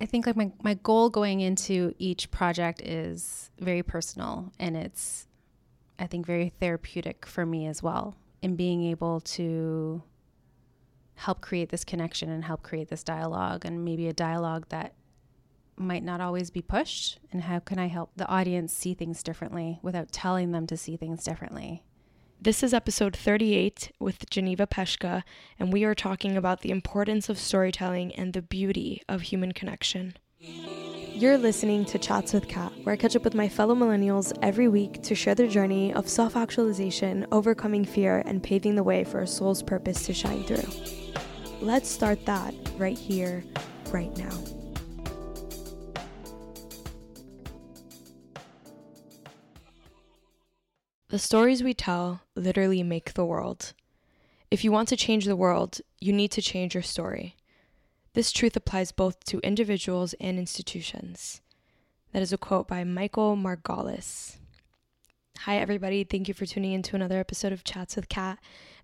I 0.00 0.06
think 0.06 0.26
like 0.26 0.36
my, 0.36 0.52
my 0.62 0.74
goal 0.74 1.08
going 1.08 1.40
into 1.40 1.94
each 1.98 2.30
project 2.30 2.82
is 2.82 3.50
very 3.58 3.82
personal 3.82 4.52
and 4.58 4.76
it's 4.76 5.26
I 5.98 6.06
think 6.06 6.26
very 6.26 6.52
therapeutic 6.60 7.24
for 7.24 7.46
me 7.46 7.66
as 7.66 7.82
well 7.82 8.16
in 8.42 8.56
being 8.56 8.84
able 8.84 9.20
to 9.20 10.02
help 11.14 11.40
create 11.40 11.70
this 11.70 11.84
connection 11.84 12.30
and 12.30 12.44
help 12.44 12.62
create 12.62 12.88
this 12.88 13.02
dialogue 13.02 13.64
and 13.64 13.84
maybe 13.84 14.06
a 14.06 14.12
dialogue 14.12 14.66
that 14.68 14.92
might 15.78 16.02
not 16.02 16.20
always 16.20 16.50
be 16.50 16.60
pushed 16.60 17.18
and 17.32 17.42
how 17.42 17.58
can 17.58 17.78
I 17.78 17.88
help 17.88 18.10
the 18.16 18.28
audience 18.28 18.74
see 18.74 18.92
things 18.92 19.22
differently 19.22 19.78
without 19.82 20.12
telling 20.12 20.52
them 20.52 20.66
to 20.66 20.76
see 20.76 20.98
things 20.98 21.24
differently. 21.24 21.85
This 22.38 22.62
is 22.62 22.74
episode 22.74 23.16
38 23.16 23.92
with 23.98 24.28
Geneva 24.30 24.66
Peshka, 24.66 25.22
and 25.58 25.72
we 25.72 25.84
are 25.84 25.94
talking 25.94 26.36
about 26.36 26.60
the 26.60 26.70
importance 26.70 27.28
of 27.28 27.38
storytelling 27.38 28.14
and 28.14 28.34
the 28.34 28.42
beauty 28.42 29.02
of 29.08 29.22
human 29.22 29.52
connection. 29.52 30.14
You're 30.38 31.38
listening 31.38 31.86
to 31.86 31.98
Chats 31.98 32.34
with 32.34 32.46
Kat, 32.46 32.72
where 32.82 32.92
I 32.92 32.96
catch 32.96 33.16
up 33.16 33.24
with 33.24 33.34
my 33.34 33.48
fellow 33.48 33.74
millennials 33.74 34.36
every 34.42 34.68
week 34.68 35.02
to 35.04 35.14
share 35.14 35.34
their 35.34 35.48
journey 35.48 35.94
of 35.94 36.08
self 36.08 36.36
actualization, 36.36 37.26
overcoming 37.32 37.86
fear, 37.86 38.22
and 38.26 38.42
paving 38.42 38.76
the 38.76 38.84
way 38.84 39.02
for 39.02 39.20
a 39.20 39.26
soul's 39.26 39.62
purpose 39.62 40.04
to 40.04 40.12
shine 40.12 40.44
through. 40.44 40.70
Let's 41.60 41.88
start 41.88 42.26
that 42.26 42.54
right 42.76 42.98
here, 42.98 43.44
right 43.90 44.14
now. 44.18 44.38
The 51.08 51.18
stories 51.18 51.62
we 51.62 51.72
tell 51.72 52.20
literally 52.36 52.82
make 52.82 53.14
the 53.14 53.24
world. 53.24 53.72
If 54.50 54.62
you 54.62 54.70
want 54.70 54.88
to 54.90 54.96
change 54.96 55.24
the 55.24 55.34
world, 55.34 55.80
you 56.00 56.12
need 56.12 56.30
to 56.32 56.42
change 56.42 56.74
your 56.74 56.82
story. 56.82 57.34
This 58.14 58.32
truth 58.32 58.56
applies 58.56 58.92
both 58.92 59.24
to 59.24 59.40
individuals 59.40 60.14
and 60.20 60.38
institutions. 60.38 61.40
That 62.12 62.22
is 62.22 62.32
a 62.32 62.38
quote 62.38 62.68
by 62.68 62.84
Michael 62.84 63.36
Margolis. 63.36 64.36
Hi, 65.40 65.58
everybody. 65.58 66.04
Thank 66.04 66.28
you 66.28 66.34
for 66.34 66.46
tuning 66.46 66.72
in 66.72 66.82
to 66.84 66.96
another 66.96 67.18
episode 67.18 67.52
of 67.52 67.64
Chats 67.64 67.96
with 67.96 68.08
Kat. 68.08 68.38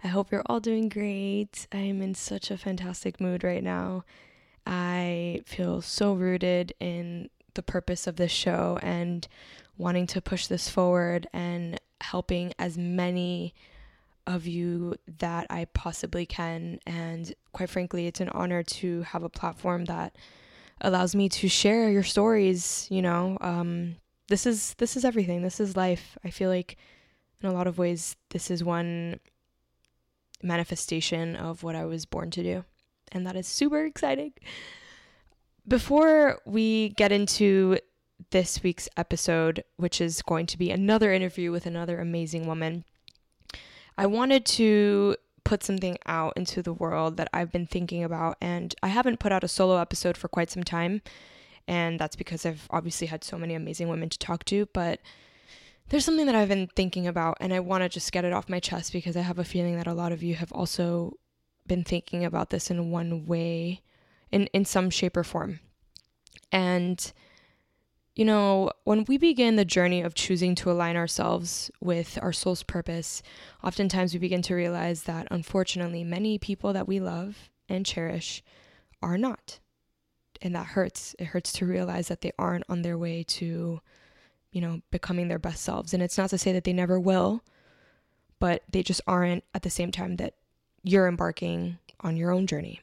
I 0.05 0.09
hope 0.09 0.31
you're 0.31 0.43
all 0.47 0.61
doing 0.61 0.89
great. 0.89 1.67
I 1.73 1.79
am 1.79 2.03
in 2.03 2.15
such 2.15 2.51
a 2.51 2.59
fantastic 2.59 3.21
mood 3.21 3.43
right 3.43 3.63
now. 3.63 4.05
I 4.67 5.43
feel 5.47 5.81
so 5.81 6.13
rooted 6.13 6.75
in 6.79 7.31
the 7.55 7.63
purpose 7.63 8.07
of 8.07 8.17
this 8.17 8.33
show 8.33 8.79
and 8.83 9.27
wanting 9.79 10.07
to 10.09 10.21
push 10.21 10.47
this 10.47 10.69
forward 10.69 11.27
and 11.33 11.81
helping 12.03 12.53
as 12.59 12.77
many 12.77 13.55
of 14.27 14.47
you 14.47 14.95
that 15.19 15.47
I 15.51 15.65
possibly 15.67 16.27
can. 16.27 16.79
And 16.87 17.33
quite 17.53 17.71
frankly, 17.71 18.07
it's 18.07 18.21
an 18.21 18.29
honor 18.29 18.63
to 18.63 19.03
have 19.03 19.23
a 19.23 19.29
platform 19.29 19.87
that 19.87 20.17
allows 20.81 21.15
me 21.15 21.29
to 21.29 21.49
share 21.49 21.91
your 21.91 22.03
stories. 22.03 22.87
You 22.91 23.03
know, 23.03 23.39
um, 23.41 23.97
this 24.29 24.47
is 24.47 24.75
this 24.79 24.97
is 24.97 25.05
everything. 25.05 25.43
This 25.43 25.61
is 25.61 25.77
life. 25.77 26.17
I 26.25 26.31
feel 26.31 26.51
like, 26.51 26.77
in 27.41 27.49
a 27.49 27.53
lot 27.53 27.67
of 27.67 27.79
ways, 27.79 28.17
this 28.31 28.51
is 28.51 28.63
one 28.63 29.19
manifestation 30.43 31.37
of 31.37 31.63
what 31.63 31.75
I 31.75 31.85
was 31.85 32.07
born 32.07 32.31
to 32.33 32.43
do, 32.43 32.65
and 33.11 33.27
that 33.27 33.37
is 33.37 33.47
super 33.47 33.85
exciting. 33.85 34.33
Before 35.67 36.41
we 36.45 36.91
get 36.91 37.13
into 37.13 37.79
this 38.31 38.63
week's 38.63 38.89
episode, 38.97 39.65
which 39.77 40.01
is 40.01 40.23
going 40.23 40.47
to 40.47 40.59
be 40.59 40.71
another 40.71 41.13
interview 41.13 41.51
with 41.51 41.67
another 41.67 42.01
amazing 42.01 42.47
woman. 42.47 42.85
I 43.97 44.07
wanted 44.07 44.47
to 44.47 45.17
put 45.45 45.65
something 45.65 45.99
out 46.07 46.33
into 46.37 46.63
the 46.63 46.73
world 46.73 47.17
that 47.17 47.29
I've 47.33 47.53
been 47.53 47.67
thinking 47.67 48.05
about, 48.05 48.37
and 48.41 48.75
I 48.83 48.89
haven't 48.89 49.21
put 49.21 49.33
out 49.33 49.45
a 49.45 49.49
solo 49.49 49.77
episode 49.79 50.17
for 50.17 50.29
quite 50.29 50.51
some 50.51 50.65
time, 50.65 51.03
and 51.69 51.99
that's 51.99 52.17
because 52.17 52.47
I've 52.47 52.67
obviously 52.71 53.09
had 53.09 53.25
so 53.25 53.39
many 53.39 53.55
amazing 53.55 53.89
women 53.89 54.09
to 54.09 54.19
talk 54.19 54.45
to, 54.47 54.67
but 54.73 55.01
there's 55.89 56.05
something 56.05 56.27
that 56.27 56.35
I've 56.35 56.49
been 56.49 56.69
thinking 56.75 57.07
about, 57.07 57.37
and 57.41 57.53
I 57.53 57.61
want 57.61 57.83
to 57.83 57.89
just 57.89 58.13
get 58.13 58.25
it 58.25 58.33
off 58.33 58.49
my 58.49 58.61
chest 58.61 58.93
because 58.93 59.17
I 59.17 59.23
have 59.23 59.39
a 59.39 59.45
feeling 59.45 59.77
that 59.77 59.87
a 59.87 59.95
lot 59.95 60.13
of 60.13 60.23
you 60.23 60.35
have 60.37 60.53
also 60.53 61.19
been 61.67 61.85
thinking 61.85 62.25
about 62.25 62.51
this 62.51 62.71
in 62.71 62.91
one 62.91 63.27
way, 63.27 63.83
in, 64.31 64.47
in 64.55 64.65
some 64.65 64.91
shape 64.91 65.17
or 65.17 65.25
form. 65.25 65.61
And 66.51 67.13
you 68.15 68.25
know, 68.27 68.71
when 68.85 69.05
we 69.05 69.17
begin 69.17 69.57
the 69.57 69.65
journey 69.65 70.03
of 70.03 70.15
choosing 70.15 70.55
to 70.57 70.71
align 70.71 70.97
ourselves 70.97 71.71
with 71.81 72.19
our 72.21 72.33
soul's 72.33 72.63
purpose, 72.63 73.23
oftentimes 73.65 74.13
we 74.13 74.19
begin 74.19 74.43
to 74.43 74.55
realize 74.55 75.05
that 75.05 75.29
unfortunately, 75.31 76.05
many 76.05 76.39
people 76.39 76.75
that 76.75 76.87
we 76.87 77.01
love 77.01 77.51
and 77.69 77.87
cherish 77.87 78.43
are 79.03 79.17
not. 79.17 79.61
And 80.43 80.55
that 80.55 80.67
hurts. 80.67 81.17
It 81.19 81.27
hurts 81.27 81.53
to 81.55 81.67
realize 81.67 82.09
that 82.09 82.21
they 82.21 82.33
aren't 82.39 82.65
on 82.69 82.83
their 82.83 82.99
way 82.99 83.23
to, 83.29 83.81
you 84.51 84.61
know, 84.61 84.83
becoming 84.91 85.29
their 85.29 85.39
best 85.39 85.63
selves. 85.63 85.95
And 85.95 86.03
it's 86.03 86.19
not 86.19 86.31
to 86.31 86.39
say 86.39 86.53
that 86.53 86.65
they 86.65 86.73
never 86.73 87.01
will, 87.01 87.43
but 88.39 88.63
they 88.71 88.83
just 88.83 89.01
aren't 89.07 89.45
at 89.55 89.63
the 89.63 89.71
same 89.71 89.91
time 89.91 90.17
that 90.17 90.35
you're 90.83 91.09
embarking 91.09 91.79
on 92.01 92.17
your 92.17 92.33
own 92.33 92.47
journey 92.47 92.81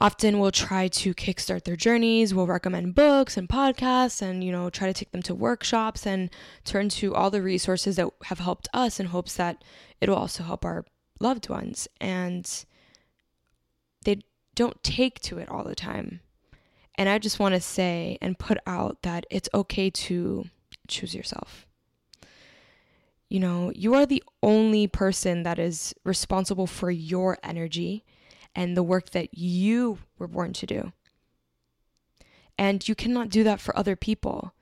often 0.00 0.38
will 0.40 0.50
try 0.50 0.88
to 0.88 1.14
kickstart 1.14 1.64
their 1.64 1.76
journeys. 1.76 2.34
We'll 2.34 2.46
recommend 2.46 2.94
books 2.94 3.36
and 3.36 3.48
podcasts 3.48 4.20
and 4.20 4.42
you 4.42 4.50
know 4.50 4.70
try 4.70 4.88
to 4.88 4.92
take 4.92 5.12
them 5.12 5.22
to 5.22 5.34
workshops 5.34 6.06
and 6.06 6.30
turn 6.64 6.88
to 6.90 7.14
all 7.14 7.30
the 7.30 7.42
resources 7.42 7.96
that 7.96 8.08
have 8.24 8.40
helped 8.40 8.68
us 8.74 8.98
in 8.98 9.06
hopes 9.06 9.34
that 9.36 9.62
it'll 10.00 10.16
also 10.16 10.42
help 10.42 10.64
our 10.64 10.84
loved 11.20 11.48
ones. 11.48 11.86
And 12.00 12.64
they 14.04 14.22
don't 14.54 14.82
take 14.82 15.20
to 15.20 15.38
it 15.38 15.48
all 15.48 15.64
the 15.64 15.74
time. 15.74 16.20
And 16.96 17.08
i 17.08 17.18
just 17.18 17.40
want 17.40 17.54
to 17.54 17.60
say 17.60 18.18
and 18.20 18.38
put 18.38 18.58
out 18.66 19.02
that 19.02 19.26
it's 19.30 19.48
okay 19.52 19.90
to 19.90 20.44
choose 20.88 21.14
yourself. 21.14 21.66
You 23.28 23.40
know 23.40 23.72
you 23.74 23.94
are 23.94 24.06
the 24.06 24.22
only 24.42 24.86
person 24.86 25.44
that 25.44 25.58
is 25.58 25.94
responsible 26.04 26.66
for 26.66 26.90
your 26.90 27.38
energy 27.42 28.04
and 28.54 28.76
the 28.76 28.82
work 28.82 29.10
that 29.10 29.36
you 29.36 29.98
were 30.18 30.28
born 30.28 30.52
to 30.54 30.66
do. 30.66 30.92
And 32.56 32.86
you 32.88 32.94
cannot 32.94 33.30
do 33.30 33.42
that 33.44 33.60
for 33.60 33.76
other 33.76 33.96
people. 33.96 34.54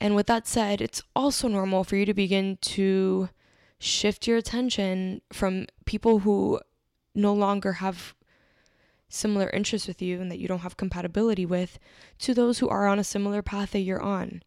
And 0.00 0.14
with 0.14 0.26
that 0.26 0.46
said, 0.46 0.80
it's 0.80 1.02
also 1.14 1.48
normal 1.48 1.84
for 1.84 1.96
you 1.96 2.04
to 2.06 2.14
begin 2.14 2.58
to 2.62 3.28
shift 3.78 4.26
your 4.26 4.36
attention 4.36 5.22
from 5.32 5.66
people 5.84 6.20
who 6.20 6.60
no 7.14 7.32
longer 7.32 7.74
have 7.74 8.14
similar 9.08 9.48
interests 9.50 9.88
with 9.88 10.02
you 10.02 10.20
and 10.20 10.30
that 10.30 10.38
you 10.38 10.46
don't 10.48 10.60
have 10.60 10.76
compatibility 10.76 11.46
with 11.46 11.78
to 12.18 12.34
those 12.34 12.58
who 12.58 12.68
are 12.68 12.86
on 12.86 12.98
a 12.98 13.04
similar 13.04 13.42
path 13.42 13.72
that 13.72 13.80
you're 13.80 14.02
on. 14.02 14.42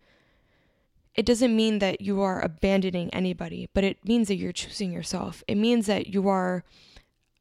It 1.15 1.25
doesn't 1.25 1.55
mean 1.55 1.79
that 1.79 1.99
you 1.99 2.21
are 2.21 2.41
abandoning 2.41 3.09
anybody, 3.13 3.69
but 3.73 3.83
it 3.83 4.05
means 4.05 4.27
that 4.27 4.35
you're 4.35 4.53
choosing 4.53 4.93
yourself. 4.93 5.43
It 5.47 5.55
means 5.55 5.87
that 5.87 6.07
you 6.07 6.29
are 6.29 6.63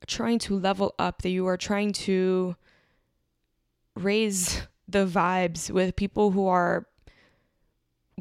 trying 0.06 0.38
to 0.41 0.59
level 0.59 0.94
up, 0.99 1.22
that 1.22 1.31
you 1.31 1.47
are 1.47 1.56
trying 1.56 1.93
to 1.93 2.56
raise 3.97 4.62
the 4.88 5.06
vibes 5.06 5.71
with 5.71 5.97
people 5.97 6.33
who 6.33 6.47
are 6.47 6.87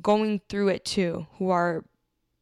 going 0.01 0.41
through 0.49 0.69
it 0.69 0.85
too, 0.85 1.27
who 1.37 1.49
are 1.49 1.83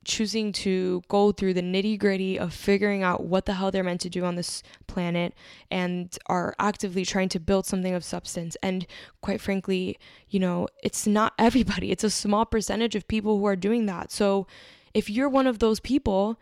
choosing 0.07 0.53
to 0.53 1.01
go 1.09 1.31
through 1.31 1.53
the 1.53 1.61
nitty 1.61 1.99
gritty 1.99 2.39
of 2.39 2.53
figuring 2.53 3.03
out 3.03 3.25
what 3.25 3.45
the 3.45 3.53
hell 3.53 3.69
they're 3.69 3.83
meant 3.83 4.01
to 4.01 4.09
do 4.09 4.23
on 4.23 4.35
this 4.35 4.63
planet 4.87 5.33
and 5.69 6.17
are 6.27 6.55
actively 6.57 7.03
trying 7.03 7.29
to 7.29 7.39
build 7.39 7.65
something 7.65 7.93
of 7.93 8.03
substance. 8.03 8.55
And 8.63 8.87
quite 9.21 9.41
frankly, 9.41 9.99
you 10.29 10.39
know, 10.39 10.67
it's 10.81 11.05
not 11.05 11.33
everybody, 11.39 11.91
it's 11.91 12.05
a 12.05 12.09
small 12.09 12.45
percentage 12.45 12.95
of 12.95 13.07
people 13.07 13.37
who 13.37 13.45
are 13.45 13.55
doing 13.55 13.85
that. 13.87 14.11
So 14.11 14.47
if 14.93 15.09
you're 15.09 15.29
one 15.29 15.45
of 15.45 15.59
those 15.59 15.79
people, 15.79 16.39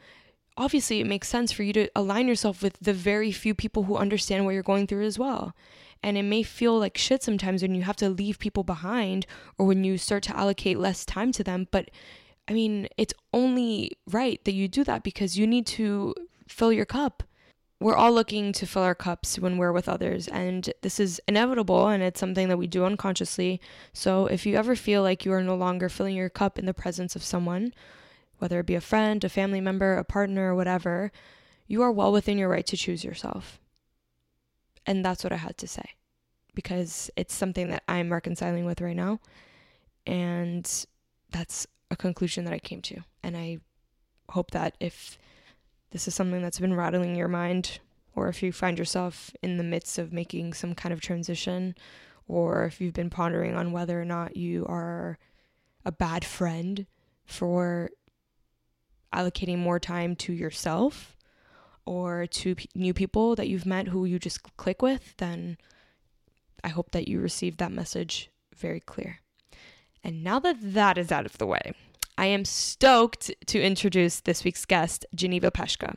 obviously 0.58 1.00
it 1.00 1.08
makes 1.08 1.28
sense 1.28 1.52
for 1.52 1.64
you 1.64 1.74
to 1.74 1.90
align 1.96 2.28
yourself 2.28 2.62
with 2.62 2.78
the 2.80 2.94
very 2.94 3.32
few 3.32 3.54
people 3.54 3.84
who 3.84 3.98
understand 3.98 4.46
what 4.46 4.52
you're 4.52 4.64
going 4.64 4.88
through 4.88 5.06
as 5.06 5.20
well. 5.20 5.56
And 6.04 6.18
it 6.18 6.24
may 6.24 6.44
feel 6.44 6.78
like 6.78 6.98
shit 6.98 7.24
sometimes 7.24 7.62
when 7.62 7.76
you 7.76 7.82
have 7.84 7.96
to 7.98 8.10
leave 8.10 8.40
people 8.40 8.64
behind 8.64 9.26
or 9.58 9.66
when 9.66 9.84
you 9.84 9.98
start 9.98 10.24
to 10.24 10.38
allocate 10.38 10.78
less 10.78 11.04
time 11.06 11.32
to 11.34 11.44
them. 11.44 11.68
But 11.72 11.90
I 12.48 12.54
mean, 12.54 12.88
it's 12.98 13.14
only 13.34 13.98
right 14.08 14.44
that 14.46 14.54
you 14.54 14.68
do 14.68 14.84
that 14.84 15.04
because 15.04 15.38
you 15.38 15.48
need 15.48 15.66
to 15.68 16.14
fill 16.48 16.72
your 16.72 16.86
cup. 16.86 17.24
We're 17.80 17.96
all 17.96 18.14
looking 18.14 18.54
to 18.54 18.66
fill 18.66 18.84
our 18.84 18.96
cups 18.96 19.38
when 19.38 19.58
we're 19.58 19.74
with 19.74 19.90
others, 19.90 20.30
and 20.30 20.72
this 20.82 20.98
is 20.98 21.20
inevitable 21.28 21.88
and 21.90 22.02
it's 22.02 22.20
something 22.20 22.48
that 22.48 22.58
we 22.58 22.68
do 22.68 22.86
unconsciously. 22.86 23.60
So, 23.92 24.28
if 24.28 24.46
you 24.46 24.56
ever 24.56 24.78
feel 24.78 25.02
like 25.02 25.26
you 25.26 25.34
are 25.34 25.44
no 25.44 25.56
longer 25.56 25.90
filling 25.90 26.16
your 26.16 26.30
cup 26.30 26.58
in 26.58 26.68
the 26.68 26.74
presence 26.74 27.18
of 27.18 27.24
someone, 27.24 27.74
whether 28.40 28.60
it 28.60 28.66
be 28.66 28.76
a 28.76 28.82
friend, 28.82 29.24
a 29.24 29.30
family 29.30 29.62
member, 29.62 29.96
a 29.96 30.04
partner, 30.04 30.52
or 30.52 30.56
whatever, 30.56 31.12
you 31.68 31.82
are 31.82 31.92
well 31.92 32.12
within 32.12 32.38
your 32.38 32.50
right 32.50 32.66
to 32.68 32.78
choose 32.78 33.04
yourself. 33.04 33.60
And 34.86 35.04
that's 35.04 35.24
what 35.24 35.34
I 35.34 35.38
had 35.38 35.58
to 35.60 35.68
say 35.68 35.96
because 36.54 37.12
it's 37.16 37.34
something 37.34 37.70
that 37.70 37.84
I'm 37.88 38.12
reconciling 38.12 38.66
with 38.66 38.82
right 38.82 38.96
now. 38.96 39.20
And 40.08 40.70
that's 41.32 41.68
a 41.92 41.96
conclusion 41.96 42.46
that 42.46 42.54
I 42.54 42.60
came 42.60 42.82
to. 42.84 43.02
And 43.22 43.36
I 43.36 43.60
hope 44.30 44.52
that 44.52 44.76
if 44.80 45.18
this 45.92 46.08
is 46.08 46.16
something 46.16 46.42
that's 46.42 46.60
been 46.60 46.74
rattling 46.74 47.16
your 47.16 47.28
mind, 47.28 47.80
or 48.16 48.30
if 48.30 48.42
you 48.42 48.52
find 48.52 48.80
yourself 48.80 49.32
in 49.44 49.58
the 49.58 49.64
midst 49.64 49.98
of 49.98 50.14
making 50.14 50.54
some 50.54 50.74
kind 50.74 50.94
of 50.94 51.02
transition, 51.02 51.76
or 52.28 52.66
if 52.66 52.80
you've 52.80 52.94
been 52.94 53.10
pondering 53.10 53.56
on 53.56 53.72
whether 53.72 54.02
or 54.02 54.06
not 54.06 54.38
you 54.38 54.66
are 54.68 55.18
a 55.84 55.92
bad 55.92 56.24
friend 56.24 56.86
for 57.26 57.90
allocating 59.16 59.58
more 59.58 59.80
time 59.80 60.16
to 60.18 60.34
yourself 60.34 61.16
or 61.86 62.28
to 62.28 62.56
p- 62.56 62.70
new 62.76 62.94
people 62.94 63.36
that 63.36 63.48
you've 63.48 63.66
met 63.66 63.88
who 63.88 64.06
you 64.06 64.20
just 64.20 64.44
click 64.58 64.82
with, 64.82 65.16
then 65.18 65.58
I 66.64 66.70
hope 66.70 66.92
that 66.92 67.08
you 67.08 67.20
received 67.20 67.60
that 67.60 67.72
message 67.72 68.30
very 68.56 68.80
clear. 68.80 69.20
And 70.04 70.24
now 70.24 70.40
that 70.40 70.58
that 70.62 70.98
is 70.98 71.12
out 71.12 71.26
of 71.26 71.38
the 71.38 71.46
way, 71.46 71.74
I 72.18 72.28
am 72.28 72.46
stoked 72.46 73.32
to 73.48 73.62
introduce 73.62 74.20
this 74.20 74.44
week's 74.44 74.66
guest, 74.66 75.06
Geneva 75.14 75.52
Peshka. 75.52 75.96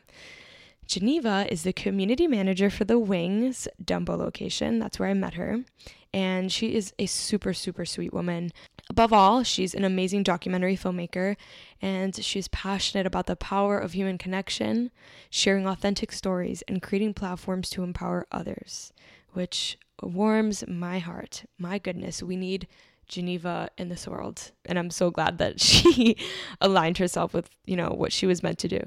Geneva 0.85 1.45
is 1.51 1.63
the 1.63 1.73
community 1.73 2.27
manager 2.27 2.69
for 2.69 2.83
the 2.83 2.97
Wings 2.97 3.67
Dumbo 3.83 4.17
location. 4.17 4.79
That's 4.79 4.99
where 4.99 5.09
I 5.09 5.13
met 5.13 5.35
her. 5.35 5.63
And 6.11 6.51
she 6.51 6.73
is 6.73 6.93
a 6.97 7.05
super, 7.05 7.53
super 7.53 7.85
sweet 7.85 8.11
woman. 8.11 8.51
Above 8.89 9.13
all, 9.13 9.43
she's 9.43 9.75
an 9.75 9.83
amazing 9.83 10.23
documentary 10.23 10.75
filmmaker 10.75 11.37
and 11.81 12.15
she's 12.23 12.47
passionate 12.47 13.05
about 13.05 13.27
the 13.27 13.35
power 13.35 13.77
of 13.77 13.93
human 13.93 14.17
connection, 14.17 14.91
sharing 15.29 15.67
authentic 15.67 16.11
stories, 16.11 16.63
and 16.67 16.81
creating 16.81 17.13
platforms 17.13 17.69
to 17.69 17.83
empower 17.83 18.25
others, 18.31 18.91
which 19.31 19.77
warms 20.01 20.63
my 20.67 20.99
heart. 20.99 21.45
My 21.57 21.77
goodness, 21.77 22.23
we 22.23 22.35
need 22.35 22.67
Geneva 23.09 23.69
in 23.77 23.89
this 23.89 24.07
world. 24.07 24.51
And 24.65 24.79
I'm 24.79 24.89
so 24.89 25.11
glad 25.11 25.37
that 25.39 25.59
she 25.61 26.15
aligned 26.61 26.97
herself 26.99 27.33
with, 27.33 27.49
you 27.65 27.75
know, 27.75 27.89
what 27.89 28.13
she 28.13 28.25
was 28.25 28.41
meant 28.41 28.59
to 28.59 28.67
do. 28.67 28.81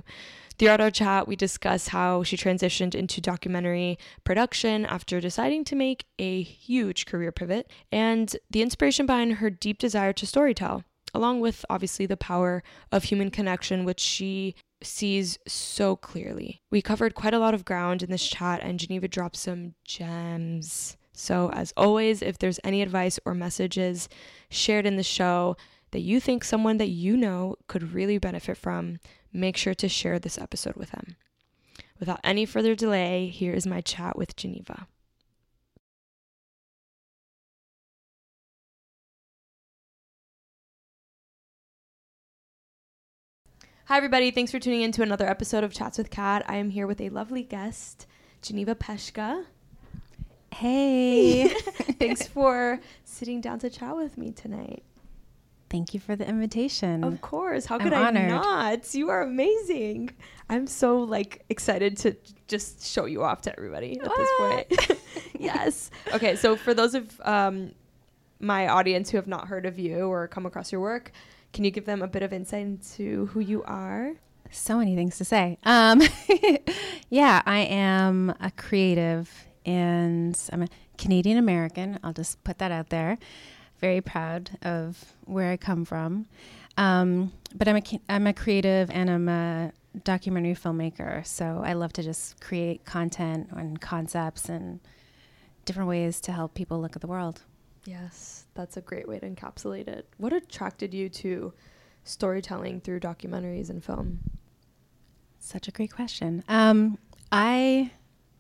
Throughout 0.59 0.81
our 0.81 0.91
chat, 0.91 1.27
we 1.27 1.35
discuss 1.35 1.89
how 1.89 2.23
she 2.23 2.37
transitioned 2.37 2.95
into 2.95 3.21
documentary 3.21 3.99
production 4.23 4.87
after 4.87 5.21
deciding 5.21 5.65
to 5.65 5.77
make 5.77 6.05
a 6.19 6.43
huge 6.43 7.07
career 7.07 7.33
pivot 7.33 7.71
and 7.91 8.37
the 8.51 8.63
inspiration 8.63 9.07
behind 9.07 9.35
her 9.35 9.51
deep 9.51 9.79
desire 9.79 10.13
to 10.13 10.27
storytell, 10.27 10.85
along 11.15 11.41
with 11.41 11.65
obviously 11.69 12.07
the 12.07 12.17
power 12.17 12.63
of 12.91 13.05
human 13.05 13.31
connection, 13.31 13.85
which 13.85 14.01
she 14.01 14.55
sees 14.83 15.39
so 15.47 15.97
clearly. 15.97 16.61
We 16.71 16.83
covered 16.83 17.15
quite 17.15 17.35
a 17.35 17.39
lot 17.39 17.55
of 17.55 17.65
ground 17.65 18.03
in 18.03 18.11
this 18.11 18.27
chat, 18.27 18.61
and 18.63 18.79
Geneva 18.79 19.09
dropped 19.09 19.37
some 19.37 19.75
gems. 19.85 20.97
So, 21.13 21.51
as 21.53 21.73
always, 21.77 22.23
if 22.23 22.39
there's 22.39 22.61
any 22.65 22.83
advice 22.83 23.19
or 23.25 23.35
messages 23.35 24.09
shared 24.49 24.87
in 24.87 24.97
the 24.97 25.03
show 25.03 25.57
that 25.91 26.01
you 26.01 26.21
think 26.21 26.43
someone 26.43 26.79
that 26.79 26.89
you 26.89 27.17
know 27.17 27.57
could 27.69 27.93
really 27.93 28.19
benefit 28.19 28.57
from, 28.57 28.99
make 29.33 29.57
sure 29.57 29.75
to 29.75 29.89
share 29.89 30.19
this 30.19 30.39
episode 30.39 30.77
with 30.77 30.91
them. 30.91 31.17
Without 32.01 32.21
any 32.25 32.47
further 32.47 32.75
delay, 32.75 33.29
here 33.29 33.53
is 33.53 33.67
my 33.67 33.81
chat 33.81 34.17
with 34.17 34.37
Geneva. 34.37 34.87
Hi, 43.87 43.99
everybody. 43.99 44.31
Thanks 44.31 44.51
for 44.51 44.59
tuning 44.59 44.81
in 44.81 44.93
to 44.93 45.03
another 45.03 45.29
episode 45.29 45.65
of 45.65 45.75
Chats 45.75 45.99
with 45.99 46.09
Kat. 46.09 46.43
I 46.49 46.57
am 46.57 46.71
here 46.71 46.87
with 46.87 47.01
a 47.01 47.11
lovely 47.11 47.43
guest, 47.43 48.07
Geneva 48.41 48.75
Peshka. 48.75 49.45
Hey. 50.53 51.49
Thanks 51.99 52.27
for 52.29 52.79
sitting 53.05 53.41
down 53.41 53.59
to 53.61 53.71
chat 53.71 53.97
with 53.97 54.19
me 54.19 54.33
tonight. 54.33 54.83
Thank 55.71 55.95
you 55.95 56.01
for 56.01 56.15
the 56.15 56.29
invitation. 56.29 57.03
Of 57.03 57.23
course. 57.23 57.65
How 57.65 57.77
I'm 57.77 57.81
could 57.81 57.95
I 57.95 58.09
honored. 58.09 58.29
not? 58.29 58.95
You 58.95 59.09
are 59.09 59.23
amazing. 59.23 60.11
I'm 60.51 60.67
so 60.67 60.99
like 60.99 61.45
excited 61.49 61.97
to 61.99 62.15
just 62.47 62.87
show 62.87 63.07
you 63.07 63.23
off 63.23 63.41
to 63.43 63.53
everybody 63.57 63.99
at 63.99 64.15
this 64.15 64.31
point. 64.39 65.01
yes. 65.39 65.91
Okay, 66.13 66.37
so 66.37 66.57
for 66.57 66.75
those 66.75 66.95
of 66.95 67.19
um, 67.25 67.73
my 68.39 68.69
audience 68.69 69.09
who 69.09 69.17
have 69.17 69.27
not 69.27 69.49
heard 69.49 69.65
of 69.65 69.79
you 69.79 70.01
or 70.01 70.29
come 70.29 70.45
across 70.45 70.71
your 70.71 70.83
work, 70.83 71.13
can 71.55 71.65
you 71.65 71.71
give 71.71 71.87
them 71.87 72.03
a 72.03 72.09
bit 72.09 72.23
of 72.23 72.35
insight 72.35 72.67
into 72.67 73.27
who 73.27 73.41
you 73.41 73.63
are? 73.63 74.13
So 74.51 74.77
many 74.77 74.95
things 74.95 75.17
to 75.17 75.25
say. 75.25 75.57
Um, 75.65 76.03
yeah, 77.09 77.41
I 77.47 77.61
am 77.61 78.35
a 78.39 78.51
creative 78.51 79.47
and 79.65 80.39
I'm 80.53 80.63
a 80.63 80.69
Canadian 80.99 81.39
American. 81.39 81.99
I'll 82.03 82.13
just 82.13 82.43
put 82.45 82.59
that 82.59 82.73
out 82.73 82.91
there. 82.91 83.19
Very 83.81 84.01
proud 84.01 84.51
of 84.63 85.15
where 85.25 85.51
I 85.51 85.57
come 85.57 85.85
from. 85.85 86.27
Um, 86.77 87.33
but 87.55 87.69
I'm 87.69 87.77
a, 87.77 87.83
I'm 88.09 88.27
a 88.27 88.33
creative 88.33 88.91
and 88.91 89.11
I'm 89.11 89.29
a 89.29 89.73
documentary 90.05 90.55
filmmaker. 90.55 91.27
So 91.27 91.63
I 91.65 91.75
love 91.75 91.93
to 91.95 92.03
just 92.03 92.41
create 92.41 92.85
content 92.85 93.49
and 93.53 93.81
concepts 93.81 94.49
and 94.49 94.81
different 95.65 95.89
ways 95.89 96.21
to 96.23 96.33
help 96.33 96.55
people 96.55 96.81
look 96.81 96.97
at 96.97 97.03
the 97.03 97.09
world. 97.09 97.43
Yes, 97.85 98.47
that's 98.55 98.77
a 98.77 98.81
great 98.81 99.09
way 99.09 99.19
to 99.19 99.29
encapsulate 99.29 99.89
it. 99.89 100.07
What 100.17 100.33
attracted 100.33 100.95
you 100.95 101.09
to 101.09 101.53
storytelling 102.05 102.81
through 102.81 103.01
documentaries 103.01 103.71
and 103.71 103.85
film? 103.85 104.21
Such 105.41 105.67
a 105.67 105.73
great 105.73 105.93
question. 105.93 106.45
Um, 106.49 106.99
I 107.33 107.91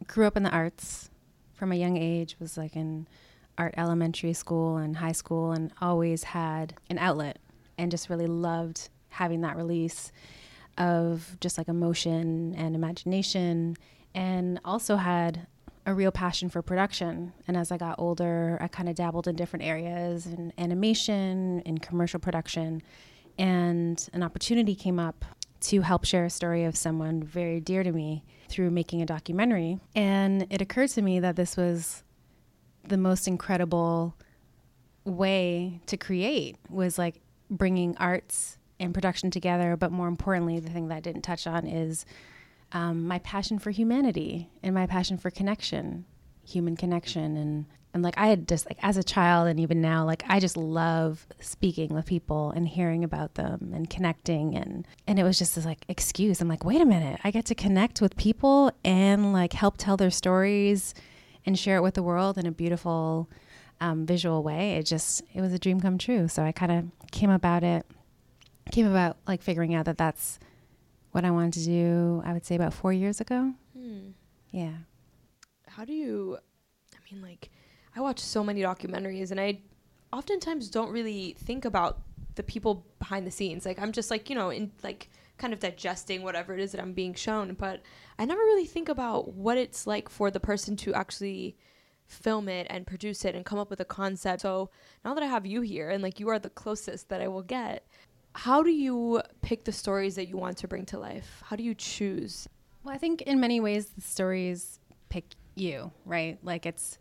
grew 0.06 0.26
up 0.26 0.36
in 0.36 0.44
the 0.44 0.50
arts 0.50 1.10
from 1.62 1.70
a 1.70 1.76
young 1.76 1.97
age, 1.97 2.35
was 2.41 2.59
like 2.59 2.75
in 2.75 3.06
art 3.56 3.73
elementary 3.76 4.32
school 4.32 4.79
and 4.79 4.97
high 4.97 5.12
school, 5.12 5.53
and 5.53 5.70
always 5.81 6.25
had 6.25 6.75
an 6.91 6.99
outlet 6.99 7.38
and 7.79 7.88
just 7.88 8.11
really 8.11 8.26
loved 8.26 8.88
having 9.11 9.43
that 9.43 9.56
release 9.56 10.11
of 10.76 11.37
just 11.41 11.56
like 11.59 11.69
emotion 11.69 12.53
and 12.59 12.75
imagination, 12.75 13.76
and 14.12 14.59
also 14.64 14.97
had 14.97 15.47
a 15.87 15.94
real 15.94 16.11
passion 16.11 16.49
for 16.49 16.62
production. 16.62 17.32
And 17.47 17.56
as 17.56 17.70
I 17.70 17.76
got 17.76 17.94
older, 17.97 18.58
I 18.61 18.67
kind 18.67 18.88
of 18.88 18.97
dabbled 18.97 19.29
in 19.29 19.37
different 19.37 19.65
areas 19.65 20.26
in 20.26 20.53
animation, 20.58 21.61
in 21.61 21.79
commercial 21.79 22.19
production, 22.19 22.82
and 23.38 24.05
an 24.12 24.25
opportunity 24.25 24.75
came 24.75 24.99
up 24.99 25.25
to 25.62 25.81
help 25.81 26.05
share 26.05 26.25
a 26.25 26.31
story 26.31 26.64
of 26.64 26.76
someone 26.76 27.23
very 27.23 27.61
dear 27.61 27.82
to 27.82 27.93
me 27.93 28.25
through 28.49 28.70
making 28.70 29.00
a 29.00 29.06
documentary. 29.06 29.79
And 29.94 30.47
it 30.50 30.61
occurred 30.61 30.91
to 30.91 31.03
me 31.03 31.20
that 31.20 31.37
this 31.37 31.56
was 31.56 32.03
the 32.87 32.97
most 32.97 33.29
incredible 33.29 34.14
way 35.05 35.81
to 35.87 35.97
create 35.97 36.56
was 36.69 36.99
like 36.99 37.20
bringing 37.50 37.97
arts 37.99 38.59
and 38.81 38.93
production 38.93 39.31
together. 39.31 39.76
But 39.76 39.93
more 39.93 40.09
importantly, 40.09 40.59
the 40.59 40.70
thing 40.70 40.88
that 40.88 40.97
I 40.97 41.00
didn't 41.00 41.23
touch 41.23 41.47
on 41.47 41.67
is 41.67 42.05
um, 42.73 43.06
my 43.06 43.19
passion 43.20 43.58
for 43.58 43.70
humanity 43.70 44.50
and 44.62 44.75
my 44.75 44.87
passion 44.87 45.19
for 45.19 45.31
connection, 45.31 46.05
human 46.44 46.76
connection, 46.76 47.37
and 47.37 47.67
and 47.94 48.03
like 48.03 48.17
I 48.17 48.27
had 48.27 48.49
just 48.49 48.67
like 48.67 48.79
as 48.83 48.97
a 48.97 49.03
child 49.03 49.49
and 49.49 49.61
even 49.61 49.81
now, 49.81 50.05
like 50.05 50.23
I 50.29 50.41
just 50.41 50.56
love 50.56 51.27
speaking 51.41 51.94
with 51.94 52.06
people 52.06 52.51
and 52.51 52.67
hearing 52.67 53.05
about 53.05 53.34
them 53.34 53.72
and 53.75 53.89
connecting 53.89 54.56
and 54.56 54.87
and 55.06 55.19
it 55.19 55.25
was 55.25 55.39
just 55.39 55.55
this 55.55 55.65
like 55.65 55.84
excuse. 55.89 56.41
I'm 56.41 56.49
like, 56.49 56.65
wait 56.65 56.81
a 56.81 56.87
minute, 56.87 57.20
I 57.25 57.31
get 57.31 57.44
to 57.46 57.55
connect 57.55 58.01
with 58.01 58.17
people 58.17 58.72
and 58.84 59.32
like 59.32 59.53
help 59.53 59.77
tell 59.77 59.96
their 59.96 60.11
stories 60.11 60.94
and 61.44 61.58
share 61.58 61.77
it 61.77 61.82
with 61.82 61.94
the 61.94 62.03
world 62.03 62.39
in 62.39 62.46
a 62.46 62.53
beautiful 62.53 63.29
um, 63.81 64.06
visual 64.06 64.43
way. 64.43 64.77
It 64.77 64.84
just 64.87 65.22
it 65.34 65.41
was 65.41 65.53
a 65.53 65.58
dream 65.58 65.81
come 65.81 65.99
true. 65.99 66.29
So 66.29 66.43
I 66.43 66.53
kind 66.53 66.72
of 66.72 67.11
came 67.11 67.31
about 67.31 67.63
it, 67.63 67.84
came 68.70 68.87
about 68.87 69.17
like 69.27 69.43
figuring 69.43 69.75
out 69.75 69.87
that 69.87 69.99
that's 69.99 70.39
what 71.11 71.25
I 71.25 71.31
wanted 71.31 71.53
to 71.55 71.65
do. 71.65 72.22
I 72.25 72.32
would 72.32 72.46
say 72.46 72.55
about 72.55 72.72
four 72.72 72.93
years 72.93 73.20
ago. 73.20 73.53
Yeah. 74.51 74.72
How 75.67 75.84
do 75.84 75.93
you, 75.93 76.39
I 76.94 77.13
mean, 77.13 77.22
like, 77.22 77.51
I 77.94 78.01
watch 78.01 78.19
so 78.19 78.43
many 78.43 78.63
documentaries 78.63 79.31
and 79.31 79.41
I 79.41 79.61
oftentimes 80.13 80.69
don't 80.69 80.91
really 80.91 81.37
think 81.39 81.65
about 81.65 82.01
the 82.34 82.43
people 82.43 82.87
behind 82.99 83.27
the 83.27 83.31
scenes. 83.31 83.67
Like, 83.67 83.79
I'm 83.79 83.93
just 83.93 84.11
like, 84.11 84.31
you 84.31 84.34
know, 84.34 84.51
in 84.51 84.70
like 84.82 85.11
kind 85.39 85.53
of 85.53 85.61
digesting 85.61 86.22
whatever 86.22 86.55
it 86.55 86.61
is 86.61 86.72
that 86.72 86.81
I'm 86.81 86.93
being 86.93 87.15
shown, 87.15 87.55
but 87.55 87.82
I 88.19 88.25
never 88.25 88.41
really 88.41 88.67
think 88.67 88.89
about 88.89 89.34
what 89.34 89.58
it's 89.58 89.87
like 89.87 90.08
for 90.08 90.31
the 90.31 90.41
person 90.41 90.77
to 90.77 90.94
actually 90.94 91.56
film 92.06 92.49
it 92.49 92.67
and 92.70 92.87
produce 92.87 93.25
it 93.25 93.34
and 93.34 93.44
come 93.44 93.58
up 93.58 93.70
with 93.70 93.81
a 93.81 93.84
concept. 93.84 94.43
So 94.43 94.70
now 95.05 95.15
that 95.15 95.22
I 95.22 95.27
have 95.27 95.46
you 95.46 95.63
here 95.63 95.91
and 95.91 96.03
like 96.03 96.20
you 96.20 96.29
are 96.29 96.39
the 96.39 96.51
closest 96.51 97.08
that 97.08 97.20
I 97.20 97.29
will 97.29 97.43
get, 97.43 97.87
how 98.34 98.63
do 98.63 98.70
you 98.70 99.20
pick 99.43 99.65
the 99.65 99.72
stories 99.72 100.15
that 100.15 100.29
you 100.29 100.37
want 100.37 100.58
to 100.58 100.69
bring 100.69 100.87
to 100.87 100.99
life? 100.99 101.43
How 101.44 101.56
do 101.56 101.63
you 101.63 101.75
choose? 101.75 102.49
Well, 102.84 102.94
I 102.94 102.99
think 102.99 103.22
in 103.22 103.41
many 103.41 103.61
ways 103.61 103.87
the 103.91 104.01
stories 104.01 104.79
pick 105.08 105.25
you, 105.55 105.91
right? 106.06 106.39
Like 106.43 106.67
it's 106.67 106.99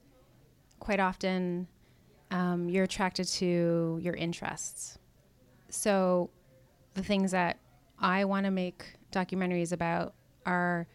quite 0.82 1.00
often 1.00 1.68
um, 2.32 2.68
you're 2.70 2.84
attracted 2.86 3.28
to 3.28 4.00
your 4.02 4.16
interests. 4.16 4.98
So 5.70 6.30
the 6.96 7.04
things 7.04 7.32
that 7.32 7.60
I 8.00 8.26
want 8.26 8.46
to 8.46 8.52
make 8.52 8.96
documentaries 9.12 9.72
about 9.72 10.14
are 10.46 10.88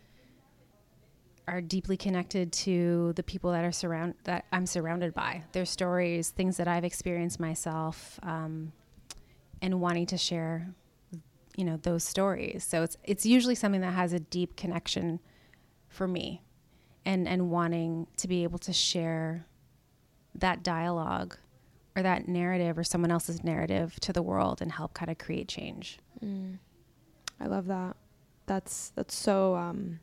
are 1.48 1.60
deeply 1.60 1.96
connected 1.96 2.52
to 2.52 3.12
the 3.14 3.22
people 3.22 3.52
that 3.52 3.64
are 3.64 3.70
surround 3.70 4.14
that 4.24 4.44
I'm 4.52 4.66
surrounded 4.66 5.14
by. 5.14 5.44
Their 5.52 5.64
stories, 5.64 6.30
things 6.30 6.56
that 6.56 6.66
I've 6.66 6.84
experienced 6.84 7.38
myself, 7.38 8.18
um, 8.24 8.72
and 9.62 9.80
wanting 9.80 10.06
to 10.06 10.18
share, 10.18 10.74
you 11.56 11.64
know, 11.64 11.76
those 11.76 12.02
stories. 12.02 12.64
So 12.64 12.82
it's 12.82 12.96
it's 13.04 13.24
usually 13.24 13.54
something 13.54 13.82
that 13.82 13.92
has 13.92 14.12
a 14.12 14.18
deep 14.18 14.56
connection 14.56 15.20
for 15.88 16.08
me, 16.08 16.42
and 17.04 17.28
and 17.28 17.50
wanting 17.50 18.08
to 18.16 18.26
be 18.26 18.42
able 18.42 18.58
to 18.58 18.72
share 18.72 19.46
that 20.40 20.62
dialogue 20.62 21.36
or 21.96 22.02
that 22.02 22.28
narrative 22.28 22.76
or 22.76 22.84
someone 22.84 23.10
else's 23.10 23.42
narrative 23.42 23.98
to 24.00 24.12
the 24.12 24.22
world 24.22 24.60
and 24.60 24.70
help 24.70 24.94
kind 24.94 25.10
of 25.10 25.18
create 25.18 25.48
change. 25.48 25.98
Mm. 26.22 26.58
I 27.40 27.46
love 27.46 27.66
that. 27.66 27.96
That's 28.46 28.90
that's 28.90 29.14
so 29.14 29.56
um, 29.56 30.00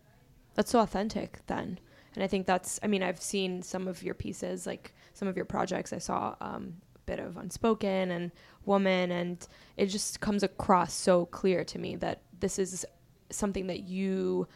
that's 0.56 0.72
so 0.72 0.80
authentic 0.80 1.40
then. 1.48 1.80
And 2.16 2.24
I 2.24 2.28
think 2.28 2.46
that's 2.46 2.80
I 2.84 2.88
mean 2.88 3.04
I've 3.04 3.22
seen 3.22 3.62
some 3.62 3.88
of 3.88 4.04
your 4.04 4.13
pieces 4.13 4.68
like 4.68 4.94
some 5.13 5.28
of 5.28 5.36
your 5.36 5.46
projects 5.46 5.94
I 5.94 6.00
saw 6.00 6.36
um, 6.42 6.75
a 6.96 7.00
bit 7.06 7.20
of 7.20 7.38
unspoken 7.38 8.12
and 8.12 8.32
woman 8.66 9.12
and 9.12 9.48
it 9.78 9.88
just 9.88 10.20
comes 10.20 10.44
across 10.44 10.94
so 10.94 11.25
clear 11.28 11.63
to 11.66 11.80
me 11.80 11.96
that 11.98 12.22
this 12.40 12.60
is 12.60 12.86
something 13.30 13.68
that 13.68 13.84
you 13.84 14.48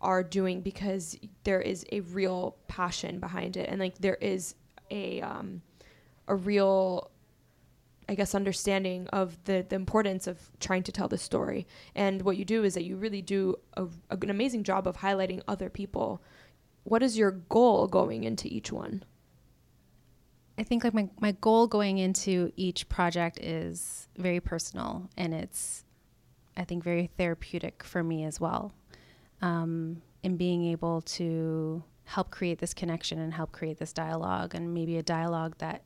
are 0.00 0.22
doing 0.22 0.62
because 0.62 1.16
there 1.44 1.60
is 1.60 1.84
a 1.92 2.00
real 2.00 2.56
passion 2.66 3.20
behind 3.20 3.56
it 3.56 3.68
and 3.68 3.78
like 3.78 3.98
there 3.98 4.16
is 4.16 4.54
a 4.92 5.20
um, 5.22 5.62
a 6.28 6.34
real 6.34 7.10
I 8.08 8.14
guess 8.14 8.34
understanding 8.34 9.06
of 9.08 9.42
the 9.44 9.64
the 9.68 9.76
importance 9.76 10.26
of 10.26 10.38
trying 10.60 10.82
to 10.84 10.92
tell 10.92 11.08
the 11.08 11.18
story. 11.18 11.66
And 11.94 12.22
what 12.22 12.36
you 12.36 12.44
do 12.44 12.64
is 12.64 12.74
that 12.74 12.84
you 12.84 12.96
really 12.96 13.22
do 13.22 13.56
a, 13.74 13.84
a, 14.10 14.18
an 14.20 14.30
amazing 14.30 14.64
job 14.64 14.86
of 14.86 14.98
highlighting 14.98 15.40
other 15.48 15.70
people. 15.70 16.22
What 16.84 17.02
is 17.02 17.16
your 17.16 17.30
goal 17.30 17.86
going 17.86 18.24
into 18.24 18.48
each 18.48 18.72
one? 18.72 19.04
I 20.58 20.64
think 20.64 20.84
like 20.84 20.94
my, 20.94 21.08
my 21.20 21.32
goal 21.40 21.66
going 21.66 21.98
into 21.98 22.52
each 22.56 22.88
project 22.88 23.38
is 23.40 24.08
very 24.18 24.40
personal 24.40 25.08
and 25.16 25.32
it's 25.32 25.84
I 26.56 26.64
think 26.64 26.84
very 26.84 27.08
therapeutic 27.16 27.82
for 27.82 28.02
me 28.02 28.24
as 28.24 28.40
well. 28.40 28.72
Um, 29.40 30.02
in 30.22 30.36
being 30.36 30.66
able 30.66 31.00
to 31.00 31.82
help 32.04 32.30
create 32.30 32.58
this 32.58 32.74
connection 32.74 33.18
and 33.18 33.32
help 33.32 33.52
create 33.52 33.78
this 33.78 33.92
dialogue 33.92 34.54
and 34.54 34.74
maybe 34.74 34.96
a 34.96 35.02
dialogue 35.02 35.56
that 35.58 35.82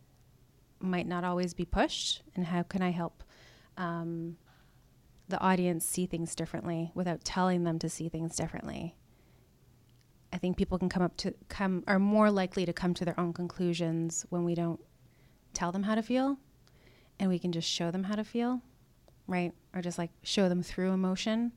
might 0.81 1.07
not 1.07 1.25
always 1.25 1.55
be 1.55 1.65
pushed? 1.65 2.23
And 2.35 2.47
how 2.47 2.63
can 2.63 2.83
i 2.83 2.91
help 2.91 3.23
um, 3.77 4.37
the 5.29 5.41
audience 5.41 5.85
see 5.85 6.07
things 6.07 6.35
differently 6.35 6.91
without 6.95 7.25
telling 7.25 7.65
them 7.65 7.79
to 7.79 7.89
see 7.89 8.09
things 8.09 8.37
differently? 8.37 8.97
I 10.33 10.39
think 10.39 10.57
people 10.57 10.79
can 10.79 10.89
come 10.89 11.03
up 11.03 11.17
to 11.19 11.35
come 11.49 11.85
are 11.87 11.99
more 11.99 12.31
likely 12.31 12.67
to 12.67 12.73
come 12.73 12.95
to 12.95 13.05
their 13.05 13.19
own 13.19 13.33
conclusions 13.33 14.27
when 14.29 14.45
we 14.45 14.55
don't 14.55 14.81
tell 15.55 15.73
them 15.73 15.85
how 15.85 15.95
to 15.95 16.03
feel 16.03 16.39
and 17.19 17.31
we 17.31 17.39
can 17.39 17.53
just 17.53 17.69
show 17.69 17.91
them 17.91 18.05
how 18.05 18.17
to 18.17 18.25
feel 18.25 18.61
right? 19.27 19.53
Or 19.75 19.81
just 19.81 19.99
like 19.99 20.11
show 20.23 20.49
them 20.49 20.63
through 20.63 20.93
emotion. 20.93 21.53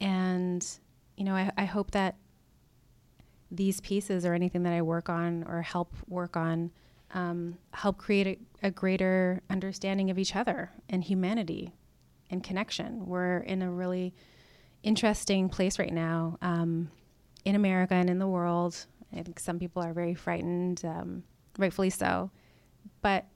And 0.00 0.66
you 1.16 1.24
know 1.24 1.34
I, 1.34 1.50
I 1.56 1.64
hope 1.64 1.92
that 1.92 2.16
these 3.54 3.80
pieces 3.80 4.24
or 4.24 4.34
anything 4.34 4.62
that 4.62 4.72
i 4.72 4.82
work 4.82 5.08
on 5.08 5.44
or 5.44 5.62
help 5.62 5.94
work 6.08 6.36
on 6.36 6.70
um, 7.14 7.58
help 7.72 7.98
create 7.98 8.26
a, 8.62 8.68
a, 8.68 8.70
greater 8.70 9.42
understanding 9.50 10.10
of 10.10 10.18
each 10.18 10.34
other 10.34 10.70
and 10.88 11.04
humanity 11.04 11.74
and 12.30 12.42
connection. 12.42 13.06
We're 13.06 13.38
in 13.38 13.62
a 13.62 13.70
really 13.70 14.14
interesting 14.82 15.48
place 15.48 15.78
right 15.78 15.92
now 15.92 16.38
um, 16.42 16.90
in 17.44 17.54
America 17.54 17.94
and 17.94 18.08
in 18.08 18.18
the 18.18 18.26
world. 18.26 18.86
I 19.14 19.22
think 19.22 19.38
some 19.38 19.58
people 19.58 19.82
are 19.82 19.92
very 19.92 20.14
frightened, 20.14 20.82
um, 20.84 21.22
rightfully 21.58 21.90
so. 21.90 22.30
But 23.02 23.26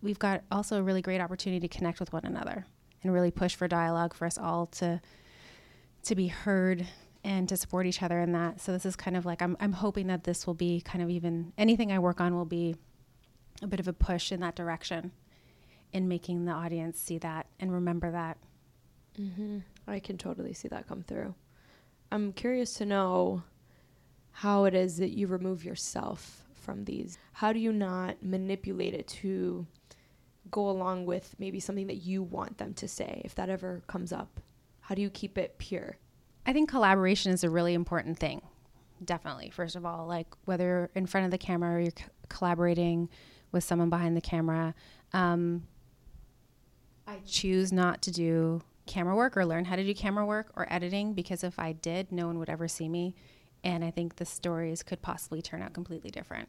we've 0.00 0.18
got 0.18 0.42
also 0.50 0.78
a 0.78 0.82
really 0.82 1.02
great 1.02 1.20
opportunity 1.20 1.66
to 1.66 1.76
connect 1.76 1.98
with 1.98 2.12
one 2.12 2.24
another 2.24 2.66
and 3.02 3.12
really 3.12 3.30
push 3.30 3.56
for 3.56 3.66
dialogue 3.66 4.14
for 4.14 4.26
us 4.26 4.38
all 4.38 4.66
to 4.66 5.00
to 6.02 6.14
be 6.14 6.28
heard 6.28 6.86
and 7.22 7.48
to 7.48 7.56
support 7.56 7.86
each 7.86 8.02
other 8.02 8.20
in 8.20 8.32
that. 8.32 8.60
So 8.60 8.72
this 8.72 8.86
is 8.86 8.96
kind 8.96 9.16
of 9.16 9.26
like 9.26 9.42
I'm 9.42 9.56
I'm 9.60 9.72
hoping 9.72 10.06
that 10.08 10.24
this 10.24 10.46
will 10.46 10.54
be 10.54 10.80
kind 10.80 11.02
of 11.02 11.10
even 11.10 11.52
anything 11.58 11.92
I 11.92 11.98
work 11.98 12.20
on 12.20 12.34
will 12.34 12.44
be 12.44 12.76
a 13.62 13.66
bit 13.66 13.80
of 13.80 13.88
a 13.88 13.92
push 13.92 14.32
in 14.32 14.40
that 14.40 14.56
direction 14.56 15.12
in 15.92 16.08
making 16.08 16.44
the 16.44 16.52
audience 16.52 16.98
see 16.98 17.18
that 17.18 17.46
and 17.58 17.72
remember 17.72 18.10
that. 18.12 18.38
Mm-hmm. 19.20 19.58
I 19.86 19.98
can 19.98 20.16
totally 20.16 20.54
see 20.54 20.68
that 20.68 20.88
come 20.88 21.02
through. 21.02 21.34
I'm 22.12 22.32
curious 22.32 22.74
to 22.74 22.86
know 22.86 23.42
how 24.32 24.64
it 24.64 24.74
is 24.74 24.96
that 24.98 25.10
you 25.10 25.26
remove 25.26 25.64
yourself 25.64 26.44
from 26.54 26.84
these. 26.84 27.18
How 27.32 27.52
do 27.52 27.58
you 27.58 27.72
not 27.72 28.22
manipulate 28.22 28.94
it 28.94 29.08
to 29.08 29.66
go 30.50 30.70
along 30.70 31.06
with 31.06 31.34
maybe 31.38 31.60
something 31.60 31.86
that 31.88 31.96
you 31.96 32.22
want 32.22 32.58
them 32.58 32.74
to 32.74 32.88
say 32.88 33.22
if 33.24 33.34
that 33.34 33.48
ever 33.48 33.82
comes 33.86 34.12
up? 34.12 34.40
How 34.80 34.94
do 34.94 35.02
you 35.02 35.10
keep 35.10 35.36
it 35.36 35.58
pure? 35.58 35.98
I 36.50 36.52
think 36.52 36.68
collaboration 36.68 37.30
is 37.30 37.44
a 37.44 37.48
really 37.48 37.74
important 37.74 38.18
thing. 38.18 38.42
Definitely. 39.04 39.50
First 39.50 39.76
of 39.76 39.86
all, 39.86 40.08
like 40.08 40.26
whether 40.46 40.90
in 40.96 41.06
front 41.06 41.24
of 41.24 41.30
the 41.30 41.38
camera 41.38 41.76
or 41.76 41.80
you're 41.80 41.92
c- 41.96 42.06
collaborating 42.28 43.08
with 43.52 43.62
someone 43.62 43.88
behind 43.88 44.16
the 44.16 44.20
camera. 44.20 44.74
Um, 45.12 45.68
I 47.06 47.18
choose 47.24 47.72
not 47.72 48.02
to 48.02 48.10
do 48.10 48.62
camera 48.86 49.14
work 49.14 49.36
or 49.36 49.46
learn 49.46 49.64
how 49.64 49.76
to 49.76 49.84
do 49.84 49.94
camera 49.94 50.26
work 50.26 50.50
or 50.56 50.66
editing 50.72 51.14
because 51.14 51.44
if 51.44 51.56
I 51.56 51.70
did, 51.70 52.10
no 52.10 52.26
one 52.26 52.40
would 52.40 52.50
ever 52.50 52.66
see 52.66 52.88
me. 52.88 53.14
And 53.62 53.84
I 53.84 53.92
think 53.92 54.16
the 54.16 54.24
stories 54.24 54.82
could 54.82 55.00
possibly 55.02 55.40
turn 55.42 55.62
out 55.62 55.72
completely 55.72 56.10
different. 56.10 56.48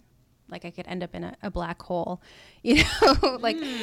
Like 0.50 0.66
I 0.66 0.72
could 0.72 0.88
end 0.88 1.04
up 1.04 1.14
in 1.14 1.26
a, 1.26 1.38
a 1.44 1.52
black 1.52 1.80
hole, 1.80 2.24
you 2.64 2.84
know, 3.04 3.38
like 3.40 3.58
mm. 3.58 3.78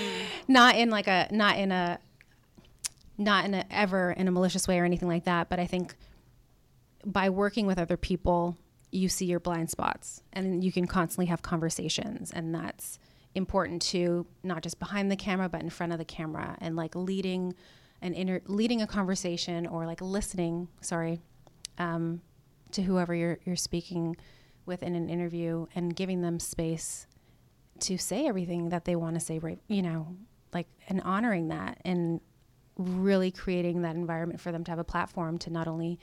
not 0.49 0.75
in 0.75 0.91
like 0.91 1.07
a, 1.07 1.29
not 1.31 1.59
in 1.59 1.71
a, 1.71 2.01
not 3.17 3.45
in 3.45 3.55
a, 3.55 3.65
ever 3.71 4.11
in 4.11 4.27
a 4.27 4.33
malicious 4.33 4.67
way 4.67 4.81
or 4.81 4.85
anything 4.85 5.07
like 5.07 5.25
that. 5.25 5.49
But 5.49 5.61
I 5.61 5.67
think 5.67 5.95
by 7.09 7.31
working 7.31 7.67
with 7.67 7.79
other 7.79 7.97
people, 7.97 8.57
you 8.91 9.09
see 9.09 9.25
your 9.25 9.41
blind 9.41 9.71
spots 9.71 10.23
and 10.33 10.63
you 10.63 10.71
can 10.71 10.87
constantly 10.87 11.27
have 11.27 11.43
conversations. 11.43 12.31
And 12.31 12.55
that's 12.55 12.99
important 13.35 13.83
too, 13.83 14.27
not 14.43 14.63
just 14.63 14.79
behind 14.79 15.11
the 15.11 15.17
camera, 15.17 15.49
but 15.49 15.63
in 15.63 15.71
front 15.71 15.93
of 15.93 15.99
the 15.99 16.05
camera 16.05 16.57
and 16.61 16.77
like 16.77 16.95
leading 16.95 17.55
an 18.03 18.13
inner, 18.15 18.43
leading 18.47 18.83
a 18.83 18.87
conversation 18.87 19.67
or 19.67 19.87
like 19.87 20.01
listening, 20.01 20.69
sorry, 20.83 21.21
um, 21.79 22.21
to 22.73 22.83
whoever 22.83 23.15
you're, 23.15 23.39
you're 23.45 23.57
speaking 23.57 24.17
with 24.67 24.83
in 24.83 24.95
an 24.95 25.09
interview 25.09 25.67
and 25.75 25.97
giving 25.97 26.21
them 26.21 26.39
space 26.39 27.07
to 27.81 27.97
say 27.97 28.27
everything 28.27 28.69
that 28.69 28.85
they 28.85 28.97
want 28.97 29.15
to 29.15 29.21
say, 29.21 29.39
right? 29.39 29.61
You 29.67 29.83
know, 29.83 30.17
like, 30.53 30.67
and 30.89 31.01
honoring 31.03 31.49
that 31.49 31.79
and 31.85 32.21
really 32.77 33.31
creating 33.31 33.83
that 33.83 33.97
environment 33.97 34.41
for 34.41 34.53
them 34.53 34.65
to 34.65 34.71
have 34.71 34.79
a 34.79 34.85
platform 34.85 35.39
to 35.39 35.51
not 35.51 35.67
only 35.67 35.99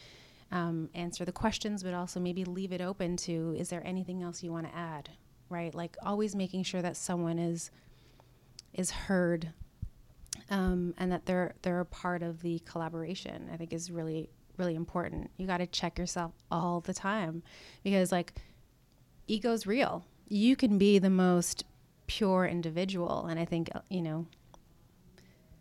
um, 0.52 0.90
answer 0.94 1.26
the 1.26 1.32
questions, 1.32 1.84
but 1.84 1.94
also 1.94 2.20
maybe 2.20 2.46
leave 2.46 2.72
it 2.72 2.82
open 2.82 3.18
to 3.18 3.56
is 3.58 3.70
there 3.70 3.86
anything 3.86 4.24
else 4.24 4.44
you 4.44 4.52
want 4.52 4.68
to 4.68 4.76
add, 4.76 5.10
right? 5.50 5.74
Like 5.74 5.98
always 6.04 6.36
making 6.36 6.64
sure 6.64 6.82
that 6.82 6.98
someone 6.98 7.40
is 7.40 7.72
is 8.74 8.92
heard 8.92 9.54
um, 10.50 10.94
and 10.98 11.12
that 11.12 11.26
they're 11.26 11.56
they're 11.62 11.80
a 11.80 11.86
part 11.86 12.22
of 12.24 12.42
the 12.42 12.60
collaboration. 12.60 13.50
I 13.52 13.58
think 13.58 13.74
is 13.74 13.92
really 13.92 14.30
really 14.58 14.76
important. 14.76 15.32
You 15.38 15.48
got 15.48 15.58
to 15.58 15.68
check 15.68 16.00
yourself 16.00 16.32
all 16.50 16.80
the 16.80 16.94
time 16.94 17.44
because 17.84 18.12
like 18.12 18.34
ego's 19.28 19.68
real. 19.68 20.06
You 20.28 20.56
can 20.56 20.78
be 20.78 20.98
the 20.98 21.10
most 21.10 21.66
pure 22.08 22.46
individual, 22.46 23.26
and 23.26 23.40
I 23.40 23.46
think 23.46 23.70
you 23.90 24.02
know 24.02 24.28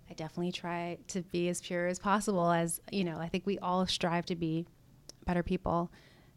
I 0.08 0.14
definitely 0.14 0.52
try 0.52 0.98
to 1.08 1.22
be 1.22 1.48
as 1.48 1.60
pure 1.60 1.86
as 1.86 1.98
possible 1.98 2.50
as, 2.50 2.80
you 2.92 3.04
know, 3.04 3.18
I 3.18 3.28
think 3.28 3.46
we 3.46 3.58
all 3.58 3.86
strive 3.86 4.26
to 4.26 4.36
be 4.36 4.66
better 5.24 5.42
people, 5.42 5.90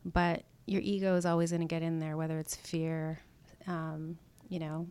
but 0.06 0.44
your 0.66 0.82
ego 0.82 1.16
is 1.16 1.26
always 1.26 1.52
going 1.52 1.62
to 1.62 1.68
get 1.68 1.82
in 1.82 2.00
there, 2.00 2.18
whether 2.18 2.40
it's 2.40 2.56
fear, 2.56 3.20
um, 3.68 4.18
you 4.50 4.60
know, 4.60 4.88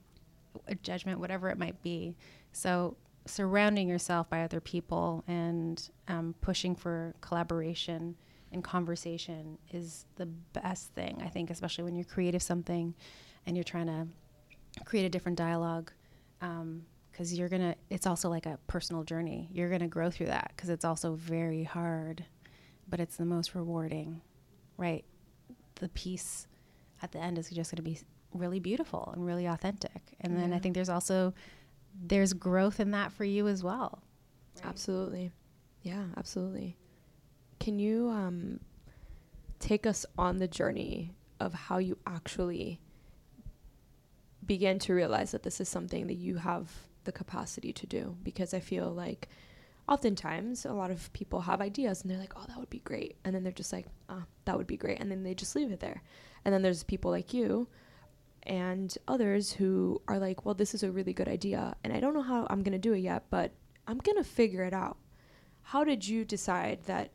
judgment, 0.83 1.21
whatever 1.21 1.49
it 1.51 1.59
might 1.59 1.81
be. 1.83 2.17
So 2.53 2.97
surrounding 3.27 3.89
yourself 3.89 4.31
by 4.31 4.43
other 4.43 4.61
people 4.61 5.23
and 5.29 5.89
um, 6.09 6.35
pushing 6.41 6.75
for 6.75 7.15
collaboration 7.21 8.17
and 8.53 8.65
conversation 8.65 9.59
is 9.73 10.07
the 10.17 10.27
best 10.27 10.93
thing, 10.95 11.21
I 11.23 11.29
think, 11.29 11.51
especially 11.51 11.85
when 11.85 11.95
you're 11.95 12.05
creative 12.05 12.43
something 12.43 12.95
and 13.45 13.57
you're 13.57 13.65
trying 13.65 13.87
to 13.87 14.07
create 14.85 15.05
a 15.05 15.11
different 15.11 15.37
dialogue. 15.37 15.93
Um, 16.41 16.83
because 17.11 17.33
you're 17.33 17.49
gonna 17.49 17.75
it's 17.89 18.07
also 18.07 18.29
like 18.29 18.45
a 18.45 18.59
personal 18.67 19.03
journey 19.03 19.49
you're 19.51 19.71
gonna 19.71 19.89
grow 19.89 20.11
through 20.11 20.27
that 20.27 20.53
because 20.55 20.69
it's 20.69 20.85
also 20.85 21.15
very 21.15 21.65
hard 21.65 22.23
but 22.89 23.01
it's 23.01 23.17
the 23.17 23.25
most 23.25 23.55
rewarding 23.55 24.21
right? 24.77 25.05
The 25.77 25.89
piece 25.91 26.47
at 27.03 27.13
the 27.13 27.19
end 27.19 27.39
is 27.39 27.51
just 27.51 27.71
going 27.71 27.77
to 27.77 27.83
be 27.83 27.99
really 28.33 28.61
beautiful 28.61 29.11
and 29.15 29.25
really 29.25 29.47
authentic. 29.47 30.17
And 30.21 30.35
yeah. 30.35 30.41
then 30.41 30.53
i 30.53 30.59
think 30.59 30.75
there's 30.75 30.89
also 30.89 31.33
there's 31.99 32.35
growth 32.35 32.81
in 32.81 32.91
that 32.91 33.13
for 33.13 33.25
you 33.25 33.49
as 33.49 33.63
well. 33.63 34.03
Right? 34.57 34.67
absolutely. 34.67 35.33
Yeah 35.83 36.05
absolutely. 36.17 36.77
Can 37.59 37.79
you 37.79 38.11
um, 38.11 38.61
take 39.59 39.87
us 39.87 40.05
on 40.19 40.39
the 40.39 40.49
journey 40.49 41.15
of 41.41 41.55
how 41.55 41.79
you 41.79 41.97
actually 42.07 42.81
begin 44.45 44.79
to 44.79 44.95
realize 44.95 45.33
that 45.33 45.43
this 45.43 45.61
is 45.61 45.69
something 45.69 46.07
that 46.07 46.15
you 46.15 46.37
have 46.37 46.71
the 47.05 47.13
capacity 47.13 47.73
to 47.73 47.87
do? 47.87 48.17
Because 48.23 48.53
I 48.53 48.61
feel 48.61 48.91
like 48.91 49.29
oftentimes 49.89 50.65
a 50.65 50.73
lot 50.73 50.91
of 50.91 51.13
people 51.13 51.41
have 51.43 51.61
ideas 51.61 52.03
and 52.03 52.11
they're 52.11 52.19
like, 52.19 52.35
oh, 52.37 52.45
that 52.49 52.59
would 52.59 52.71
be 52.71 52.81
great. 52.81 53.17
And 53.25 53.35
then 53.35 53.43
they're 53.43 53.53
just 53.53 53.73
like, 53.73 53.87
oh, 54.09 54.25
that 54.45 54.57
would 54.57 54.67
be 54.67 54.77
great. 54.77 55.01
And 55.01 55.11
then 55.11 55.23
they 55.23 55.35
just 55.35 55.55
leave 55.55 55.71
it 55.71 55.81
there. 55.81 56.03
And 56.45 56.53
then 56.53 56.63
there's 56.63 56.83
people 56.83 57.11
like 57.11 57.33
you 57.33 57.69
and 58.47 58.97
others 59.09 59.53
who 59.53 60.01
are 60.07 60.19
like, 60.19 60.45
well, 60.45 60.55
this 60.55 60.75
is 60.75 60.83
a 60.83 60.91
really 60.91 61.13
good 61.13 61.29
idea, 61.29 61.75
and 61.83 61.93
I 61.93 62.01
don't 62.01 62.15
know 62.15 62.23
how 62.23 62.47
I'm 62.49 62.63
going 62.63 62.73
to 62.73 62.79
do 62.79 62.93
it 62.93 63.01
yet, 63.01 63.25
but 63.29 63.51
I'm 63.89 63.99
going 63.99 64.17
to 64.17 64.25
figure 64.25 64.63
it 64.63 64.73
out. 64.73 64.97
How 65.63 65.83
did 65.83 66.07
you 66.07 66.25
decide 66.25 66.85
that 66.87 67.11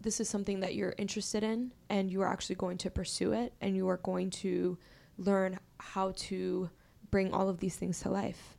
this 0.00 0.20
is 0.20 0.28
something 0.28 0.60
that 0.60 0.74
you're 0.74 0.94
interested 0.98 1.42
in 1.42 1.72
and 1.88 2.10
you 2.10 2.20
are 2.22 2.28
actually 2.28 2.56
going 2.56 2.78
to 2.78 2.90
pursue 2.90 3.32
it 3.32 3.54
and 3.60 3.76
you 3.76 3.88
are 3.88 3.96
going 3.98 4.30
to 4.30 4.76
learn 5.18 5.58
how 5.78 6.12
to 6.16 6.68
bring 7.10 7.32
all 7.32 7.48
of 7.48 7.60
these 7.60 7.76
things 7.76 8.00
to 8.00 8.10
life? 8.10 8.55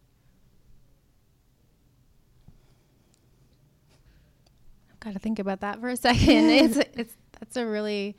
Got 5.07 5.13
to 5.13 5.19
think 5.19 5.39
about 5.39 5.61
that 5.61 5.79
for 5.79 5.89
a 5.89 5.97
second. 6.07 6.49
it's 6.49 6.77
it's 6.95 7.13
that's 7.39 7.55
a 7.57 7.65
really 7.65 8.15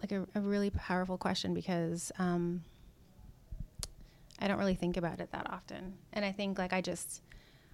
like 0.00 0.12
a, 0.12 0.26
a 0.34 0.40
really 0.40 0.70
powerful 0.70 1.16
question 1.16 1.54
because 1.54 2.10
um, 2.18 2.62
I 4.38 4.48
don't 4.48 4.58
really 4.58 4.74
think 4.74 4.96
about 4.96 5.20
it 5.20 5.30
that 5.32 5.48
often, 5.50 5.94
and 6.12 6.24
I 6.24 6.32
think 6.32 6.58
like 6.58 6.72
I 6.72 6.80
just 6.80 7.22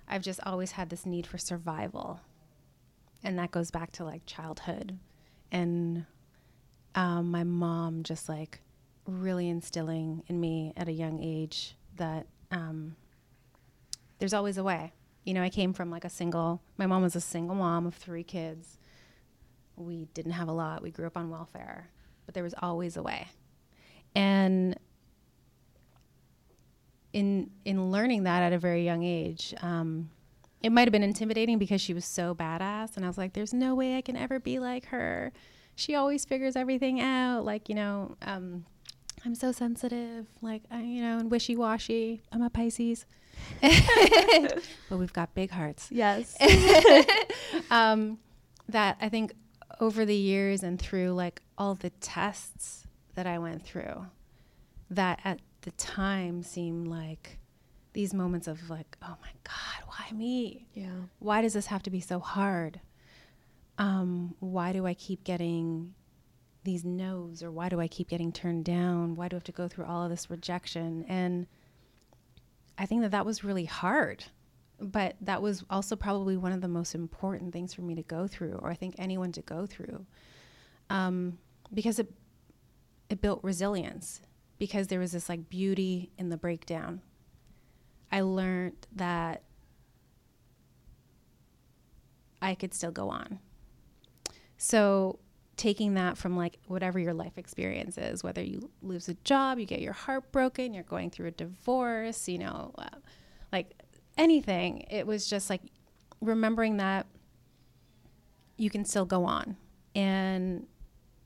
I've 0.08 0.22
just 0.22 0.40
always 0.44 0.72
had 0.72 0.90
this 0.90 1.06
need 1.06 1.26
for 1.26 1.38
survival, 1.38 2.20
and 3.22 3.38
that 3.38 3.50
goes 3.50 3.70
back 3.70 3.92
to 3.92 4.04
like 4.04 4.26
childhood, 4.26 4.98
and 5.50 6.04
um, 6.94 7.30
my 7.30 7.44
mom 7.44 8.02
just 8.02 8.28
like 8.28 8.60
really 9.06 9.48
instilling 9.48 10.22
in 10.26 10.38
me 10.38 10.72
at 10.76 10.88
a 10.88 10.92
young 10.92 11.18
age 11.22 11.76
that 11.96 12.26
um, 12.50 12.94
there's 14.18 14.34
always 14.34 14.58
a 14.58 14.64
way. 14.64 14.92
You 15.28 15.34
know, 15.34 15.42
I 15.42 15.50
came 15.50 15.74
from 15.74 15.90
like 15.90 16.06
a 16.06 16.08
single, 16.08 16.62
my 16.78 16.86
mom 16.86 17.02
was 17.02 17.14
a 17.14 17.20
single 17.20 17.54
mom 17.54 17.84
of 17.84 17.94
three 17.94 18.24
kids. 18.24 18.78
We 19.76 20.06
didn't 20.14 20.32
have 20.32 20.48
a 20.48 20.52
lot. 20.52 20.80
We 20.80 20.90
grew 20.90 21.06
up 21.06 21.18
on 21.18 21.28
welfare, 21.28 21.90
but 22.24 22.34
there 22.34 22.42
was 22.42 22.54
always 22.62 22.96
a 22.96 23.02
way. 23.02 23.28
And 24.14 24.78
in 27.12 27.50
in 27.66 27.90
learning 27.90 28.22
that 28.22 28.42
at 28.42 28.54
a 28.54 28.58
very 28.58 28.86
young 28.86 29.02
age, 29.02 29.54
um, 29.60 30.08
it 30.62 30.70
might 30.72 30.88
have 30.88 30.92
been 30.92 31.02
intimidating 31.02 31.58
because 31.58 31.82
she 31.82 31.92
was 31.92 32.06
so 32.06 32.34
badass, 32.34 32.96
and 32.96 33.04
I 33.04 33.08
was 33.08 33.18
like, 33.18 33.34
"There's 33.34 33.52
no 33.52 33.74
way 33.74 33.98
I 33.98 34.00
can 34.00 34.16
ever 34.16 34.40
be 34.40 34.58
like 34.58 34.86
her. 34.86 35.30
She 35.76 35.94
always 35.94 36.24
figures 36.24 36.56
everything 36.56 37.02
out." 37.02 37.44
Like 37.44 37.68
you 37.68 37.74
know, 37.74 38.16
um, 38.22 38.64
I'm 39.26 39.34
so 39.34 39.52
sensitive, 39.52 40.26
like 40.40 40.62
I, 40.70 40.80
you 40.80 41.02
know, 41.02 41.18
and 41.18 41.30
wishy 41.30 41.54
washy. 41.54 42.22
I'm 42.32 42.40
a 42.40 42.48
Pisces, 42.48 43.04
but 43.60 44.98
we've 44.98 45.12
got 45.12 45.34
big 45.34 45.50
hearts. 45.50 45.88
Yes. 45.90 46.36
um, 47.70 48.18
that 48.68 48.96
I 49.00 49.08
think 49.08 49.32
over 49.80 50.04
the 50.04 50.16
years 50.16 50.62
and 50.62 50.78
through 50.78 51.10
like 51.12 51.42
all 51.56 51.74
the 51.74 51.90
tests 51.90 52.86
that 53.14 53.26
I 53.26 53.38
went 53.38 53.64
through, 53.64 54.06
that 54.90 55.20
at 55.24 55.40
the 55.62 55.70
time 55.72 56.42
seemed 56.42 56.88
like 56.88 57.38
these 57.92 58.14
moments 58.14 58.46
of 58.46 58.70
like, 58.70 58.96
oh 59.02 59.16
my 59.20 59.30
God, 59.44 59.88
why 59.88 60.16
me? 60.16 60.66
Yeah. 60.74 60.86
Why 61.18 61.42
does 61.42 61.54
this 61.54 61.66
have 61.66 61.82
to 61.84 61.90
be 61.90 62.00
so 62.00 62.20
hard? 62.20 62.80
Um, 63.76 64.34
why 64.40 64.72
do 64.72 64.86
I 64.86 64.94
keep 64.94 65.24
getting 65.24 65.94
these 66.64 66.84
no's 66.84 67.42
or 67.42 67.50
why 67.50 67.68
do 67.68 67.80
I 67.80 67.88
keep 67.88 68.08
getting 68.08 68.32
turned 68.32 68.64
down? 68.64 69.14
Why 69.16 69.28
do 69.28 69.36
I 69.36 69.38
have 69.38 69.44
to 69.44 69.52
go 69.52 69.68
through 69.68 69.86
all 69.86 70.04
of 70.04 70.10
this 70.10 70.30
rejection? 70.30 71.04
And 71.08 71.46
I 72.78 72.86
think 72.86 73.02
that 73.02 73.10
that 73.10 73.26
was 73.26 73.44
really 73.44 73.64
hard. 73.64 74.24
But 74.80 75.16
that 75.22 75.42
was 75.42 75.64
also 75.68 75.96
probably 75.96 76.36
one 76.36 76.52
of 76.52 76.60
the 76.60 76.68
most 76.68 76.94
important 76.94 77.52
things 77.52 77.74
for 77.74 77.82
me 77.82 77.96
to 77.96 78.02
go 78.02 78.28
through, 78.28 78.60
or 78.62 78.70
I 78.70 78.74
think 78.74 78.94
anyone 78.96 79.32
to 79.32 79.42
go 79.42 79.66
through, 79.66 80.06
um, 80.88 81.38
because 81.74 81.98
it 81.98 82.12
it 83.10 83.20
built 83.20 83.40
resilience. 83.42 84.20
Because 84.58 84.86
there 84.88 85.00
was 85.00 85.12
this 85.12 85.28
like 85.28 85.48
beauty 85.48 86.10
in 86.18 86.30
the 86.30 86.36
breakdown. 86.36 87.00
I 88.10 88.20
learned 88.22 88.86
that 88.94 89.42
I 92.40 92.54
could 92.54 92.74
still 92.74 92.90
go 92.90 93.08
on. 93.08 93.40
So 94.56 95.18
taking 95.58 95.94
that 95.94 96.16
from 96.16 96.36
like 96.36 96.58
whatever 96.68 96.98
your 96.98 97.12
life 97.12 97.36
experience 97.36 97.98
is, 97.98 98.24
whether 98.24 98.42
you 98.42 98.70
lose 98.80 99.08
a 99.08 99.14
job, 99.24 99.58
you 99.58 99.66
get 99.66 99.80
your 99.80 99.92
heart 99.92 100.32
broken, 100.32 100.72
you're 100.72 100.84
going 100.84 101.10
through 101.10 101.26
a 101.26 101.32
divorce, 101.32 102.28
you 102.28 102.38
know, 102.38 102.72
uh, 102.78 102.88
like 103.52 103.74
anything, 104.16 104.86
it 104.88 105.06
was 105.06 105.28
just 105.28 105.50
like 105.50 105.60
remembering 106.20 106.78
that 106.78 107.06
you 108.56 108.70
can 108.70 108.84
still 108.84 109.04
go 109.04 109.24
on. 109.24 109.56
And 109.94 110.66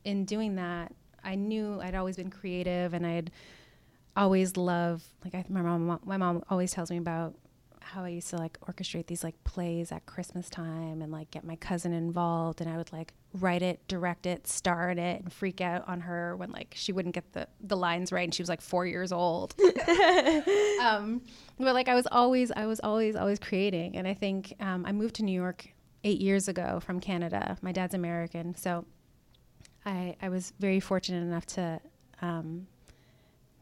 in 0.04 0.24
doing 0.24 0.56
that, 0.56 0.92
I 1.22 1.34
knew 1.34 1.80
I'd 1.80 1.94
always 1.94 2.16
been 2.16 2.30
creative 2.30 2.94
and 2.94 3.06
I'd 3.06 3.30
always 4.16 4.56
love 4.56 5.02
like 5.24 5.34
I, 5.34 5.44
my 5.48 5.62
mom 5.62 5.98
my 6.04 6.16
mom 6.16 6.42
always 6.50 6.70
tells 6.72 6.90
me 6.90 6.98
about 6.98 7.34
how 7.82 8.04
I 8.04 8.08
used 8.08 8.30
to 8.30 8.36
like 8.36 8.58
orchestrate 8.60 9.06
these 9.06 9.24
like 9.24 9.42
plays 9.44 9.92
at 9.92 10.06
Christmas 10.06 10.48
time 10.48 11.02
and 11.02 11.12
like 11.12 11.30
get 11.30 11.44
my 11.44 11.56
cousin 11.56 11.92
involved 11.92 12.60
and 12.60 12.70
I 12.70 12.76
would 12.76 12.92
like 12.92 13.12
write 13.34 13.62
it, 13.62 13.86
direct 13.88 14.26
it, 14.26 14.46
star 14.46 14.90
in 14.90 14.98
it, 14.98 15.22
and 15.22 15.32
freak 15.32 15.60
out 15.60 15.86
on 15.88 16.00
her 16.00 16.36
when 16.36 16.50
like 16.50 16.74
she 16.76 16.92
wouldn't 16.92 17.14
get 17.14 17.32
the 17.32 17.46
the 17.60 17.76
lines 17.76 18.12
right 18.12 18.24
and 18.24 18.34
she 18.34 18.42
was 18.42 18.48
like 18.48 18.60
four 18.60 18.86
years 18.86 19.12
old. 19.12 19.54
um, 20.82 21.22
but 21.58 21.74
like 21.74 21.88
I 21.88 21.94
was 21.94 22.06
always 22.10 22.50
I 22.50 22.66
was 22.66 22.80
always 22.80 23.16
always 23.16 23.38
creating 23.38 23.96
and 23.96 24.06
I 24.06 24.14
think 24.14 24.54
um, 24.60 24.84
I 24.86 24.92
moved 24.92 25.16
to 25.16 25.24
New 25.24 25.32
York 25.32 25.68
eight 26.04 26.20
years 26.20 26.48
ago 26.48 26.80
from 26.80 27.00
Canada. 27.00 27.56
My 27.62 27.72
dad's 27.72 27.94
American, 27.94 28.54
so 28.54 28.84
I 29.84 30.16
I 30.20 30.28
was 30.28 30.52
very 30.58 30.80
fortunate 30.80 31.22
enough 31.22 31.46
to 31.46 31.80
um, 32.20 32.66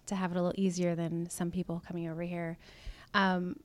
to 0.07 0.15
have 0.15 0.33
it 0.33 0.37
a 0.37 0.43
little 0.43 0.61
easier 0.61 0.95
than 0.95 1.31
some 1.31 1.51
people 1.51 1.83
coming 1.87 2.09
over 2.09 2.23
here. 2.23 2.59
Um, 3.15 3.57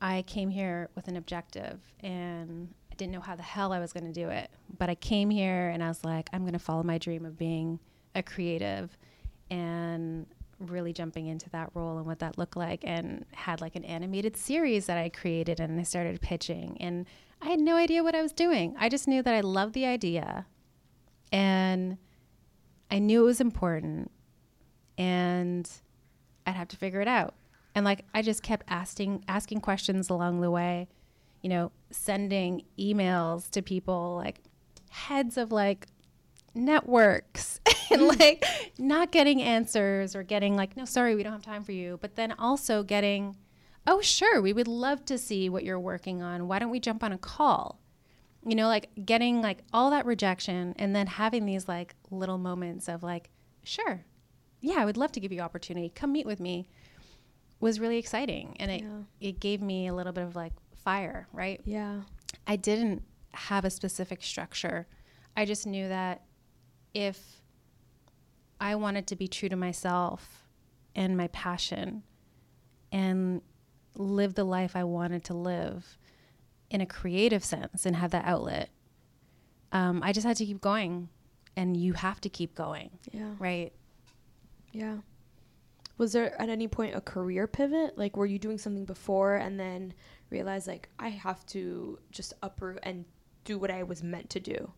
I 0.00 0.22
came 0.22 0.48
here 0.48 0.88
with 0.94 1.08
an 1.08 1.16
objective 1.16 1.80
and 2.00 2.72
I 2.90 2.94
didn't 2.94 3.12
know 3.12 3.20
how 3.20 3.36
the 3.36 3.42
hell 3.42 3.72
I 3.72 3.78
was 3.78 3.92
going 3.92 4.06
to 4.06 4.12
do 4.12 4.30
it. 4.30 4.50
But 4.78 4.88
I 4.88 4.94
came 4.94 5.30
here 5.30 5.68
and 5.68 5.82
I 5.82 5.88
was 5.88 6.04
like, 6.04 6.30
I'm 6.32 6.42
going 6.42 6.54
to 6.54 6.58
follow 6.58 6.82
my 6.82 6.98
dream 6.98 7.24
of 7.26 7.36
being 7.36 7.78
a 8.14 8.22
creative 8.22 8.96
and 9.50 10.26
really 10.58 10.92
jumping 10.92 11.26
into 11.26 11.48
that 11.50 11.70
role 11.74 11.98
and 11.98 12.06
what 12.06 12.18
that 12.18 12.38
looked 12.38 12.56
like 12.56 12.80
and 12.84 13.24
had 13.32 13.60
like 13.60 13.76
an 13.76 13.84
animated 13.84 14.36
series 14.36 14.86
that 14.86 14.98
I 14.98 15.08
created 15.08 15.60
and 15.60 15.78
I 15.78 15.82
started 15.82 16.20
pitching 16.20 16.76
and 16.80 17.06
I 17.42 17.48
had 17.48 17.60
no 17.60 17.76
idea 17.76 18.02
what 18.02 18.14
I 18.14 18.22
was 18.22 18.32
doing. 18.32 18.74
I 18.78 18.88
just 18.88 19.08
knew 19.08 19.22
that 19.22 19.34
I 19.34 19.40
loved 19.40 19.74
the 19.74 19.86
idea 19.86 20.46
and 21.32 21.96
I 22.90 22.98
knew 22.98 23.22
it 23.22 23.26
was 23.26 23.40
important 23.40 24.10
and 24.98 25.70
I'd 26.46 26.56
have 26.56 26.68
to 26.68 26.76
figure 26.76 27.00
it 27.00 27.08
out 27.08 27.34
and 27.74 27.84
like 27.84 28.04
I 28.14 28.22
just 28.22 28.42
kept 28.42 28.66
asking 28.68 29.24
asking 29.28 29.60
questions 29.60 30.10
along 30.10 30.40
the 30.40 30.50
way, 30.50 30.88
you 31.42 31.48
know, 31.48 31.72
sending 31.90 32.64
emails 32.78 33.50
to 33.50 33.62
people 33.62 34.16
like 34.16 34.40
heads 34.90 35.36
of 35.36 35.52
like 35.52 35.86
networks 36.52 37.60
and 37.90 38.02
mm. 38.02 38.18
like 38.18 38.44
not 38.78 39.12
getting 39.12 39.40
answers 39.40 40.16
or 40.16 40.22
getting 40.24 40.56
like 40.56 40.76
no 40.76 40.84
sorry 40.84 41.14
we 41.14 41.22
don't 41.22 41.32
have 41.32 41.42
time 41.42 41.64
for 41.64 41.72
you. 41.72 41.98
But 42.00 42.16
then 42.16 42.32
also 42.32 42.82
getting 42.82 43.36
oh 43.86 44.00
sure 44.00 44.40
we 44.40 44.52
would 44.52 44.68
love 44.68 45.04
to 45.06 45.16
see 45.18 45.48
what 45.48 45.64
you're 45.64 45.80
working 45.80 46.22
on. 46.22 46.48
Why 46.48 46.58
don't 46.58 46.70
we 46.70 46.80
jump 46.80 47.04
on 47.04 47.12
a 47.12 47.18
call? 47.18 47.80
You 48.44 48.56
know 48.56 48.66
like 48.66 48.88
getting 49.04 49.42
like 49.42 49.62
all 49.72 49.90
that 49.90 50.06
rejection 50.06 50.74
and 50.76 50.96
then 50.96 51.06
having 51.06 51.46
these 51.46 51.68
like 51.68 51.94
little 52.10 52.38
moments 52.38 52.88
of 52.88 53.02
like 53.02 53.30
sure. 53.62 54.04
Yeah 54.60 54.76
i 54.78 54.84
would 54.84 54.96
love 54.96 55.12
to 55.12 55.20
give 55.20 55.30
you 55.30 55.40
opportunity. 55.40 55.92
Come 55.94 56.12
meet 56.12 56.26
with 56.26 56.40
me 56.40 56.66
was 57.60 57.78
really 57.78 57.98
exciting 57.98 58.56
and 58.58 58.70
it 58.70 58.82
yeah. 58.82 59.28
it 59.28 59.40
gave 59.40 59.60
me 59.60 59.86
a 59.86 59.94
little 59.94 60.12
bit 60.12 60.24
of 60.24 60.34
like 60.34 60.52
fire, 60.82 61.28
right? 61.32 61.60
Yeah. 61.64 62.00
I 62.46 62.56
didn't 62.56 63.02
have 63.32 63.64
a 63.64 63.70
specific 63.70 64.22
structure. 64.22 64.86
I 65.36 65.44
just 65.44 65.66
knew 65.66 65.88
that 65.88 66.22
if 66.94 67.42
I 68.60 68.74
wanted 68.74 69.06
to 69.08 69.16
be 69.16 69.28
true 69.28 69.48
to 69.48 69.56
myself 69.56 70.46
and 70.94 71.16
my 71.16 71.28
passion 71.28 72.02
and 72.90 73.42
live 73.94 74.34
the 74.34 74.44
life 74.44 74.74
I 74.74 74.84
wanted 74.84 75.24
to 75.24 75.34
live 75.34 75.98
in 76.70 76.80
a 76.80 76.86
creative 76.86 77.44
sense 77.44 77.86
and 77.86 77.96
have 77.96 78.10
that 78.10 78.24
outlet, 78.24 78.70
um, 79.72 80.02
I 80.02 80.12
just 80.12 80.26
had 80.26 80.36
to 80.36 80.46
keep 80.46 80.60
going. 80.60 81.08
And 81.56 81.76
you 81.76 81.94
have 81.94 82.20
to 82.22 82.28
keep 82.28 82.54
going. 82.54 82.90
Yeah. 83.12 83.32
Right. 83.38 83.72
Yeah. 84.72 84.98
Was 86.00 86.12
there 86.12 86.40
at 86.40 86.48
any 86.48 86.66
point 86.66 86.96
a 86.96 87.00
career 87.02 87.46
pivot? 87.46 87.98
Like, 87.98 88.16
were 88.16 88.24
you 88.24 88.38
doing 88.38 88.56
something 88.56 88.86
before 88.86 89.36
and 89.36 89.60
then 89.60 89.92
realized, 90.30 90.66
like, 90.66 90.88
I 90.98 91.10
have 91.10 91.44
to 91.48 91.98
just 92.10 92.32
uproot 92.42 92.78
and 92.84 93.04
do 93.44 93.58
what 93.58 93.70
I 93.70 93.82
was 93.82 94.02
meant 94.02 94.30
to 94.30 94.40
do? 94.40 94.72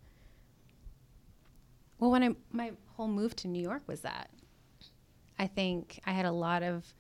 Well, 2.01 2.11
when 2.11 2.25
I 2.25 2.35
my 2.51 2.73
whole 2.97 3.07
move 3.07 3.37
to 3.37 3.47
New 3.47 3.63
York 3.63 3.85
was 3.87 4.01
that. 4.01 4.31
I 5.39 5.47
think 5.47 6.01
I 6.05 6.11
had 6.11 6.27
a 6.27 6.33
lot 6.33 6.65
of 6.65 6.93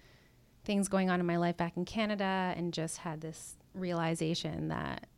things 0.62 0.86
going 0.86 1.10
on 1.10 1.18
in 1.18 1.26
my 1.26 1.36
life 1.36 1.56
back 1.56 1.76
in 1.76 1.84
Canada 1.84 2.54
and 2.56 2.72
just 2.72 2.98
had 2.98 3.22
this 3.22 3.56
realization 3.74 4.68
that 4.68 5.08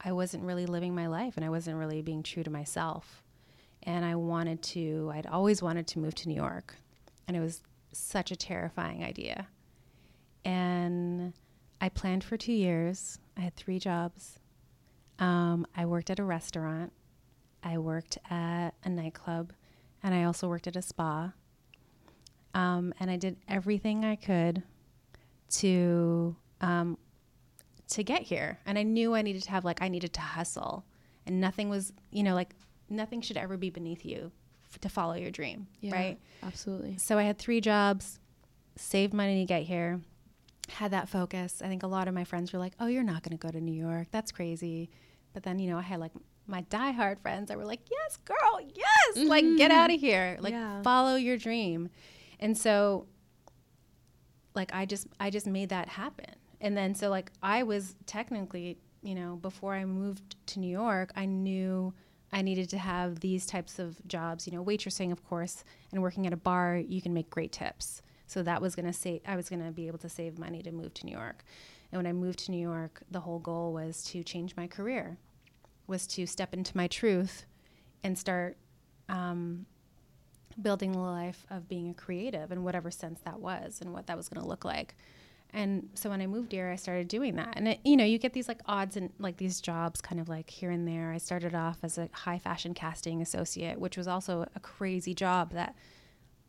I 0.00 0.12
wasn't 0.12 0.44
really 0.44 0.64
living 0.64 0.94
my 0.94 1.08
life 1.08 1.36
and 1.36 1.44
I 1.44 1.50
wasn't 1.50 1.76
really 1.76 2.00
being 2.00 2.22
true 2.22 2.44
to 2.44 2.50
myself. 2.50 3.22
And 3.82 4.06
I 4.06 4.14
wanted 4.14 4.62
to, 4.62 5.12
I'd 5.14 5.26
always 5.26 5.60
wanted 5.62 5.86
to 5.88 5.98
move 5.98 6.14
to 6.14 6.30
New 6.30 6.34
York 6.34 6.74
and 7.28 7.36
it 7.36 7.40
was 7.40 7.62
such 7.92 8.30
a 8.30 8.36
terrifying 8.36 9.04
idea. 9.04 9.46
And 10.44 11.34
I 11.80 11.90
planned 11.90 12.24
for 12.24 12.36
two 12.36 12.52
years. 12.52 13.18
I 13.36 13.42
had 13.42 13.54
three 13.54 13.78
jobs. 13.78 14.40
Um, 15.18 15.66
I 15.76 15.84
worked 15.84 16.10
at 16.10 16.18
a 16.18 16.24
restaurant. 16.24 16.92
I 17.62 17.76
worked 17.78 18.18
at 18.30 18.70
a 18.82 18.88
nightclub, 18.88 19.52
and 20.02 20.14
I 20.14 20.24
also 20.24 20.48
worked 20.48 20.66
at 20.66 20.76
a 20.76 20.82
spa. 20.82 21.32
Um, 22.54 22.94
and 22.98 23.10
I 23.10 23.16
did 23.16 23.36
everything 23.46 24.04
I 24.04 24.16
could 24.16 24.62
to 25.50 26.34
um, 26.60 26.96
to 27.88 28.02
get 28.02 28.22
here. 28.22 28.58
And 28.64 28.78
I 28.78 28.84
knew 28.84 29.14
I 29.14 29.22
needed 29.22 29.42
to 29.44 29.50
have 29.50 29.64
like 29.64 29.82
I 29.82 29.88
needed 29.88 30.12
to 30.14 30.20
hustle, 30.20 30.84
and 31.26 31.40
nothing 31.40 31.68
was 31.68 31.92
you 32.10 32.22
know 32.22 32.34
like 32.34 32.54
nothing 32.88 33.20
should 33.20 33.36
ever 33.36 33.56
be 33.56 33.70
beneath 33.70 34.04
you 34.04 34.32
to 34.80 34.88
follow 34.88 35.14
your 35.14 35.30
dream, 35.30 35.66
Yeah, 35.80 35.94
right? 35.94 36.18
Absolutely. 36.42 36.98
So 36.98 37.18
I 37.18 37.22
had 37.22 37.38
three 37.38 37.60
jobs, 37.60 38.18
saved 38.76 39.12
money 39.12 39.40
to 39.40 39.46
get 39.46 39.62
here, 39.62 40.00
had 40.68 40.90
that 40.90 41.08
focus. 41.08 41.62
I 41.62 41.68
think 41.68 41.82
a 41.82 41.86
lot 41.86 42.08
of 42.08 42.14
my 42.14 42.24
friends 42.24 42.52
were 42.52 42.58
like, 42.58 42.74
"Oh, 42.78 42.86
you're 42.86 43.02
not 43.02 43.22
going 43.22 43.36
to 43.36 43.46
go 43.46 43.50
to 43.50 43.60
New 43.60 43.72
York. 43.72 44.08
That's 44.10 44.30
crazy." 44.32 44.90
But 45.32 45.42
then, 45.42 45.58
you 45.58 45.70
know, 45.70 45.78
I 45.78 45.82
had 45.82 46.00
like 46.00 46.12
my 46.46 46.62
diehard 46.62 47.20
friends 47.20 47.48
that 47.48 47.56
were 47.58 47.64
like, 47.64 47.80
"Yes, 47.90 48.18
girl, 48.24 48.60
yes, 48.74 49.26
like 49.26 49.44
get 49.56 49.70
mm-hmm. 49.70 49.80
out 49.80 49.90
of 49.92 50.00
here, 50.00 50.36
like 50.40 50.52
Yeah. 50.52 50.82
follow 50.82 51.16
your 51.16 51.36
dream." 51.36 51.88
And 52.40 52.56
so 52.56 53.06
like 54.54 54.74
I 54.74 54.84
just 54.84 55.06
I 55.18 55.30
just 55.30 55.46
made 55.46 55.70
that 55.70 55.88
happen. 55.88 56.34
And 56.60 56.76
then 56.76 56.94
so 56.94 57.08
like 57.08 57.30
I 57.42 57.62
was 57.62 57.94
technically, 58.06 58.78
you 59.02 59.14
know, 59.14 59.36
before 59.36 59.74
I 59.74 59.84
moved 59.84 60.36
to 60.48 60.60
New 60.60 60.70
York, 60.70 61.12
I 61.14 61.24
knew 61.24 61.94
I 62.32 62.42
needed 62.42 62.68
to 62.70 62.78
have 62.78 63.20
these 63.20 63.46
types 63.46 63.78
of 63.78 63.96
jobs, 64.06 64.46
you 64.46 64.52
know, 64.52 64.64
waitressing 64.64 65.12
of 65.12 65.24
course, 65.24 65.64
and 65.92 66.02
working 66.02 66.26
at 66.26 66.32
a 66.32 66.36
bar, 66.36 66.76
you 66.76 67.00
can 67.00 67.14
make 67.14 67.30
great 67.30 67.52
tips. 67.52 68.02
So 68.26 68.42
that 68.42 68.60
was 68.60 68.74
going 68.74 68.86
to 68.86 68.92
say 68.92 69.22
I 69.26 69.36
was 69.36 69.48
going 69.48 69.64
to 69.64 69.70
be 69.70 69.86
able 69.86 69.98
to 69.98 70.08
save 70.08 70.38
money 70.38 70.62
to 70.62 70.70
move 70.70 70.92
to 70.94 71.06
New 71.06 71.16
York. 71.16 71.44
And 71.90 71.98
when 71.98 72.06
I 72.06 72.12
moved 72.12 72.40
to 72.40 72.50
New 72.50 72.60
York, 72.60 73.02
the 73.10 73.20
whole 73.20 73.38
goal 73.38 73.72
was 73.72 74.02
to 74.04 74.22
change 74.22 74.54
my 74.56 74.66
career, 74.66 75.16
was 75.86 76.06
to 76.08 76.26
step 76.26 76.52
into 76.52 76.76
my 76.76 76.86
truth 76.86 77.46
and 78.04 78.18
start 78.18 78.58
um, 79.08 79.64
building 80.60 80.92
the 80.92 80.98
life 80.98 81.46
of 81.50 81.68
being 81.68 81.90
a 81.90 81.94
creative 81.94 82.52
in 82.52 82.62
whatever 82.62 82.90
sense 82.90 83.20
that 83.24 83.40
was 83.40 83.80
and 83.80 83.92
what 83.92 84.06
that 84.06 84.16
was 84.16 84.28
going 84.28 84.42
to 84.42 84.48
look 84.48 84.64
like. 84.64 84.94
And 85.52 85.88
so 85.94 86.10
when 86.10 86.20
I 86.20 86.26
moved 86.26 86.52
here, 86.52 86.68
I 86.68 86.76
started 86.76 87.08
doing 87.08 87.36
that. 87.36 87.54
And 87.56 87.68
it, 87.68 87.80
you 87.84 87.96
know, 87.96 88.04
you 88.04 88.18
get 88.18 88.34
these 88.34 88.48
like 88.48 88.60
odds 88.66 88.96
and 88.96 89.10
like 89.18 89.38
these 89.38 89.60
jobs 89.60 90.00
kind 90.00 90.20
of 90.20 90.28
like 90.28 90.50
here 90.50 90.70
and 90.70 90.86
there. 90.86 91.10
I 91.10 91.18
started 91.18 91.54
off 91.54 91.78
as 91.82 91.96
a 91.96 92.08
high 92.12 92.38
fashion 92.38 92.74
casting 92.74 93.22
associate, 93.22 93.80
which 93.80 93.96
was 93.96 94.06
also 94.06 94.46
a 94.54 94.60
crazy 94.60 95.14
job 95.14 95.52
that 95.52 95.74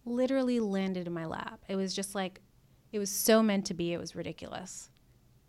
literally 0.06 0.60
landed 0.60 1.08
in 1.08 1.14
my 1.14 1.26
lap. 1.26 1.62
It 1.70 1.76
was 1.76 1.96
just 1.96 2.14
like 2.14 2.42
it 2.92 3.00
was 3.00 3.10
so 3.10 3.42
meant 3.42 3.66
to 3.68 3.74
be. 3.74 3.94
It 3.94 4.00
was 4.00 4.16
ridiculous. 4.16 4.90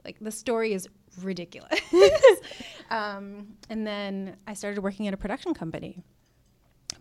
Like 0.04 0.18
the 0.20 0.30
story 0.30 0.72
is 0.72 0.88
ridiculous. 1.20 1.80
um, 2.90 3.56
and 3.68 3.86
then 3.86 4.36
I 4.46 4.54
started 4.54 4.82
working 4.82 5.08
at 5.08 5.14
a 5.14 5.16
production 5.16 5.54
company, 5.54 6.04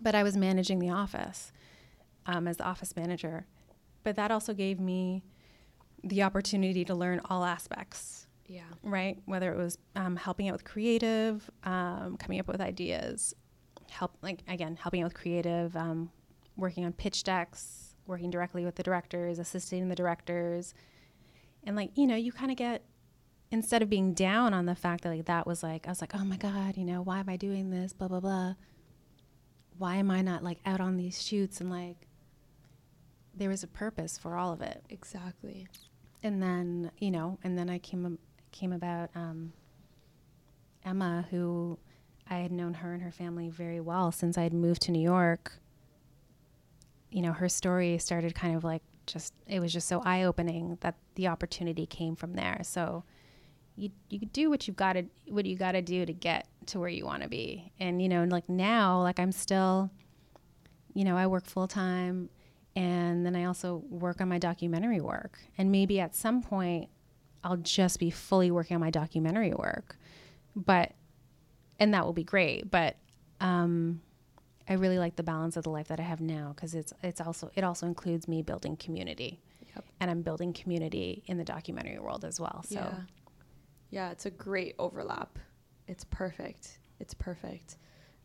but 0.01 0.15
I 0.15 0.23
was 0.23 0.35
managing 0.35 0.79
the 0.79 0.89
office 0.89 1.51
um, 2.25 2.47
as 2.47 2.57
the 2.57 2.65
office 2.65 2.95
manager. 2.95 3.45
But 4.03 4.15
that 4.15 4.31
also 4.31 4.53
gave 4.53 4.79
me 4.79 5.23
the 6.03 6.23
opportunity 6.23 6.85
to 6.85 6.95
learn 6.95 7.21
all 7.29 7.43
aspects, 7.43 8.27
Yeah. 8.47 8.63
right? 8.83 9.17
Whether 9.25 9.51
it 9.53 9.57
was 9.57 9.77
um, 9.95 10.15
helping 10.15 10.47
out 10.47 10.53
with 10.53 10.63
creative, 10.63 11.49
um, 11.63 12.17
coming 12.17 12.39
up 12.39 12.47
with 12.47 12.61
ideas, 12.61 13.33
help 13.89 14.15
like 14.21 14.41
again 14.47 14.77
helping 14.81 15.01
out 15.01 15.05
with 15.05 15.13
creative, 15.15 15.75
um, 15.75 16.11
working 16.55 16.85
on 16.85 16.93
pitch 16.93 17.23
decks, 17.23 17.95
working 18.05 18.29
directly 18.29 18.63
with 18.65 18.75
the 18.75 18.83
directors, 18.83 19.39
assisting 19.39 19.89
the 19.89 19.95
directors, 19.95 20.73
and 21.63 21.75
like 21.75 21.91
you 21.97 22.05
know 22.07 22.15
you 22.15 22.31
kind 22.31 22.51
of 22.51 22.57
get 22.57 22.83
instead 23.51 23.81
of 23.81 23.89
being 23.89 24.13
down 24.13 24.53
on 24.53 24.65
the 24.67 24.75
fact 24.75 25.03
that 25.03 25.09
like 25.09 25.25
that 25.25 25.47
was 25.47 25.63
like 25.63 25.87
I 25.87 25.89
was 25.91 26.01
like 26.01 26.13
oh 26.15 26.23
my 26.23 26.37
god 26.37 26.77
you 26.77 26.85
know 26.85 27.01
why 27.01 27.19
am 27.19 27.27
I 27.29 27.35
doing 27.35 27.71
this 27.71 27.93
blah 27.93 28.07
blah 28.07 28.19
blah 28.19 28.53
why 29.77 29.95
am 29.95 30.11
I 30.11 30.21
not 30.21 30.43
like 30.43 30.59
out 30.67 30.79
on 30.79 30.97
these 30.97 31.19
shoots 31.21 31.59
and 31.59 31.69
like 31.71 32.05
there 33.33 33.49
was 33.49 33.63
a 33.63 33.67
purpose 33.67 34.17
for 34.19 34.35
all 34.35 34.51
of 34.53 34.61
it 34.61 34.83
Exactly. 34.89 35.67
And 36.23 36.41
then 36.41 36.91
you 36.97 37.11
know 37.11 37.37
and 37.43 37.57
then 37.57 37.69
i 37.69 37.77
came 37.79 38.17
came 38.51 38.73
about 38.73 39.09
um, 39.15 39.53
emma 40.83 41.25
who 41.29 41.77
i 42.29 42.35
had 42.35 42.51
known 42.51 42.73
her 42.73 42.93
and 42.93 43.01
her 43.03 43.11
family 43.11 43.49
very 43.49 43.79
well 43.79 44.11
since 44.11 44.37
i 44.37 44.43
had 44.43 44.53
moved 44.53 44.81
to 44.83 44.91
new 44.91 45.01
york. 45.01 45.53
You 47.11 47.23
know 47.23 47.31
her 47.33 47.49
story 47.49 47.97
started 47.97 48.35
kind 48.35 48.55
of 48.55 48.63
like 48.63 48.83
just 49.07 49.33
it 49.47 49.59
was 49.59 49.73
just 49.73 49.87
so 49.87 50.01
eye-opening 50.05 50.77
that 50.81 50.95
the 51.15 51.27
opportunity 51.27 51.85
came 51.85 52.15
from 52.15 52.33
there. 52.33 52.59
So 52.63 53.03
you 53.75 53.89
you 54.09 54.19
do 54.19 54.49
what 54.49 54.67
you've 54.67 54.77
got 54.77 54.93
to 54.93 55.05
what 55.27 55.45
you 55.45 55.55
got 55.55 55.71
to 55.71 55.81
do 55.81 56.05
to 56.05 56.13
get 56.13 56.47
to 56.67 56.79
where 56.79 56.89
you 56.89 57.05
want 57.05 57.23
to 57.23 57.29
be. 57.29 57.71
And 57.79 58.01
you 58.01 58.09
know 58.09 58.23
like 58.25 58.47
now 58.47 59.01
like 59.01 59.19
i'm 59.19 59.31
still 59.31 59.89
you 60.93 61.03
know 61.03 61.17
i 61.17 61.25
work 61.25 61.45
full 61.45 61.67
time 61.67 62.29
and 62.75 63.25
then 63.25 63.35
I 63.35 63.45
also 63.45 63.83
work 63.89 64.21
on 64.21 64.29
my 64.29 64.37
documentary 64.39 65.01
work. 65.01 65.39
And 65.57 65.71
maybe 65.71 65.99
at 65.99 66.15
some 66.15 66.41
point, 66.41 66.89
I'll 67.43 67.57
just 67.57 67.99
be 67.99 68.09
fully 68.09 68.51
working 68.51 68.75
on 68.75 68.81
my 68.81 68.89
documentary 68.91 69.53
work. 69.53 69.97
But, 70.55 70.93
and 71.79 71.93
that 71.93 72.05
will 72.05 72.13
be 72.13 72.23
great. 72.23 72.69
But, 72.69 72.97
um, 73.39 74.01
I 74.67 74.73
really 74.73 74.99
like 74.99 75.15
the 75.15 75.23
balance 75.23 75.57
of 75.57 75.63
the 75.63 75.71
life 75.71 75.87
that 75.87 75.99
I 75.99 76.03
have 76.03 76.21
now 76.21 76.53
because 76.55 76.75
it's 76.75 76.93
it's 77.01 77.19
also 77.19 77.49
it 77.55 77.63
also 77.63 77.87
includes 77.87 78.27
me 78.27 78.43
building 78.43 78.77
community, 78.77 79.41
Yep. 79.75 79.83
and 79.99 80.11
I'm 80.11 80.21
building 80.21 80.53
community 80.53 81.23
in 81.25 81.39
the 81.39 81.43
documentary 81.43 81.97
world 81.97 82.23
as 82.23 82.39
well. 82.39 82.63
So 82.67 82.75
Yeah. 82.75 82.99
Yeah, 83.89 84.11
it's 84.11 84.27
a 84.27 84.29
great 84.29 84.75
overlap. 84.77 85.39
It's 85.87 86.03
perfect. 86.03 86.77
It's 86.99 87.15
perfect. 87.15 87.77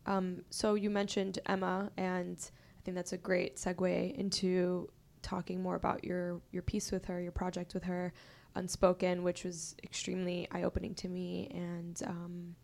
Um, 0.05 0.43
so 0.51 0.75
you 0.75 0.91
mentioned 0.91 1.39
Emma, 1.47 1.89
and 1.97 2.37
think 2.85 2.95
that's 2.95 3.13
a 3.13 3.17
great 3.17 3.57
segue 3.57 4.15
into 4.15 4.89
talking 5.21 5.61
more 5.61 5.75
about 5.75 6.03
your 6.03 6.39
your 6.51 6.61
piece 6.61 6.91
with 6.91 7.05
her, 7.05 7.19
your 7.19 7.31
project 7.31 7.73
with 7.73 7.83
her, 7.83 8.13
Unspoken, 8.53 9.23
which 9.23 9.43
was 9.43 9.75
extremely 9.83 10.47
eye 10.51 10.63
opening 10.63 10.93
to 10.95 11.09
me. 11.09 11.49
And 11.51 12.01
um, 12.05 12.55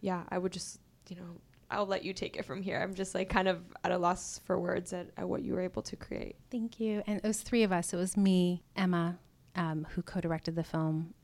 yeah, 0.00 0.24
I 0.28 0.36
would 0.36 0.52
just 0.52 0.80
you 1.08 1.16
know 1.16 1.40
I'll 1.70 1.86
let 1.86 2.04
you 2.04 2.12
take 2.12 2.36
it 2.36 2.44
from 2.44 2.62
here. 2.62 2.80
I'm 2.80 2.94
just 2.94 3.14
like 3.14 3.28
kind 3.30 3.48
of 3.48 3.62
at 3.82 3.92
a 3.92 3.98
loss 3.98 4.40
for 4.44 4.58
words 4.58 4.92
at, 4.92 5.08
at 5.16 5.28
what 5.28 5.42
you 5.42 5.54
were 5.54 5.60
able 5.60 5.82
to 5.82 5.96
create. 5.96 6.36
Thank 6.50 6.78
you. 6.78 7.02
And 7.06 7.18
it 7.18 7.24
was 7.24 7.40
three 7.40 7.62
of 7.62 7.72
us. 7.72 7.92
It 7.92 7.96
was 7.96 8.16
me, 8.16 8.62
Emma, 8.76 9.18
um, 9.56 9.86
who 9.90 10.02
co-directed 10.02 10.56
the 10.56 10.64
film 10.64 11.14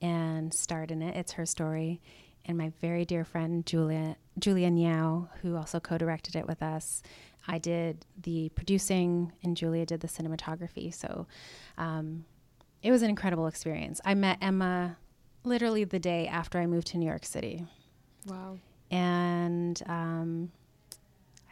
and 0.00 0.54
starred 0.54 0.90
in 0.90 1.02
it. 1.02 1.16
It's 1.16 1.32
her 1.32 1.44
story, 1.44 2.00
and 2.46 2.56
my 2.56 2.72
very 2.80 3.04
dear 3.04 3.24
friend 3.24 3.66
Julia 3.66 4.16
Julia 4.38 4.70
Niao, 4.70 5.28
who 5.42 5.56
also 5.56 5.80
co-directed 5.80 6.36
it 6.36 6.46
with 6.46 6.62
us. 6.62 7.02
I 7.46 7.58
did 7.58 8.04
the 8.22 8.50
producing, 8.54 9.32
and 9.42 9.56
Julia 9.56 9.86
did 9.86 10.00
the 10.00 10.08
cinematography. 10.08 10.92
So 10.94 11.26
um, 11.78 12.24
it 12.82 12.90
was 12.90 13.02
an 13.02 13.10
incredible 13.10 13.46
experience. 13.46 14.00
I 14.04 14.14
met 14.14 14.38
Emma 14.40 14.96
literally 15.44 15.84
the 15.84 15.98
day 15.98 16.26
after 16.28 16.58
I 16.58 16.66
moved 16.66 16.88
to 16.88 16.98
New 16.98 17.06
York 17.06 17.24
City 17.24 17.64
Wow. 18.26 18.58
and 18.90 19.82
um, 19.86 20.52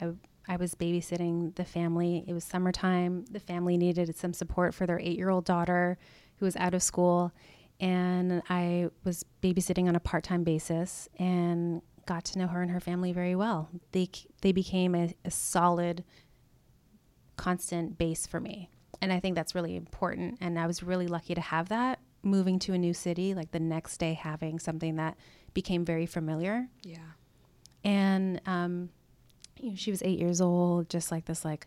I, 0.01 0.11
I 0.46 0.57
was 0.57 0.74
babysitting 0.74 1.55
the 1.57 1.64
family. 1.64 2.24
It 2.27 2.35
was 2.35 2.44
summertime. 2.44 3.24
The 3.31 3.40
family 3.40 3.77
needed 3.79 4.14
some 4.16 4.33
support 4.35 4.74
for 4.74 4.87
their 4.87 4.98
eight 5.01 5.16
year 5.16 5.31
old 5.31 5.44
daughter 5.46 5.96
who 6.37 6.44
was 6.44 6.57
out 6.57 6.74
of 6.74 6.83
school. 6.83 7.33
And 7.81 8.42
I 8.51 8.88
was 9.05 9.24
babysitting 9.42 9.88
on 9.88 9.96
a 9.96 10.01
part 10.01 10.24
time 10.24 10.44
basis 10.44 11.09
and 11.18 11.81
got 12.09 12.25
to 12.25 12.38
know 12.38 12.47
her 12.49 12.62
and 12.62 12.71
her 12.71 12.81
family 12.81 13.12
very 13.12 13.35
well. 13.37 13.68
They, 13.92 14.09
they 14.42 14.53
became 14.53 14.94
a, 14.94 15.14
a 15.25 15.31
solid, 15.31 16.03
constant 17.37 17.99
base 17.99 18.27
for 18.27 18.40
me. 18.40 18.71
And 19.01 19.12
I 19.12 19.21
think 19.21 19.35
that's 19.37 19.55
really 19.55 19.77
important. 19.77 20.38
And 20.40 20.59
I 20.59 20.66
was 20.66 20.83
really 20.83 21.07
lucky 21.07 21.35
to 21.35 21.40
have 21.40 21.68
that 21.68 22.01
moving 22.23 22.59
to 22.61 22.73
a 22.75 22.79
new 22.79 22.92
city, 22.94 23.35
like 23.35 23.53
the 23.53 23.61
next 23.61 23.99
day 23.99 24.14
having 24.14 24.59
something 24.59 24.97
that 24.97 25.16
became 25.55 25.85
very 25.85 26.07
familiar 26.07 26.68
Yeah. 26.83 26.99
and 27.85 28.40
um, 28.47 28.90
you 29.61 29.71
know, 29.71 29.77
she 29.77 29.90
was 29.90 30.03
eight 30.03 30.18
years 30.18 30.40
old, 30.40 30.88
just 30.90 31.11
like 31.11 31.25
this 31.27 31.44
like 31.44 31.66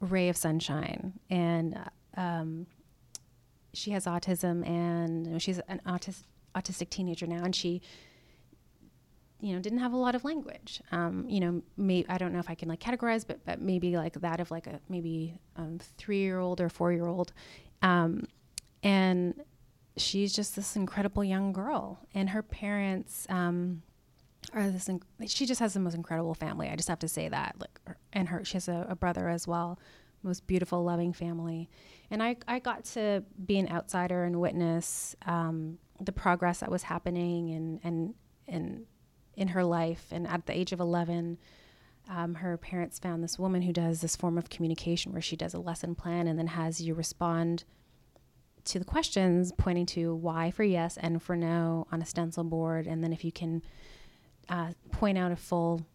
ray 0.00 0.28
of 0.28 0.36
sunshine. 0.36 1.14
And 1.30 1.76
uh, 2.16 2.20
um, 2.20 2.66
she 3.74 3.90
has 3.92 4.06
autism, 4.06 4.66
and 4.66 5.26
you 5.26 5.32
know, 5.34 5.38
she's 5.38 5.58
an 5.68 5.80
autis- 5.86 6.24
autistic 6.54 6.88
teenager 6.90 7.26
now, 7.26 7.44
and 7.44 7.54
she, 7.54 7.82
you 9.40 9.54
know, 9.54 9.60
didn't 9.60 9.78
have 9.80 9.92
a 9.92 9.96
lot 9.96 10.14
of 10.14 10.24
language. 10.24 10.80
Um, 10.92 11.26
you 11.28 11.40
know, 11.40 11.62
may, 11.76 12.04
I 12.08 12.18
don't 12.18 12.32
know 12.32 12.38
if 12.38 12.48
I 12.48 12.54
can 12.54 12.68
like 12.68 12.80
categorize, 12.80 13.26
but 13.26 13.44
but 13.44 13.60
maybe 13.60 13.96
like 13.96 14.14
that 14.20 14.40
of 14.40 14.50
like 14.50 14.66
a 14.66 14.80
maybe 14.88 15.38
um, 15.56 15.78
three 15.98 16.20
year 16.20 16.38
old 16.38 16.60
or 16.60 16.68
four 16.68 16.92
year 16.92 17.06
old, 17.06 17.32
um, 17.82 18.26
and 18.82 19.34
she's 19.96 20.34
just 20.34 20.56
this 20.56 20.76
incredible 20.76 21.24
young 21.24 21.52
girl, 21.52 22.00
and 22.14 22.30
her 22.30 22.42
parents. 22.42 23.26
Um, 23.28 23.82
are 24.52 24.70
this 24.70 24.86
inc- 24.86 25.02
she 25.26 25.44
just 25.44 25.58
has 25.58 25.74
the 25.74 25.80
most 25.80 25.94
incredible 25.94 26.32
family 26.32 26.68
i 26.68 26.76
just 26.76 26.86
have 26.86 27.00
to 27.00 27.08
say 27.08 27.28
that 27.28 27.56
like 27.58 27.80
and 28.12 28.28
her 28.28 28.44
she 28.44 28.52
has 28.52 28.68
a, 28.68 28.86
a 28.88 28.94
brother 28.94 29.28
as 29.28 29.48
well 29.48 29.76
most 30.26 30.46
beautiful, 30.46 30.84
loving 30.84 31.12
family. 31.12 31.70
And 32.10 32.22
I, 32.22 32.36
I 32.46 32.58
got 32.58 32.84
to 32.86 33.24
be 33.44 33.58
an 33.58 33.70
outsider 33.70 34.24
and 34.24 34.40
witness 34.40 35.16
um, 35.24 35.78
the 36.00 36.12
progress 36.12 36.60
that 36.60 36.70
was 36.70 36.82
happening 36.82 37.50
and, 37.52 37.80
and, 37.82 38.14
and 38.46 38.84
in 39.36 39.48
her 39.48 39.64
life. 39.64 40.06
And 40.10 40.26
at 40.26 40.46
the 40.46 40.56
age 40.56 40.72
of 40.72 40.80
11, 40.80 41.38
um, 42.08 42.36
her 42.36 42.56
parents 42.56 42.98
found 42.98 43.22
this 43.22 43.38
woman 43.38 43.62
who 43.62 43.72
does 43.72 44.00
this 44.00 44.16
form 44.16 44.38
of 44.38 44.50
communication 44.50 45.12
where 45.12 45.22
she 45.22 45.36
does 45.36 45.54
a 45.54 45.58
lesson 45.58 45.94
plan 45.94 46.26
and 46.26 46.38
then 46.38 46.46
has 46.48 46.80
you 46.80 46.94
respond 46.94 47.64
to 48.64 48.78
the 48.78 48.84
questions 48.84 49.52
pointing 49.56 49.86
to 49.86 50.14
Y 50.14 50.50
for 50.50 50.64
yes 50.64 50.96
and 50.96 51.22
for 51.22 51.36
no 51.36 51.86
on 51.92 52.02
a 52.02 52.06
stencil 52.06 52.44
board. 52.44 52.86
And 52.86 53.02
then 53.02 53.12
if 53.12 53.24
you 53.24 53.32
can 53.32 53.62
uh, 54.48 54.72
point 54.92 55.18
out 55.18 55.32
a 55.32 55.36
full, 55.36 55.86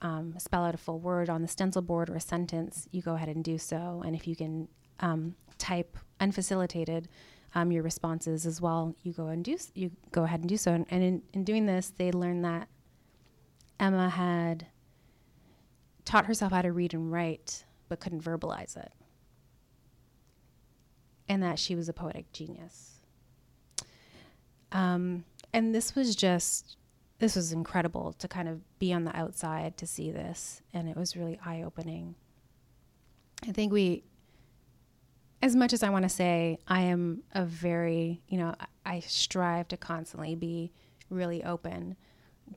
um, 0.00 0.34
spell 0.38 0.64
out 0.64 0.74
a 0.74 0.78
full 0.78 0.98
word 0.98 1.28
on 1.28 1.42
the 1.42 1.48
stencil 1.48 1.82
board 1.82 2.08
or 2.08 2.14
a 2.14 2.20
sentence, 2.20 2.88
you 2.90 3.02
go 3.02 3.14
ahead 3.14 3.28
and 3.28 3.42
do 3.42 3.58
so. 3.58 4.02
And 4.04 4.14
if 4.14 4.26
you 4.26 4.36
can 4.36 4.68
um, 5.00 5.34
type 5.58 5.96
unfacilitated 6.20 7.06
um, 7.54 7.72
your 7.72 7.82
responses 7.82 8.46
as 8.46 8.60
well, 8.60 8.94
you 9.02 9.12
go 9.12 9.26
and 9.26 9.44
do 9.44 9.56
you 9.74 9.90
go 10.12 10.24
ahead 10.24 10.40
and 10.40 10.48
do 10.48 10.56
so. 10.56 10.72
And, 10.72 10.86
and 10.90 11.02
in, 11.02 11.22
in 11.32 11.44
doing 11.44 11.66
this, 11.66 11.92
they 11.96 12.12
learn 12.12 12.42
that 12.42 12.68
Emma 13.80 14.08
had 14.10 14.66
taught 16.04 16.26
herself 16.26 16.52
how 16.52 16.62
to 16.62 16.72
read 16.72 16.94
and 16.94 17.10
write, 17.10 17.64
but 17.88 17.98
couldn't 17.98 18.22
verbalize 18.22 18.76
it 18.76 18.92
and 21.30 21.44
that 21.44 21.60
she 21.60 21.76
was 21.76 21.88
a 21.88 21.92
poetic 21.92 22.32
genius. 22.32 22.98
Um, 24.72 25.24
and 25.52 25.72
this 25.72 25.94
was 25.94 26.16
just, 26.16 26.76
this 27.20 27.36
was 27.36 27.52
incredible 27.52 28.14
to 28.14 28.26
kind 28.26 28.48
of 28.48 28.60
be 28.80 28.92
on 28.92 29.04
the 29.04 29.16
outside 29.16 29.76
to 29.76 29.86
see 29.86 30.10
this. 30.10 30.60
And 30.74 30.88
it 30.88 30.96
was 30.96 31.16
really 31.16 31.38
eye 31.46 31.62
opening. 31.62 32.16
I 33.46 33.52
think 33.52 33.72
we, 33.72 34.02
as 35.40 35.54
much 35.54 35.72
as 35.72 35.84
I 35.84 35.90
want 35.90 36.02
to 36.02 36.08
say, 36.08 36.58
I 36.66 36.80
am 36.80 37.22
a 37.32 37.44
very, 37.44 38.22
you 38.26 38.36
know, 38.36 38.56
I, 38.84 38.96
I 38.96 39.00
strive 39.00 39.68
to 39.68 39.76
constantly 39.76 40.34
be 40.34 40.72
really 41.10 41.44
open. 41.44 41.94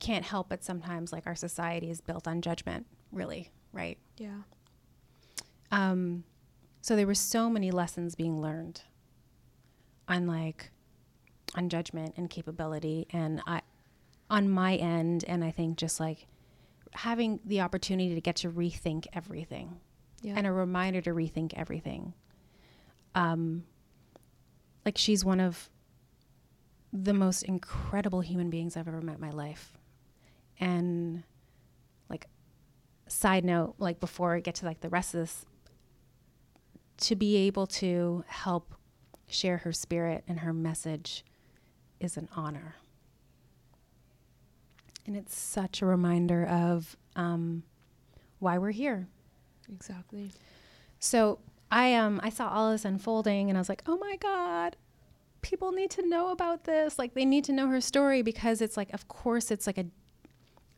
Can't 0.00 0.24
help 0.24 0.48
but 0.48 0.64
sometimes, 0.64 1.12
like, 1.12 1.26
our 1.26 1.34
society 1.36 1.90
is 1.90 2.00
built 2.00 2.26
on 2.26 2.40
judgment, 2.40 2.86
really, 3.12 3.50
right? 3.72 3.98
Yeah. 4.18 4.38
Um, 5.70 6.24
so 6.80 6.96
there 6.96 7.06
were 7.06 7.14
so 7.14 7.48
many 7.48 7.70
lessons 7.70 8.14
being 8.14 8.40
learned 8.40 8.82
on 10.06 10.26
like 10.26 10.70
on 11.54 11.68
judgment 11.70 12.14
and 12.18 12.28
capability 12.28 13.06
and 13.10 13.40
I 13.46 13.62
on 14.28 14.50
my 14.50 14.76
end 14.76 15.24
and 15.26 15.42
I 15.42 15.50
think 15.50 15.78
just 15.78 15.98
like 15.98 16.26
having 16.92 17.40
the 17.44 17.62
opportunity 17.62 18.14
to 18.14 18.20
get 18.20 18.36
to 18.36 18.50
rethink 18.50 19.06
everything 19.14 19.80
Yeah. 20.22 20.34
and 20.36 20.46
a 20.46 20.52
reminder 20.52 21.00
to 21.00 21.10
rethink 21.10 21.54
everything. 21.56 22.12
Um, 23.14 23.64
like 24.84 24.98
she's 24.98 25.24
one 25.24 25.40
of 25.40 25.70
the 26.92 27.14
most 27.14 27.42
incredible 27.44 28.20
human 28.20 28.50
beings 28.50 28.76
I've 28.76 28.86
ever 28.88 29.00
met 29.00 29.16
in 29.16 29.20
my 29.22 29.30
life. 29.30 29.72
And 30.60 31.22
like 32.08 32.26
side 33.08 33.44
note, 33.44 33.74
like 33.78 34.00
before 34.00 34.34
I 34.34 34.40
get 34.40 34.56
to 34.56 34.66
like 34.66 34.80
the 34.80 34.88
rest 34.88 35.14
of 35.14 35.20
this, 35.20 35.44
to 36.98 37.16
be 37.16 37.36
able 37.36 37.66
to 37.66 38.24
help 38.28 38.74
share 39.26 39.58
her 39.58 39.72
spirit 39.72 40.24
and 40.28 40.40
her 40.40 40.52
message 40.52 41.24
is 42.00 42.16
an 42.16 42.28
honor. 42.36 42.76
And 45.06 45.16
it's 45.16 45.36
such 45.36 45.82
a 45.82 45.86
reminder 45.86 46.46
of 46.46 46.96
um, 47.14 47.62
why 48.38 48.58
we're 48.58 48.70
here. 48.70 49.08
exactly. 49.72 50.30
So 50.98 51.38
I 51.70 51.94
um 51.94 52.20
I 52.22 52.30
saw 52.30 52.48
all 52.48 52.70
this 52.70 52.84
unfolding 52.84 53.48
and 53.48 53.58
I 53.58 53.60
was 53.60 53.68
like, 53.68 53.82
oh 53.86 53.96
my 53.98 54.16
God, 54.16 54.76
people 55.42 55.72
need 55.72 55.90
to 55.92 56.08
know 56.08 56.30
about 56.30 56.64
this. 56.64 56.98
Like 56.98 57.14
they 57.14 57.24
need 57.24 57.44
to 57.44 57.52
know 57.52 57.68
her 57.68 57.80
story 57.80 58.22
because 58.22 58.60
it's 58.60 58.76
like 58.76 58.92
of 58.94 59.08
course 59.08 59.50
it's 59.50 59.66
like 59.66 59.78
a 59.78 59.86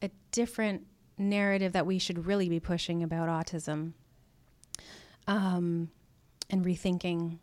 a 0.03 0.11
different 0.31 0.87
narrative 1.19 1.73
that 1.73 1.87
we 1.87 1.99
should 1.99 2.27
really 2.27 2.49
be 2.49 2.61
pushing 2.61 3.03
about 3.03 3.29
autism. 3.29 3.93
Um 5.27 5.91
and 6.51 6.65
rethinking 6.65 7.39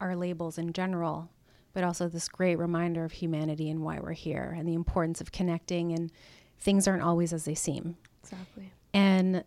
our 0.00 0.16
labels 0.16 0.58
in 0.58 0.72
general, 0.72 1.30
but 1.72 1.84
also 1.84 2.08
this 2.08 2.28
great 2.28 2.58
reminder 2.58 3.04
of 3.04 3.12
humanity 3.12 3.70
and 3.70 3.80
why 3.80 4.00
we're 4.00 4.12
here 4.12 4.54
and 4.58 4.66
the 4.66 4.74
importance 4.74 5.20
of 5.20 5.30
connecting 5.30 5.92
and 5.92 6.10
things 6.58 6.88
aren't 6.88 7.02
always 7.02 7.32
as 7.32 7.44
they 7.44 7.54
seem. 7.54 7.96
Exactly. 8.24 8.72
And 8.92 9.44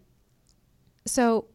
so 1.06 1.46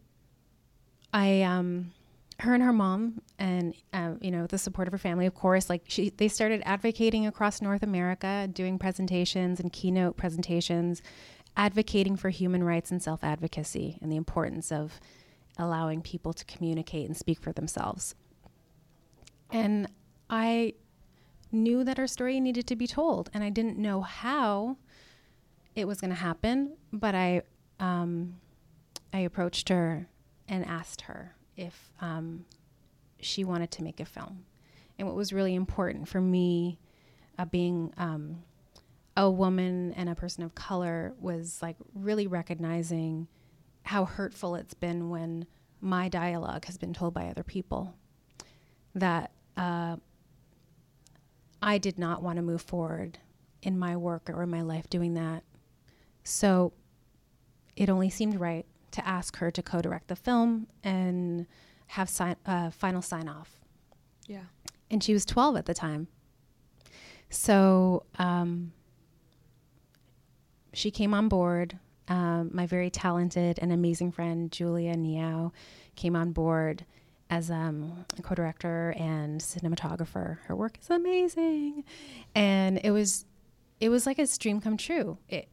I, 1.13 1.43
um, 1.43 1.93
her 2.41 2.55
and 2.55 2.63
her 2.63 2.73
mom, 2.73 3.21
and 3.39 3.75
uh, 3.93 4.13
you 4.21 4.31
know, 4.31 4.47
the 4.47 4.59
support 4.59 4.87
of 4.87 4.93
her 4.93 4.99
family, 4.99 5.27
of 5.27 5.35
course, 5.35 5.69
like 5.69 5.83
she, 5.89 6.11
they 6.11 6.29
started 6.29 6.63
advocating 6.65 7.27
across 7.27 7.61
North 7.61 7.83
America, 7.83 8.49
doing 8.53 8.79
presentations 8.79 9.59
and 9.59 9.73
keynote 9.73 10.17
presentations, 10.17 11.03
advocating 11.57 12.17
for 12.17 12.29
human 12.29 12.63
rights 12.63 12.93
and 12.93 13.03
self 13.03 13.25
advocacy 13.25 13.99
and 14.01 14.13
the 14.13 14.17
importance 14.17 14.71
of 14.71 15.01
allowing 15.59 16.01
people 16.01 16.33
to 16.33 16.45
communicate 16.45 17.07
and 17.07 17.17
speak 17.17 17.41
for 17.41 17.53
themselves. 17.53 18.15
And 19.51 19.89
I 20.31 20.75
knew 21.51 21.83
that 21.83 21.99
her 21.99 22.07
story 22.07 22.39
needed 22.39 22.69
to 22.69 22.77
be 22.77 22.87
told, 22.87 23.31
and 23.35 23.43
I 23.43 23.51
didn't 23.51 23.79
know 23.79 24.03
how 24.03 24.77
it 25.75 25.89
was 25.89 26.01
going 26.01 26.11
to 26.11 26.17
happen, 26.17 26.77
but 26.93 27.17
I, 27.17 27.43
um, 27.81 28.37
I 29.13 29.21
approached 29.21 29.71
her 29.71 30.09
and 30.49 30.65
asked 30.65 31.03
her 31.03 31.35
if 31.59 31.91
um, 32.01 32.47
she 33.21 33.45
wanted 33.45 33.71
to 33.73 33.83
make 33.83 34.01
a 34.01 34.05
film. 34.05 34.45
And 34.99 35.07
what 35.07 35.17
was 35.17 35.33
really 35.33 35.55
important 35.55 36.09
for 36.09 36.21
me, 36.21 36.79
uh, 37.39 37.45
being 37.45 37.93
um, 37.99 38.43
a 39.17 39.31
woman 39.31 39.93
and 39.95 40.09
a 40.09 40.15
person 40.15 40.45
of 40.45 40.55
color, 40.55 41.13
was 41.21 41.59
like 41.61 41.77
really 41.95 42.27
recognizing 42.27 43.27
how 43.83 44.05
hurtful 44.05 44.55
it's 44.55 44.75
been 44.75 45.11
when 45.11 45.47
my 45.81 46.09
dialogue 46.09 46.65
has 46.65 46.79
been 46.79 46.95
told 46.95 47.13
by 47.13 47.27
other 47.27 47.43
people. 47.43 47.95
That 48.95 49.33
uh, 49.57 49.97
I 51.61 51.79
did 51.79 51.99
not 51.99 52.23
want 52.23 52.37
to 52.37 52.43
move 52.43 52.63
forward 52.63 53.19
in 53.63 53.79
my 53.79 53.97
work 53.97 54.31
or 54.31 54.43
in 54.43 54.51
my 54.51 54.63
life 54.63 54.89
doing 54.89 55.15
that. 55.15 55.43
So 56.23 56.73
it 57.77 57.89
only 57.89 58.11
seemed 58.11 58.39
right 58.39 58.67
to 58.99 59.09
ask 59.09 59.37
her 59.37 59.51
to 59.51 59.63
co-direct 59.63 60.09
the 60.09 60.17
film 60.17 60.67
and 60.83 61.47
have 61.89 62.09
sign, 62.09 62.37
uh, 62.47 62.71
final 62.71 63.01
sign 63.01 63.29
off. 63.29 63.61
Yeah. 64.27 64.45
And 64.91 65.03
she 65.03 65.13
was 65.13 65.25
12 65.25 65.57
at 65.57 65.67
the 65.67 65.75
time. 65.75 66.09
So 67.31 68.05
um, 68.19 68.73
she 70.73 70.91
came 70.91 71.15
on 71.15 71.29
board. 71.29 71.79
Um, 72.09 72.51
my 72.53 72.67
very 72.67 72.91
talented 72.91 73.59
and 73.61 73.71
amazing 73.71 74.13
friend 74.13 74.51
Julia 74.51 74.97
Niao 74.97 75.53
came 75.95 76.17
on 76.17 76.33
board 76.33 76.85
as 77.31 77.51
um, 77.51 78.07
a 78.19 78.23
co-director 78.23 78.95
and 78.97 79.41
cinematographer. 79.41 80.39
Her 80.47 80.57
work 80.57 80.79
is 80.81 80.89
amazing, 80.89 81.85
and 82.35 82.81
it 82.83 82.93
was 82.93 83.27
it 83.79 83.91
was 83.91 84.07
like 84.07 84.19
a 84.19 84.27
dream 84.39 84.63
come 84.63 84.79
true. 84.79 85.19
It 85.29 85.49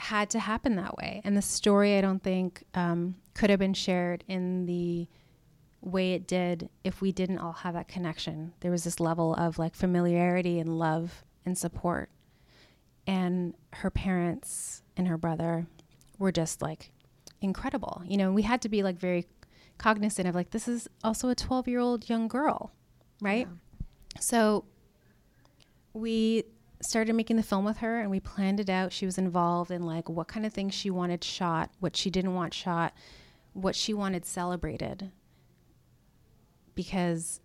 had 0.00 0.30
to 0.30 0.38
happen 0.38 0.76
that 0.76 0.96
way, 0.96 1.20
and 1.24 1.36
the 1.36 1.42
story 1.42 1.96
I 1.96 2.00
don't 2.00 2.22
think 2.22 2.62
um, 2.74 3.16
could 3.34 3.50
have 3.50 3.58
been 3.58 3.74
shared 3.74 4.24
in 4.28 4.66
the 4.66 5.06
way 5.82 6.12
it 6.12 6.26
did 6.26 6.68
if 6.84 7.00
we 7.00 7.12
didn't 7.12 7.38
all 7.38 7.52
have 7.52 7.74
that 7.74 7.88
connection. 7.88 8.52
There 8.60 8.70
was 8.70 8.84
this 8.84 9.00
level 9.00 9.34
of 9.34 9.58
like 9.58 9.74
familiarity 9.74 10.58
and 10.58 10.78
love 10.78 11.24
and 11.44 11.56
support, 11.56 12.10
and 13.06 13.54
her 13.74 13.90
parents 13.90 14.82
and 14.96 15.08
her 15.08 15.16
brother 15.16 15.66
were 16.18 16.32
just 16.32 16.62
like 16.62 16.92
incredible. 17.40 18.02
You 18.06 18.16
know, 18.16 18.32
we 18.32 18.42
had 18.42 18.62
to 18.62 18.68
be 18.68 18.82
like 18.82 18.98
very 18.98 19.26
cognizant 19.78 20.28
of 20.28 20.34
like 20.34 20.50
this 20.50 20.68
is 20.68 20.88
also 21.02 21.28
a 21.30 21.34
12 21.34 21.68
year 21.68 21.80
old 21.80 22.08
young 22.08 22.28
girl, 22.28 22.72
right? 23.20 23.46
Yeah. 23.48 24.20
So 24.20 24.64
we 25.92 26.44
started 26.82 27.14
making 27.14 27.36
the 27.36 27.42
film 27.42 27.64
with 27.64 27.78
her 27.78 28.00
and 28.00 28.10
we 28.10 28.20
planned 28.20 28.60
it 28.60 28.70
out. 28.70 28.92
She 28.92 29.06
was 29.06 29.18
involved 29.18 29.70
in 29.70 29.84
like 29.84 30.08
what 30.08 30.28
kind 30.28 30.46
of 30.46 30.52
things 30.52 30.74
she 30.74 30.90
wanted 30.90 31.22
shot, 31.22 31.70
what 31.80 31.96
she 31.96 32.10
didn't 32.10 32.34
want 32.34 32.54
shot, 32.54 32.94
what 33.52 33.76
she 33.76 33.92
wanted 33.92 34.24
celebrated. 34.24 35.10
Because 36.74 37.40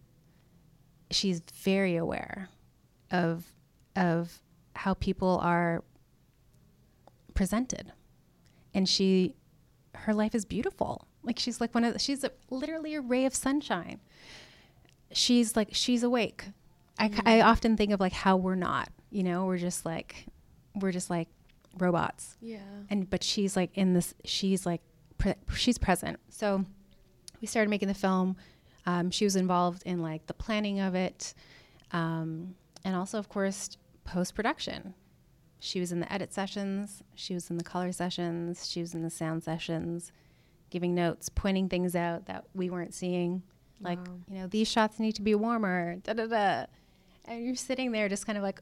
she's 1.12 1.42
very 1.64 1.96
aware 1.96 2.50
of 3.12 3.46
of 3.96 4.42
how 4.76 4.94
people 4.94 5.40
are 5.42 5.84
presented. 7.34 7.92
And 8.74 8.88
she 8.88 9.36
her 9.96 10.14
life 10.14 10.36
is 10.36 10.46
beautiful. 10.46 11.08
Like 11.24 11.40
she's 11.40 11.60
like 11.60 11.74
one 11.74 11.84
of 11.84 11.94
the, 11.94 12.00
she's 12.00 12.24
a, 12.24 12.32
literally 12.50 12.96
a 12.96 13.02
ray 13.02 13.26
of 13.26 13.34
sunshine. 13.36 14.00
She's 15.12 15.56
like 15.56 15.70
she's 15.72 16.04
awake. 16.04 16.46
I, 16.98 17.10
Mm-hmm. 17.10 17.28
I 17.28 17.42
often 17.42 17.76
think 17.76 17.92
of 17.92 18.00
like 18.00 18.14
how 18.14 18.38
we're 18.38 18.56
not, 18.56 18.90
you 19.16 19.24
know, 19.24 19.46
we're 19.46 19.58
just 19.58 19.86
like 19.86 20.26
we're 20.76 20.92
just 20.92 21.10
like 21.10 21.30
robots. 21.78 22.36
Yeah. 22.42 22.60
And 22.90 23.10
but 23.10 23.24
she's 23.24 23.56
like 23.56 23.72
in 23.78 23.94
this 23.94 24.14
she's 24.26 24.66
like 24.66 24.82
pre- 25.18 25.36
she's 25.56 25.78
present. 25.78 26.20
So 26.30 26.66
we 27.42 27.48
started 27.48 27.70
making 27.70 27.88
the 27.88 27.94
film. 27.94 28.36
Um, 28.86 29.10
she 29.12 29.24
was 29.26 29.36
involved 29.36 29.84
in 29.86 30.02
like 30.02 30.28
the 30.28 30.34
planning 30.34 30.80
of 30.80 30.94
it, 30.96 31.34
um, 31.92 32.56
and 32.84 32.96
also, 32.96 33.18
of 33.18 33.30
course, 33.30 33.78
post 34.04 34.36
production. 34.36 34.94
She 35.60 35.80
was 35.80 35.92
in 35.92 36.00
the 36.02 36.12
edit 36.14 36.34
sessions. 36.34 37.02
She 37.16 37.34
was 37.34 37.50
in 37.50 37.58
the 37.58 37.64
color 37.64 37.92
sessions. 37.92 38.70
She 38.70 38.82
was 38.82 38.94
in 38.94 39.02
the 39.02 39.10
sound 39.10 39.44
sessions, 39.44 40.12
giving 40.70 40.94
notes, 40.94 41.30
pointing 41.30 41.70
things 41.70 41.96
out 41.96 42.26
that 42.28 42.46
we 42.54 42.70
weren't 42.70 42.94
seeing. 42.94 43.42
Like, 43.82 43.98
Wow. 44.08 44.14
you 44.30 44.36
know, 44.40 44.48
these 44.48 44.68
shots 44.68 45.00
need 45.00 45.14
to 45.14 45.22
be 45.24 45.34
warmer. 45.34 45.96
Da 46.04 46.14
da 46.14 46.28
da. 46.28 46.66
And 47.28 47.44
you're 47.44 47.56
sitting 47.56 47.92
there, 47.92 48.08
just 48.08 48.28
kind 48.28 48.38
of 48.38 48.44
like, 48.44 48.62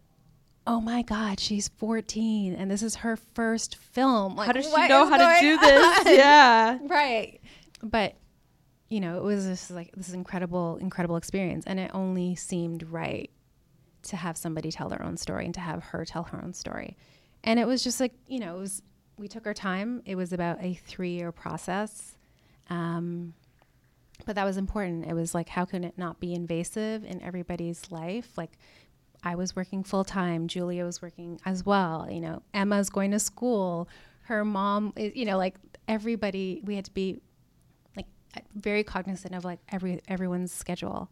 oh 0.66 0.80
my 0.80 1.02
god, 1.02 1.40
she's 1.40 1.68
14, 1.68 2.54
and 2.54 2.72
this 2.72 2.82
is 2.84 2.96
her 2.96 3.18
first 3.18 3.76
film. 3.76 4.36
Like, 4.36 4.48
how 4.48 4.54
does 4.54 4.66
she 4.66 4.88
know 4.88 5.06
how 5.08 5.18
to 5.18 5.42
do 5.42 5.58
this? 5.62 6.00
on? 6.08 6.16
Yeah. 6.16 6.80
right 6.88 7.40
but 7.84 8.16
you 8.90 9.00
know 9.02 9.18
it 9.18 9.24
was 9.24 9.46
just 9.46 9.70
like 9.70 9.92
this 9.96 10.14
incredible 10.14 10.78
incredible 10.78 11.18
experience 11.18 11.66
and 11.68 11.80
it 11.80 11.92
only 11.94 12.34
seemed 12.36 12.84
right 12.90 13.30
to 14.04 14.16
have 14.16 14.38
somebody 14.38 14.72
tell 14.72 14.88
their 14.90 15.04
own 15.04 15.18
story 15.18 15.46
and 15.46 15.54
to 15.54 15.60
have 15.60 15.84
her 15.84 16.06
tell 16.06 16.24
her 16.24 16.42
own 16.44 16.54
story 16.54 16.96
and 17.44 17.60
it 17.60 17.68
was 17.68 17.84
just 17.84 18.00
like 18.00 18.14
you 18.28 18.40
know 18.40 18.56
it 18.56 18.60
was 18.60 18.82
we 19.18 19.28
took 19.28 19.46
our 19.46 19.54
time 19.54 20.02
it 20.06 20.16
was 20.16 20.32
about 20.32 20.58
a 20.64 20.74
three 20.76 21.12
year 21.12 21.32
process 21.32 22.16
um, 22.70 23.34
but 24.26 24.36
that 24.36 24.46
was 24.46 24.56
important 24.58 25.06
it 25.06 25.14
was 25.14 25.36
like 25.36 25.50
how 25.50 25.66
can 25.66 25.84
it 25.84 25.98
not 25.98 26.20
be 26.22 26.34
invasive 26.34 27.04
in 27.04 27.22
everybody's 27.22 27.92
life 27.92 28.38
like 28.38 28.52
i 29.24 29.36
was 29.36 29.56
working 29.56 29.84
full 29.84 30.04
time 30.04 30.48
julia 30.48 30.84
was 30.84 31.02
working 31.02 31.40
as 31.46 31.66
well 31.66 32.08
you 32.10 32.20
know 32.20 32.42
emma's 32.54 32.90
going 32.90 33.12
to 33.12 33.20
school. 33.20 33.88
Her 34.24 34.46
mom 34.46 34.94
is 34.96 35.16
you 35.16 35.26
know 35.26 35.38
like 35.38 35.56
everybody 35.88 36.62
we 36.64 36.76
had 36.76 36.86
to 36.86 36.92
be 36.92 37.22
like 37.96 38.06
very 38.56 38.84
cognizant 38.84 39.36
of 39.36 39.44
like 39.44 39.60
every 39.70 40.02
everyone's 40.08 40.52
schedule. 40.52 41.10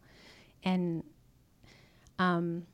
And 0.64 1.04
um 2.18 2.66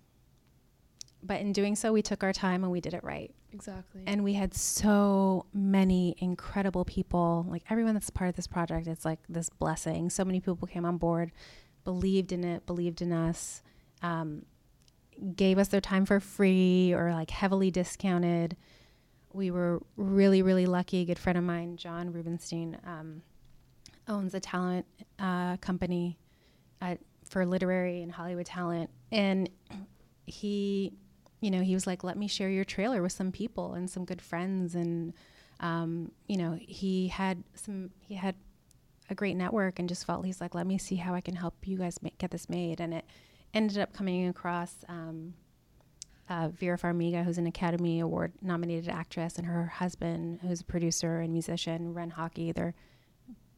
but 1.22 1.40
in 1.40 1.52
doing 1.52 1.74
so 1.74 1.92
we 1.92 2.02
took 2.02 2.22
our 2.22 2.32
time 2.32 2.62
and 2.62 2.72
we 2.72 2.80
did 2.80 2.94
it 2.94 3.02
right. 3.02 3.34
Exactly. 3.50 4.02
and 4.06 4.22
we 4.24 4.34
had 4.34 4.52
so 4.52 5.46
many 5.54 6.14
incredible 6.18 6.84
people 6.84 7.46
like 7.48 7.62
everyone 7.70 7.94
that's 7.94 8.10
part 8.10 8.28
of 8.28 8.36
this 8.36 8.46
project 8.46 8.86
it's 8.86 9.04
like 9.04 9.20
this 9.28 9.48
blessing. 9.48 10.10
So 10.10 10.24
many 10.24 10.40
people 10.40 10.68
came 10.68 10.84
on 10.84 10.98
board 10.98 11.32
believed 11.84 12.30
in 12.32 12.44
it 12.44 12.66
believed 12.66 13.02
in 13.02 13.12
us. 13.12 13.62
Um, 14.02 14.44
gave 15.36 15.58
us 15.58 15.68
their 15.68 15.80
time 15.80 16.06
for 16.06 16.20
free 16.20 16.92
or 16.92 17.12
like 17.12 17.30
heavily 17.30 17.70
discounted. 17.70 18.56
We 19.32 19.50
were 19.50 19.82
really 19.96 20.42
really 20.42 20.66
lucky. 20.66 21.02
A 21.02 21.04
good 21.04 21.18
friend 21.18 21.38
of 21.38 21.44
mine 21.44 21.76
john 21.76 22.12
rubenstein 22.12 22.78
um, 22.84 23.22
owns 24.06 24.34
a 24.34 24.40
talent 24.40 24.86
uh, 25.18 25.56
company 25.58 26.18
uh, 26.80 26.96
for 27.28 27.44
literary 27.44 28.02
and 28.02 28.12
hollywood 28.12 28.46
talent. 28.46 28.90
And 29.12 29.48
he 30.26 30.92
you 31.40 31.50
know 31.50 31.62
he 31.62 31.74
was 31.74 31.86
like 31.86 32.04
let 32.04 32.16
me 32.16 32.28
share 32.28 32.50
your 32.50 32.64
trailer 32.64 33.02
with 33.02 33.12
some 33.12 33.32
people 33.32 33.74
and 33.74 33.90
some 33.90 34.04
good 34.04 34.22
friends. 34.22 34.74
And 34.74 35.14
um, 35.60 36.12
you 36.26 36.36
know 36.36 36.58
he 36.60 37.08
had 37.08 37.42
some 37.54 37.90
he 38.00 38.14
had 38.14 38.34
a 39.10 39.14
great 39.14 39.36
network 39.36 39.78
and 39.78 39.88
just 39.88 40.06
felt 40.06 40.26
he's 40.26 40.40
like 40.40 40.54
let 40.54 40.66
me 40.66 40.76
see 40.76 40.96
how 40.96 41.14
i 41.14 41.20
can 41.22 41.34
help 41.34 41.54
you 41.64 41.78
guys 41.78 42.02
make, 42.02 42.18
get 42.18 42.30
this 42.30 42.48
made. 42.48 42.80
And 42.80 42.94
it 42.94 43.04
ended 43.54 43.78
up 43.78 43.92
coming 43.92 44.28
across 44.28 44.76
um, 44.88 45.34
uh, 46.28 46.48
Vera 46.48 46.76
Farmiga, 46.78 47.24
who's 47.24 47.38
an 47.38 47.46
Academy 47.46 48.00
Award 48.00 48.32
nominated 48.42 48.88
actress, 48.88 49.36
and 49.38 49.46
her 49.46 49.66
husband, 49.66 50.40
who's 50.42 50.60
a 50.60 50.64
producer 50.64 51.20
and 51.20 51.32
musician, 51.32 51.94
Renn 51.94 52.12
Hawkey. 52.12 52.54
They're 52.54 52.74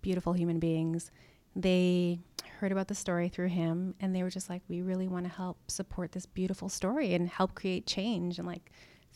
beautiful 0.03 0.33
human 0.33 0.59
beings. 0.59 1.11
They 1.57 2.21
heard 2.61 2.71
about 2.73 2.89
the 2.89 2.95
story 2.95 3.29
through 3.29 3.49
him, 3.49 3.95
and 4.01 4.15
they 4.15 4.23
were 4.23 4.31
just 4.31 4.49
like, 4.49 4.63
"We 4.69 4.83
really 4.83 5.09
want 5.09 5.25
to 5.27 5.33
help 5.33 5.59
support 5.71 6.13
this 6.13 6.27
beautiful 6.27 6.69
story 6.69 7.13
and 7.15 7.29
help 7.29 7.55
create 7.55 7.87
change." 7.87 8.39
And 8.39 8.47
like 8.47 8.71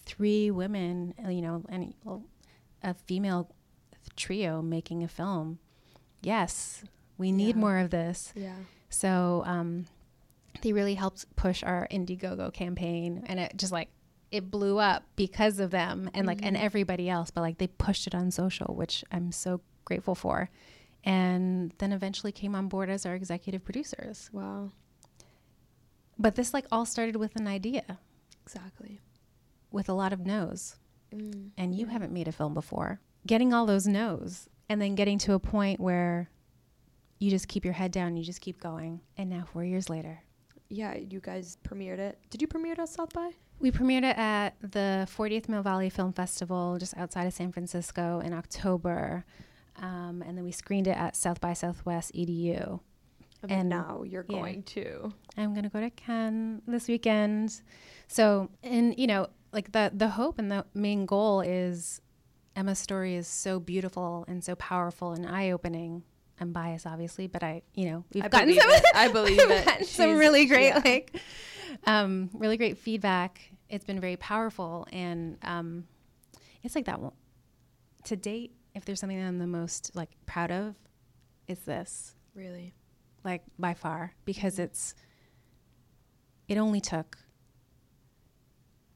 three 0.04 0.50
women, 0.50 1.14
uh, 1.24 1.28
you 1.30 1.40
know, 1.42 1.62
and 1.68 1.94
well, 2.02 2.24
a 2.82 2.92
female 2.94 3.50
trio 4.16 4.60
making 4.62 5.04
a 5.04 5.08
film. 5.08 5.58
Yes, 6.22 6.82
we 7.18 7.30
need 7.32 7.54
Yeah. 7.54 7.60
more 7.60 7.78
of 7.78 7.90
this. 7.90 8.32
yeah. 8.34 8.56
So 8.90 9.42
um, 9.46 9.86
they 10.64 10.72
really 10.72 10.94
helped 10.94 11.24
push 11.36 11.62
our 11.62 11.86
Indiegogo 11.92 12.52
campaign, 12.52 13.22
and 13.26 13.38
it 13.38 13.52
just 13.56 13.70
like 13.70 13.90
it 14.32 14.50
blew 14.50 14.78
up 14.78 15.04
because 15.14 15.60
of 15.60 15.70
them 15.70 16.10
and 16.14 16.26
like 16.26 16.40
and 16.42 16.56
Mhm. 16.56 16.60
everybody 16.60 17.08
else. 17.08 17.30
But 17.30 17.42
like 17.42 17.58
they 17.58 17.68
pushed 17.68 18.06
it 18.08 18.14
on 18.14 18.32
social, 18.32 18.74
which 18.74 19.04
I'm 19.12 19.30
so 19.30 19.60
grateful 19.84 20.14
for. 20.16 20.50
And 21.04 21.72
then 21.78 21.92
eventually 21.92 22.32
came 22.32 22.54
on 22.54 22.66
board 22.68 22.88
as 22.88 23.04
our 23.06 23.14
executive 23.14 23.62
producers. 23.62 24.30
Wow. 24.32 24.72
But 26.18 26.34
this 26.34 26.54
like 26.54 26.66
all 26.72 26.86
started 26.86 27.16
with 27.16 27.36
an 27.36 27.46
idea, 27.46 27.98
Exactly. 28.42 29.00
with 29.70 29.88
a 29.88 29.92
lot 29.92 30.12
of 30.12 30.20
no's. 30.26 30.76
Mm. 31.12 31.50
And 31.58 31.74
you 31.74 31.86
Yeah. 31.86 31.92
haven't 31.92 32.12
made 32.12 32.26
a 32.26 32.32
film 32.32 32.54
before. 32.54 33.00
Getting 33.26 33.52
all 33.52 33.66
those 33.66 33.86
no's 33.86 34.48
and 34.68 34.80
then 34.80 34.94
getting 34.94 35.18
to 35.18 35.34
a 35.34 35.38
point 35.38 35.78
where 35.78 36.30
you 37.20 37.30
just 37.30 37.48
keep 37.48 37.64
your 37.64 37.74
head 37.74 37.92
down, 37.92 38.08
and 38.08 38.18
you 38.18 38.24
just 38.24 38.40
keep 38.40 38.58
going. 38.58 39.00
And 39.16 39.30
now 39.30 39.44
four 39.44 39.64
years 39.64 39.88
later, 39.88 40.23
Yeah, 40.68 40.96
you 40.96 41.20
guys 41.20 41.58
premiered 41.68 41.98
it. 41.98 42.18
Did 42.30 42.40
you 42.42 42.48
premiere 42.48 42.72
it 42.72 42.78
at 42.78 42.88
South 42.88 43.12
by? 43.12 43.30
We 43.60 43.70
premiered 43.70 43.98
it 44.04 44.16
at 44.18 44.54
the 44.60 45.06
40th 45.16 45.48
Mill 45.48 45.62
Valley 45.62 45.88
Film 45.90 46.12
Festival 46.12 46.76
just 46.78 46.96
outside 46.96 47.26
of 47.26 47.32
San 47.32 47.52
Francisco 47.52 48.20
in 48.20 48.32
October. 48.32 49.24
Um, 49.76 50.22
and 50.26 50.36
then 50.36 50.44
we 50.44 50.52
screened 50.52 50.86
it 50.86 50.96
at 50.96 51.16
South 51.16 51.40
by 51.40 51.52
Southwest 51.52 52.12
EDU. 52.14 52.80
And, 53.42 53.52
And- 53.52 53.68
now 53.68 54.02
you're 54.04 54.24
yeah. 54.28 54.38
going 54.38 54.62
to. 54.64 55.12
I'm 55.36 55.52
going 55.52 55.64
to 55.64 55.68
go 55.68 55.80
to 55.80 55.90
Cannes 55.90 56.62
this 56.66 56.88
weekend. 56.88 57.60
So, 58.08 58.50
and 58.62 58.98
you 58.98 59.06
know, 59.06 59.28
like 59.52 59.72
the, 59.72 59.90
the 59.94 60.08
hope 60.10 60.38
and 60.38 60.50
the 60.50 60.64
main 60.74 61.06
goal 61.06 61.40
is 61.40 62.00
Emma's 62.56 62.78
story 62.78 63.14
is 63.14 63.26
so 63.28 63.60
beautiful 63.60 64.24
and 64.28 64.42
so 64.42 64.54
powerful 64.56 65.12
and 65.12 65.26
eye 65.26 65.50
opening. 65.50 66.02
I'm 66.40 66.52
biased, 66.52 66.86
obviously, 66.86 67.26
but 67.28 67.42
I, 67.42 67.62
you 67.74 67.86
know, 67.90 68.04
we've 68.12 68.24
I 68.24 68.28
gotten 68.28 68.48
believe 68.48 68.62
some, 68.62 68.72
it. 68.72 68.84
I 68.94 69.08
believe 69.08 69.36
we've 69.48 69.50
it. 69.80 69.86
some 69.86 70.16
really 70.16 70.46
great, 70.46 70.66
yeah. 70.68 70.80
like, 70.84 71.16
um, 71.86 72.30
really 72.34 72.56
great 72.56 72.78
feedback. 72.78 73.40
It's 73.68 73.84
been 73.84 74.00
very 74.00 74.16
powerful, 74.16 74.86
and 74.92 75.38
um, 75.42 75.84
it's 76.62 76.74
like 76.74 76.86
that 76.86 77.00
one. 77.00 77.12
To 78.04 78.16
date, 78.16 78.52
if 78.74 78.84
there's 78.84 79.00
something 79.00 79.20
I'm 79.22 79.38
the 79.38 79.46
most 79.46 79.92
like 79.94 80.10
proud 80.26 80.50
of, 80.50 80.74
it's 81.46 81.62
this, 81.62 82.14
Really. 82.34 82.74
like 83.24 83.42
by 83.58 83.74
far, 83.74 84.12
because 84.24 84.56
Mhm. 84.56 84.64
it's. 84.64 84.94
It 86.46 86.58
only 86.58 86.80
took 86.80 87.16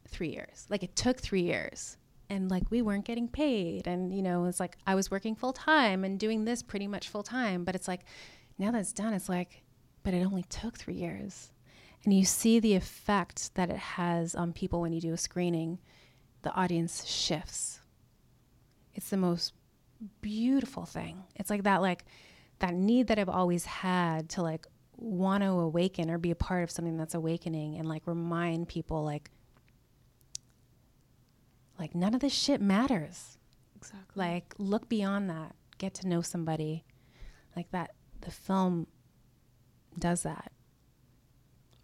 three 0.08 0.28
years. 0.30 0.66
Like 0.68 0.82
it 0.82 0.94
took 0.96 1.18
three 1.20 1.42
years. 1.42 1.96
And 2.30 2.50
like 2.50 2.70
we 2.70 2.82
weren't 2.82 3.04
getting 3.04 3.28
paid. 3.28 3.86
And, 3.86 4.12
you 4.12 4.22
know, 4.22 4.44
it's 4.44 4.60
like 4.60 4.76
I 4.86 4.94
was 4.94 5.10
working 5.10 5.34
full 5.34 5.52
time 5.52 6.04
and 6.04 6.18
doing 6.18 6.44
this 6.44 6.62
pretty 6.62 6.86
much 6.86 7.08
full 7.08 7.22
time. 7.22 7.64
But 7.64 7.74
it's 7.74 7.88
like 7.88 8.02
now 8.58 8.70
that 8.70 8.80
it's 8.80 8.92
done, 8.92 9.14
it's 9.14 9.28
like, 9.28 9.62
but 10.02 10.14
it 10.14 10.24
only 10.24 10.44
took 10.44 10.76
three 10.76 10.94
years. 10.94 11.52
And 12.04 12.12
you 12.12 12.24
see 12.24 12.60
the 12.60 12.74
effect 12.74 13.54
that 13.54 13.70
it 13.70 13.76
has 13.76 14.34
on 14.34 14.52
people 14.52 14.80
when 14.80 14.92
you 14.92 15.00
do 15.00 15.12
a 15.12 15.16
screening. 15.16 15.78
The 16.42 16.54
audience 16.54 17.04
shifts. 17.04 17.80
It's 18.94 19.10
the 19.10 19.16
most 19.16 19.54
beautiful 20.20 20.84
thing. 20.84 21.24
It's 21.34 21.50
like 21.50 21.64
that, 21.64 21.82
like 21.82 22.04
that 22.60 22.74
need 22.74 23.08
that 23.08 23.18
I've 23.18 23.28
always 23.28 23.64
had 23.64 24.28
to 24.30 24.42
like 24.42 24.66
want 24.96 25.42
to 25.42 25.50
awaken 25.50 26.10
or 26.10 26.18
be 26.18 26.30
a 26.30 26.36
part 26.36 26.64
of 26.64 26.70
something 26.70 26.96
that's 26.96 27.14
awakening 27.14 27.76
and 27.76 27.88
like 27.88 28.02
remind 28.06 28.68
people 28.68 29.04
like 29.04 29.30
like 31.78 31.94
none 31.94 32.14
of 32.14 32.20
this 32.20 32.32
shit 32.32 32.60
matters. 32.60 33.38
Exactly. 33.76 34.04
Like 34.14 34.54
look 34.58 34.88
beyond 34.88 35.30
that. 35.30 35.54
Get 35.78 35.94
to 35.94 36.08
know 36.08 36.20
somebody. 36.20 36.84
Like 37.56 37.70
that 37.70 37.92
the 38.20 38.30
film 38.30 38.86
does 39.98 40.22
that. 40.22 40.52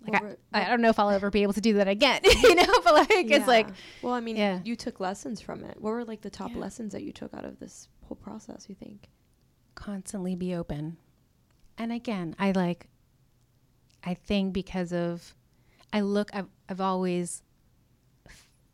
Like 0.07 0.23
What 0.23 0.39
I, 0.53 0.65
I 0.67 0.69
don't 0.69 0.81
know 0.81 0.91
if 0.91 0.99
I'll 0.99 1.11
ever 1.11 1.31
be 1.31 1.43
able 1.43 1.53
to 1.55 1.61
do 1.61 1.75
that 1.75 1.89
again, 1.89 2.21
you 2.43 2.55
know, 2.55 2.81
but 2.85 2.93
like 2.95 3.11
it's 3.11 3.47
like 3.47 3.69
well, 4.03 4.13
I 4.15 4.21
mean, 4.21 4.37
Yeah. 4.37 4.61
you 4.65 4.77
took 4.77 5.01
lessons 5.01 5.41
from 5.41 5.65
it. 5.65 5.81
What 5.81 5.91
were 5.91 6.05
like 6.05 6.21
the 6.23 6.31
top 6.31 6.51
Yeah. 6.51 6.59
lessons 6.59 6.93
that 6.93 7.03
you 7.03 7.13
took 7.13 7.33
out 7.35 7.45
of 7.45 7.59
this 7.61 7.89
whole 8.03 8.17
process? 8.17 8.67
You 8.69 8.75
think? 8.75 9.09
constantly 9.77 10.37
be 10.37 10.55
open. 10.55 10.97
And 11.77 11.91
again, 11.93 12.37
I 12.39 12.53
like 12.53 12.87
I 14.05 14.15
think 14.15 14.53
because 14.53 14.93
of 14.93 15.35
I 15.93 16.01
look 16.03 16.31
I've 16.33 16.47
I've 16.69 16.81
always 16.81 17.43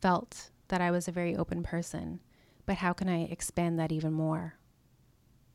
felt 0.03 0.51
that 0.71 0.81
I 0.81 0.91
was 0.91 1.07
a 1.07 1.13
very 1.13 1.37
open 1.37 1.63
person, 1.63 2.21
but 2.67 2.77
how 2.77 2.93
can 2.93 3.09
I 3.09 3.25
expand 3.25 3.79
that 3.79 3.93
even 3.93 4.13
more? 4.13 4.55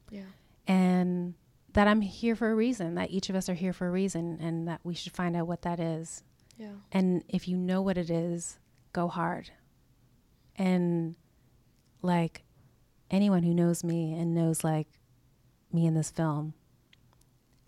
Yeah. 0.09 0.31
And 0.67 1.33
that 1.73 1.87
I'm 1.87 2.01
here 2.01 2.35
for 2.35 2.51
a 2.51 2.55
reason, 2.55 2.95
that 2.95 3.11
each 3.11 3.29
of 3.29 3.35
us 3.35 3.49
are 3.49 3.53
here 3.53 3.73
for 3.73 3.87
a 3.87 3.91
reason 3.91 4.37
and 4.39 4.67
that 4.67 4.79
we 4.83 4.93
should 4.93 5.13
find 5.13 5.35
out 5.35 5.47
what 5.47 5.63
that 5.63 5.79
is. 5.79 6.23
Yeah. 6.57 6.71
And 6.91 7.23
if 7.27 7.47
you 7.47 7.57
know 7.57 7.81
what 7.81 7.97
it 7.97 8.09
is, 8.09 8.59
go 8.93 9.07
hard. 9.07 9.51
And 10.55 11.15
like 12.01 12.43
anyone 13.11 13.43
who 13.43 13.53
knows 13.53 13.83
me 13.83 14.13
and 14.13 14.33
knows 14.33 14.63
like 14.63 14.87
me 15.73 15.85
in 15.85 15.95
this 15.95 16.11
film, 16.11 16.53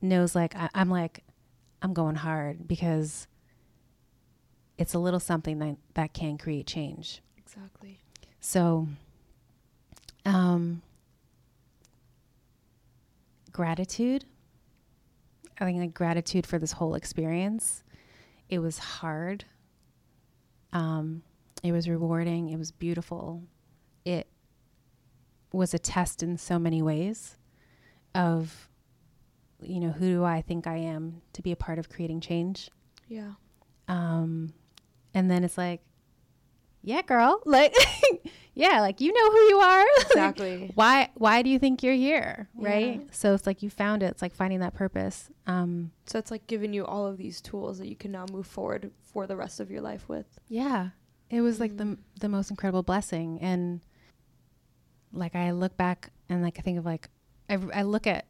knows 0.01 0.35
like 0.35 0.55
I, 0.55 0.69
I'm 0.73 0.89
like 0.89 1.23
I'm 1.81 1.93
going 1.93 2.15
hard 2.15 2.67
because 2.67 3.27
it's 4.77 4.93
a 4.93 4.99
little 4.99 5.19
something 5.19 5.59
that 5.59 5.77
that 5.95 6.13
can 6.13 6.37
create 6.37 6.67
change. 6.67 7.21
Exactly. 7.47 7.99
So, 8.41 8.87
um, 10.25 10.81
gratitude. 13.51 14.25
I 15.59 15.65
think 15.65 15.79
like 15.79 15.93
gratitude 15.93 16.45
for 16.45 16.59
this 16.59 16.73
whole 16.73 16.93
experience. 16.93 17.83
It 18.49 18.59
was 18.59 18.77
hard. 18.77 19.45
Um, 20.73 21.23
it 21.63 21.71
was 21.71 21.89
rewarding. 21.89 22.49
It 22.49 22.57
was 22.57 22.71
beautiful. 22.71 23.43
It 24.05 24.27
was 25.51 25.73
a 25.73 25.79
test 25.79 26.21
in 26.21 26.37
so 26.37 26.59
many 26.59 26.81
ways 26.81 27.37
of, 28.13 28.69
you 29.61 29.79
know, 29.79 29.91
who 29.91 30.09
do 30.09 30.23
I 30.23 30.41
think 30.41 30.67
I 30.67 30.75
am 30.77 31.21
to 31.33 31.41
be 31.41 31.51
a 31.51 31.55
part 31.55 31.79
of 31.79 31.89
creating 31.89 32.19
change? 32.19 32.69
Yeah. 33.07 33.31
Um, 33.87 34.53
and 35.13 35.31
then 35.31 35.43
it's 35.43 35.57
like, 35.57 35.81
yeah, 36.87 37.01
girl, 37.01 37.41
like, 37.45 37.73
yeah, 38.53 38.79
like 38.81 39.01
you 39.01 39.11
know 39.13 39.31
who 39.31 39.41
you 39.49 39.57
are. 39.59 39.85
Exactly. 40.07 40.71
why? 40.73 41.09
Why 41.15 41.41
do 41.41 41.49
you 41.49 41.59
think 41.59 41.83
you're 41.83 41.93
here? 42.09 42.47
Right. 42.55 43.01
Yeah. 43.01 43.07
So 43.11 43.33
it's 43.33 43.45
like 43.45 43.61
you 43.61 43.69
found 43.69 44.01
it. 44.03 44.07
It's 44.07 44.21
like 44.21 44.33
finding 44.33 44.59
that 44.61 44.73
purpose. 44.73 45.29
Um, 45.45 45.91
so 46.05 46.17
it's 46.17 46.31
like 46.31 46.47
giving 46.47 46.73
you 46.73 46.85
all 46.85 47.05
of 47.05 47.17
these 47.17 47.41
tools 47.41 47.77
that 47.79 47.87
you 47.87 47.95
can 47.95 48.11
now 48.11 48.25
move 48.31 48.47
forward 48.47 48.91
for 49.03 49.27
the 49.27 49.35
rest 49.35 49.59
of 49.59 49.69
your 49.69 49.81
life 49.81 50.07
with. 50.09 50.39
yeah, 50.47 50.89
it 51.29 51.41
was 51.41 51.59
like 51.59 51.73
Mhm. 51.73 51.77
the 51.77 51.97
the 52.21 52.29
most 52.29 52.49
incredible 52.49 52.83
blessing, 52.83 53.37
and 53.41 53.81
like 55.13 55.35
I 55.35 55.51
look 55.51 55.75
back 55.77 56.11
and 56.29 56.41
like 56.41 56.57
I 56.59 56.61
think 56.61 56.77
of 56.79 56.85
like 56.85 57.09
I 57.49 57.59
I 57.73 57.81
look 57.83 58.07
at 58.07 58.25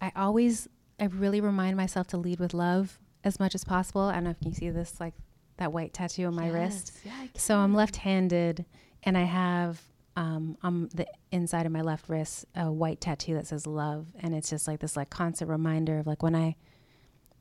I 0.00 0.12
always 0.14 0.68
I 1.00 1.06
really 1.06 1.40
remind 1.40 1.76
myself 1.76 2.06
to 2.08 2.16
lead 2.18 2.40
with 2.40 2.54
love 2.54 2.98
as 3.24 3.40
much 3.40 3.54
as 3.54 3.64
possible. 3.64 4.02
I 4.02 4.14
don't 4.14 4.24
know 4.24 4.30
if 4.38 4.44
you 4.46 4.52
see 4.52 4.70
this 4.70 5.00
like 5.00 5.14
that 5.58 5.72
white 5.72 5.92
tattoo 5.92 6.26
on 6.26 6.34
my 6.34 6.48
wrist. 6.48 6.92
Yeah. 7.04 7.12
So 7.36 7.58
I'm 7.58 7.74
left-handed, 7.74 8.64
and 9.02 9.16
I 9.16 9.24
have 9.24 9.80
um, 10.16 10.56
on 10.62 10.88
the 10.94 11.06
inside 11.30 11.66
of 11.66 11.72
my 11.72 11.82
left 11.82 12.08
wrist 12.08 12.46
a 12.54 12.70
white 12.70 13.00
tattoo 13.00 13.34
that 13.34 13.46
says 13.46 13.66
"love," 13.66 14.06
and 14.20 14.34
it's 14.34 14.50
just 14.50 14.66
like 14.66 14.80
this 14.80 14.96
like 14.96 15.10
constant 15.10 15.50
reminder 15.50 15.98
of 15.98 16.06
like 16.06 16.22
when 16.22 16.34
I 16.34 16.56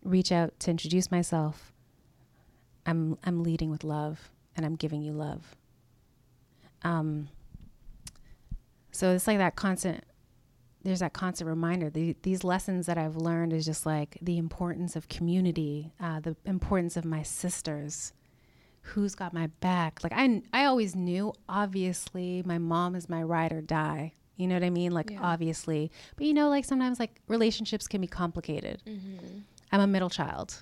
reach 0.03 0.32
out 0.32 0.59
to 0.61 0.72
introduce 0.72 1.11
myself, 1.11 1.74
I'm 2.86 3.18
I'm 3.24 3.43
leading 3.43 3.70
with 3.70 3.84
love, 3.84 4.32
and 4.55 4.66
I'm 4.66 4.76
giving 4.76 5.01
you 5.01 5.13
love. 5.13 5.55
Um. 6.84 7.30
So 8.91 9.11
it's 9.11 9.28
like 9.28 9.39
that 9.39 9.55
constant. 9.55 10.03
There's 10.86 11.00
that 11.00 11.14
constant 11.14 11.50
reminder. 11.50 11.90
The, 11.90 12.16
these 12.22 12.44
lessons 12.44 12.86
that 12.86 12.96
I've 12.98 13.16
learned 13.16 13.54
is 13.54 13.66
just 13.66 13.86
like 13.88 14.18
the 14.22 14.38
importance 14.38 14.96
of 14.96 15.08
community, 15.10 15.92
uh, 16.00 16.20
the 16.20 16.36
importance 16.46 16.96
of 16.96 17.04
my 17.06 17.24
sisters, 17.24 18.14
who's 18.82 19.16
got 19.16 19.34
my 19.34 19.48
back. 19.62 20.04
Like 20.04 20.14
I, 20.16 20.44
I 20.54 20.66
always 20.66 20.96
knew. 20.96 21.34
Obviously, 21.50 22.44
my 22.46 22.60
mom 22.60 22.94
is 22.96 23.10
my 23.10 23.24
ride 23.24 23.52
or 23.52 23.62
die. 23.62 24.14
You 24.38 24.46
know 24.48 24.54
what 24.56 24.64
I 24.64 24.70
mean? 24.70 24.92
Like 24.92 25.10
Yeah. 25.10 25.22
obviously, 25.24 25.92
but 26.18 26.28
you 26.28 26.34
know, 26.36 26.50
like 26.50 26.66
sometimes 26.66 27.00
like 27.00 27.20
relationships 27.28 27.88
can 27.88 28.00
be 28.00 28.08
complicated. 28.08 28.84
Mhm. 28.86 29.42
I'm 29.72 29.80
a 29.80 29.88
middle 29.88 30.10
child. 30.12 30.62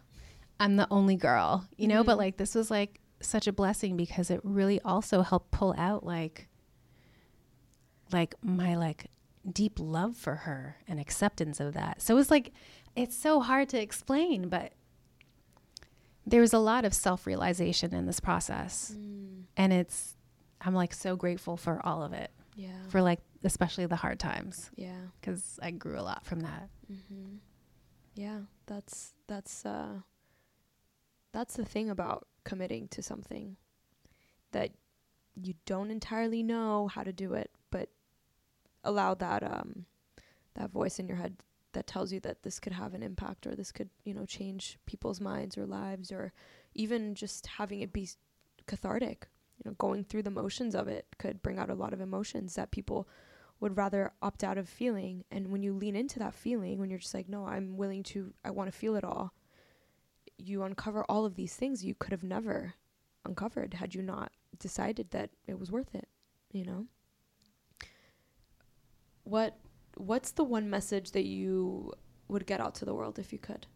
I'm 0.59 0.77
the 0.77 0.87
only 0.89 1.17
girl. 1.17 1.67
You 1.75 1.89
know, 1.89 2.01
but 2.03 2.15
Mhm. 2.15 2.19
like 2.19 2.37
this 2.37 2.55
was 2.55 2.71
like 2.71 3.01
such 3.19 3.45
a 3.47 3.51
blessing 3.51 3.97
because 3.97 4.31
it 4.31 4.39
really 4.43 4.79
also 4.81 5.21
helped 5.21 5.51
pull 5.51 5.73
out 5.77 6.05
like, 6.05 6.47
like 8.13 8.35
my 8.41 8.75
like 8.75 9.07
deep 9.51 9.79
love 9.79 10.15
for 10.15 10.35
her 10.35 10.77
and 10.87 10.99
acceptance 10.99 11.59
of 11.59 11.73
that. 11.73 12.01
So 12.01 12.17
it's 12.17 12.31
like, 12.31 12.51
it's 12.95 13.15
so 13.15 13.39
hard 13.41 13.69
to 13.69 13.81
explain, 13.81 14.47
but 14.49 14.73
there 16.25 16.41
was 16.41 16.53
a 16.53 16.59
lot 16.59 16.85
of 16.85 16.93
self 16.93 17.25
realization 17.27 17.93
in 17.93 18.05
this 18.05 18.19
process. 18.19 18.93
Mm. 18.97 19.43
And 19.57 19.73
it's, 19.73 20.15
I'm 20.61 20.73
like 20.73 20.93
so 20.93 21.15
grateful 21.15 21.57
for 21.57 21.81
all 21.85 22.03
of 22.03 22.13
it, 22.13 22.31
Yeah. 22.55 22.69
for 22.89 23.01
like, 23.01 23.19
especially 23.43 23.85
the 23.85 23.97
hard 23.97 24.19
times, 24.19 24.71
yeah. 24.75 24.95
because 25.19 25.59
I 25.61 25.71
grew 25.71 25.99
a 25.99 26.01
lot 26.01 26.25
from 26.25 26.39
that. 26.41 26.69
Mm-hmm. 26.91 27.35
Yeah, 28.15 28.41
that's 28.67 29.13
that's 29.27 29.65
uh 29.65 29.95
that's 31.33 31.55
the 31.55 31.65
thing 31.65 31.89
about 31.89 32.27
committing 32.45 32.87
to 32.89 33.01
something 33.01 33.57
that 34.51 34.69
you 35.35 35.55
don't 35.65 35.89
entirely 35.89 36.43
know 36.43 36.87
how 36.87 37.01
to 37.03 37.11
do 37.11 37.33
it, 37.33 37.49
allow 38.83 39.13
that 39.13 39.43
um 39.43 39.85
that 40.55 40.71
voice 40.71 40.99
in 40.99 41.07
your 41.07 41.17
head 41.17 41.37
that 41.73 41.87
tells 41.87 42.11
you 42.11 42.19
that 42.21 42.43
this 42.43 42.59
could 42.59 42.73
have 42.73 42.93
an 42.93 43.03
impact 43.03 43.45
or 43.45 43.55
this 43.55 43.71
could, 43.71 43.89
you 44.03 44.13
know, 44.13 44.25
change 44.25 44.77
people's 44.85 45.19
minds 45.19 45.57
or 45.57 45.65
lives 45.65 46.11
or 46.11 46.31
even 46.75 47.15
just 47.15 47.47
having 47.47 47.81
it 47.81 47.91
be 47.91 48.07
cathartic. 48.67 49.27
You 49.57 49.69
know, 49.69 49.75
going 49.77 50.03
through 50.03 50.23
the 50.23 50.31
motions 50.31 50.75
of 50.75 50.87
it 50.87 51.05
could 51.19 51.41
bring 51.41 51.59
out 51.59 51.69
a 51.69 51.75
lot 51.75 51.93
of 51.93 52.01
emotions 52.01 52.55
that 52.55 52.71
people 52.71 53.07
would 53.59 53.77
rather 53.77 54.11
opt 54.21 54.43
out 54.43 54.57
of 54.57 54.67
feeling. 54.67 55.23
And 55.31 55.51
when 55.51 55.63
you 55.63 55.73
lean 55.73 55.95
into 55.95 56.19
that 56.19 56.33
feeling, 56.33 56.79
when 56.79 56.89
you're 56.89 56.99
just 56.99 57.13
like, 57.13 57.29
no, 57.29 57.45
I'm 57.45 57.77
willing 57.77 58.03
to, 58.03 58.33
I 58.43 58.51
want 58.51 58.71
to 58.71 58.77
feel 58.77 58.95
it 58.95 59.03
all, 59.03 59.33
you 60.37 60.63
uncover 60.63 61.05
all 61.05 61.25
of 61.25 61.35
these 61.35 61.55
things 61.55 61.83
you 61.83 61.95
could 61.95 62.11
have 62.11 62.23
never 62.23 62.73
uncovered 63.25 63.75
had 63.75 63.95
you 63.95 64.01
not 64.01 64.31
decided 64.59 65.11
that 65.11 65.29
it 65.47 65.59
was 65.59 65.71
worth 65.71 65.95
it, 65.95 66.07
you 66.51 66.65
know? 66.65 66.87
What 69.23 69.57
what's 69.95 70.31
the 70.31 70.43
one 70.43 70.69
message 70.69 71.11
that 71.11 71.25
you 71.25 71.93
would 72.27 72.45
get 72.45 72.59
out 72.59 72.75
to 72.75 72.85
the 72.85 72.93
world 72.93 73.19
if 73.19 73.31
you 73.31 73.39
could? 73.39 73.67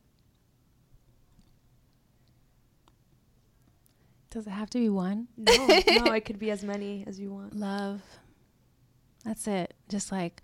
Does 4.30 4.46
it 4.48 4.52
have 4.52 4.70
to 4.72 4.80
be 4.80 4.90
one? 4.90 5.28
No, 5.38 5.68
no, 5.68 6.12
it 6.14 6.26
could 6.26 6.40
be 6.40 6.52
as 6.52 6.64
many 6.64 7.04
as 7.08 7.20
you 7.20 7.32
want. 7.32 7.56
Love. 7.56 8.02
That's 9.24 9.48
it. 9.48 9.74
Just 9.90 10.12
like 10.12 10.42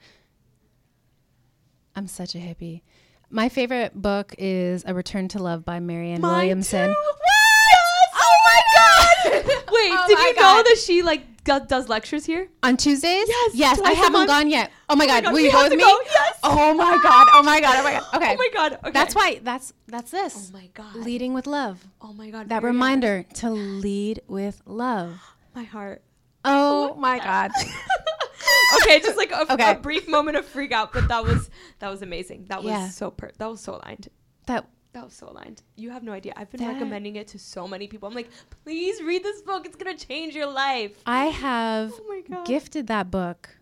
I'm 1.96 2.08
such 2.08 2.34
a 2.36 2.40
hippie. 2.40 2.82
My 3.30 3.50
favorite 3.50 4.00
book 4.00 4.34
is 4.38 4.84
A 4.86 4.94
Return 4.94 5.28
to 5.30 5.40
Love 5.40 5.66
by 5.66 5.80
Marianne 5.80 6.22
Williamson. 6.22 6.94
Oh 6.96 8.36
my 8.46 8.62
god! 8.78 9.44
Wait, 9.46 9.92
Oh 9.92 10.06
did 10.08 10.20
you 10.20 10.36
God. 10.36 10.58
know 10.58 10.64
that 10.64 10.78
she 10.84 11.02
like 11.02 11.24
does 11.44 11.90
lectures 11.90 12.26
here? 12.26 12.48
On 12.64 12.78
Tuesdays? 12.78 13.26
Yes, 13.28 13.52
Yes, 13.54 13.80
I 13.82 13.92
haven't 13.92 14.14
month. 14.14 14.28
gone 14.30 14.50
yet. 14.50 14.72
Oh, 14.90 14.94
oh 14.94 14.96
my 14.96 15.06
god, 15.08 15.24
God, 15.26 15.34
will 15.34 15.40
you 15.42 15.52
go 15.52 15.64
with 15.64 15.72
me? 15.74 15.78
go, 15.84 16.00
yes. 16.06 16.40
Oh 16.44 16.74
my 16.74 16.98
god. 17.04 17.28
Oh 17.34 17.44
my 17.44 17.60
god. 17.62 17.76
Oh 17.80 17.84
my 17.84 17.92
god. 17.94 18.04
Oh 18.14 18.18
okay. 18.18 18.34
Oh 18.34 18.38
my 18.38 18.50
god. 18.54 18.74
Okay. 18.74 18.92
That's 18.92 19.16
why 19.16 19.40
that's 19.44 19.74
that's 19.88 20.12
this. 20.12 20.52
Oh 20.52 20.58
my 20.58 20.68
god. 20.74 20.96
Leading 20.96 21.34
with 21.34 21.48
love. 21.48 21.86
Oh 22.02 22.14
my 22.14 22.30
god. 22.30 22.50
That 22.50 22.64
reminder 22.64 23.26
to 23.36 23.50
lead 23.50 24.22
with 24.28 24.62
love. 24.66 25.20
My 25.56 25.64
heart. 25.64 26.02
Oh, 26.46 26.94
oh 26.94 27.00
my 27.00 27.20
god. 27.20 27.52
okay, 28.82 29.00
just 29.00 29.18
like 29.18 29.32
a, 29.32 29.54
Okay. 29.54 29.72
a 29.72 29.76
brief 29.76 30.08
moment 30.08 30.38
of 30.38 30.46
freak 30.46 30.72
out, 30.72 30.92
but 30.94 31.08
that 31.08 31.24
was 31.24 31.50
that 31.80 31.90
was 31.90 32.02
amazing. 32.02 32.46
That 32.50 32.64
was 32.64 32.72
Yeah. 32.72 32.90
so 32.90 33.12
per- 33.12 33.32
that 33.38 33.50
was 33.50 33.62
so 33.62 33.76
aligned. 33.76 34.10
That 34.48 34.66
That 34.94 35.04
was 35.06 35.14
so 35.14 35.28
aligned. 35.28 35.64
You 35.76 35.90
have 35.90 36.04
no 36.04 36.12
idea. 36.12 36.34
I've 36.36 36.52
been 36.52 36.62
That- 36.62 36.74
recommending 36.74 37.16
it 37.16 37.28
to 37.30 37.40
so 37.40 37.68
many 37.68 37.88
people. 37.88 38.08
I'm 38.08 38.14
like, 38.16 38.30
please 38.64 39.02
read 39.02 39.24
this 39.24 39.42
book. 39.42 39.66
It's 39.66 39.76
gonna 39.76 39.98
change 39.98 40.36
your 40.36 40.46
life. 40.52 41.02
I 41.06 41.26
have 41.26 41.94
Oh 42.32 42.44
gifted 42.46 42.88
that 42.88 43.10
book 43.10 43.58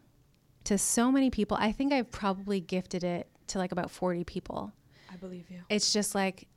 to 0.66 0.78
so 0.78 1.12
many 1.12 1.30
people. 1.30 1.58
I 1.60 1.72
think 1.72 1.94
I've 1.94 2.12
probably 2.12 2.60
gifted 2.60 3.04
it 3.04 3.28
to 3.48 3.58
like 3.58 3.72
about 3.72 3.90
40 3.92 4.24
people. 4.26 4.74
I 5.12 5.16
believe 5.16 5.50
you. 5.50 5.62
It's 5.70 5.92
just 5.94 6.14
like 6.16 6.48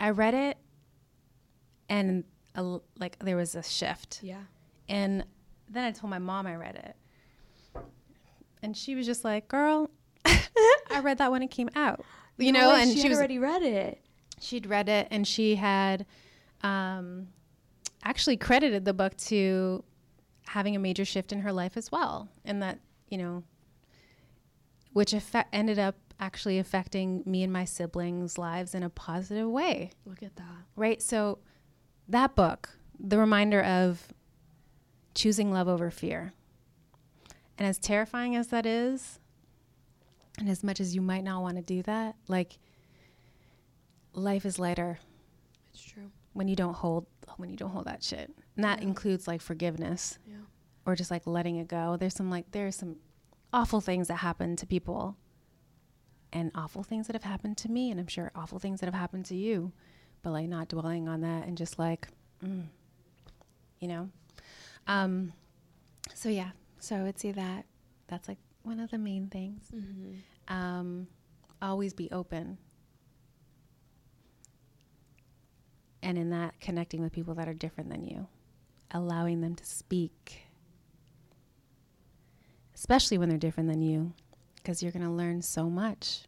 I 0.00 0.10
read 0.10 0.34
it 0.34 0.58
and 1.88 2.24
a 2.54 2.78
like 2.98 3.16
there 3.20 3.36
was 3.36 3.54
a 3.54 3.62
shift. 3.62 4.20
Yeah. 4.22 4.42
And 4.88 5.24
then 5.68 5.84
I 5.84 5.92
told 5.92 6.10
my 6.10 6.18
mom 6.18 6.46
I 6.48 6.56
read 6.56 6.74
it. 6.76 6.96
And 8.62 8.76
she 8.76 8.94
was 8.94 9.06
just 9.06 9.24
like, 9.24 9.48
"Girl, 9.48 9.88
I 10.26 11.00
read 11.02 11.18
that 11.18 11.30
when 11.30 11.42
it 11.42 11.50
came 11.50 11.70
out." 11.76 12.04
You 12.46 12.52
No 12.52 12.60
know, 12.60 12.74
and 12.74 12.90
she, 12.90 12.96
she, 12.96 13.02
had 13.02 13.08
was 13.10 13.18
already 13.18 13.38
read 13.38 13.62
it. 13.62 14.00
she'd 14.40 14.66
read 14.66 14.88
it 14.88 15.08
and 15.10 15.26
she 15.26 15.56
had 15.56 16.06
um, 16.62 17.28
actually 18.02 18.36
credited 18.36 18.84
the 18.84 18.92
book 18.94 19.16
to 19.16 19.84
having 20.48 20.74
a 20.74 20.78
major 20.78 21.04
shift 21.04 21.32
in 21.32 21.40
her 21.40 21.52
life 21.52 21.76
as 21.76 21.92
well 21.92 22.28
and 22.44 22.60
that 22.62 22.78
you 23.08 23.16
know 23.18 23.44
which 24.92 25.12
affe- 25.12 25.44
ended 25.52 25.78
up 25.78 25.94
actually 26.18 26.58
affecting 26.58 27.22
me 27.24 27.42
and 27.44 27.52
my 27.52 27.64
siblings 27.64 28.36
lives 28.36 28.74
in 28.74 28.82
a 28.82 28.90
positive 28.90 29.48
way 29.48 29.90
Look 30.04 30.22
at 30.22 30.34
that. 30.36 30.44
right 30.76 31.00
so 31.00 31.38
that 32.08 32.34
book 32.34 32.70
the 32.98 33.16
reminder 33.16 33.62
of 33.62 34.08
choosing 35.14 35.52
love 35.52 35.68
over 35.68 35.90
fear 35.90 36.32
and 37.56 37.66
as 37.68 37.78
terrifying 37.78 38.34
as 38.34 38.48
that 38.48 38.66
is 38.66 39.19
and 40.40 40.48
as 40.48 40.64
much 40.64 40.80
as 40.80 40.94
you 40.94 41.00
might 41.00 41.22
not 41.22 41.42
want 41.42 41.56
to 41.56 41.62
do 41.62 41.82
that 41.82 42.16
like 42.26 42.58
life 44.12 44.44
is 44.44 44.58
lighter 44.58 44.98
It's 45.72 45.82
true. 45.82 46.10
when 46.32 46.48
you 46.48 46.56
don't 46.56 46.74
hold 46.74 47.06
when 47.36 47.48
you 47.50 47.56
don't 47.56 47.70
hold 47.70 47.84
that 47.86 48.02
shit 48.02 48.32
and 48.56 48.64
that 48.64 48.80
Yeah. 48.80 48.88
includes 48.88 49.28
like 49.28 49.40
forgiveness 49.40 50.18
Yeah. 50.26 50.36
or 50.84 50.96
just 50.96 51.10
like 51.10 51.26
letting 51.26 51.56
it 51.56 51.68
go 51.68 51.96
there's 51.96 52.14
some 52.14 52.30
like 52.30 52.50
there's 52.50 52.76
some 52.76 52.96
awful 53.52 53.80
things 53.80 54.08
that 54.08 54.16
happen 54.16 54.56
to 54.56 54.66
people 54.66 55.16
and 56.32 56.50
awful 56.54 56.82
things 56.82 57.06
that 57.08 57.14
have 57.16 57.24
happened 57.24 57.56
to 57.56 57.68
me, 57.68 57.90
and 57.90 57.98
I'm 57.98 58.06
sure 58.06 58.30
awful 58.36 58.60
things 58.60 58.78
that 58.78 58.86
have 58.86 58.94
happened 58.94 59.24
to 59.26 59.34
you, 59.34 59.72
but 60.22 60.30
like 60.30 60.48
not 60.48 60.68
dwelling 60.68 61.08
on 61.08 61.22
that 61.22 61.44
and 61.48 61.58
just 61.58 61.76
like, 61.76 62.06
mm, 62.40 62.66
you 63.80 63.88
know. 63.88 64.10
Um, 64.86 65.32
so 66.14 66.28
yeah, 66.28 66.50
so 66.78 66.94
I 66.94 67.02
would 67.02 67.18
say 67.18 67.32
that 67.32 67.66
that's 68.06 68.28
like 68.28 68.38
one 68.62 68.78
of 68.78 68.92
the 68.92 68.98
main 68.98 69.26
things. 69.26 69.64
Mm-hmm. 69.74 70.18
Um, 70.50 71.06
always 71.62 71.94
be 71.94 72.10
open. 72.10 72.58
And 76.02 76.18
in 76.18 76.30
that, 76.30 76.60
connecting 76.60 77.02
with 77.02 77.12
people 77.12 77.34
that 77.34 77.48
are 77.48 77.54
different 77.54 77.88
than 77.90 78.04
you, 78.04 78.26
allowing 78.90 79.40
them 79.40 79.54
to 79.54 79.64
speak, 79.64 80.42
especially 82.74 83.18
when 83.18 83.28
they're 83.28 83.38
different 83.38 83.68
than 83.68 83.80
you, 83.82 84.12
because 84.56 84.82
you're 84.82 84.92
going 84.92 85.04
to 85.04 85.10
learn 85.10 85.40
so 85.42 85.70
much. 85.70 86.22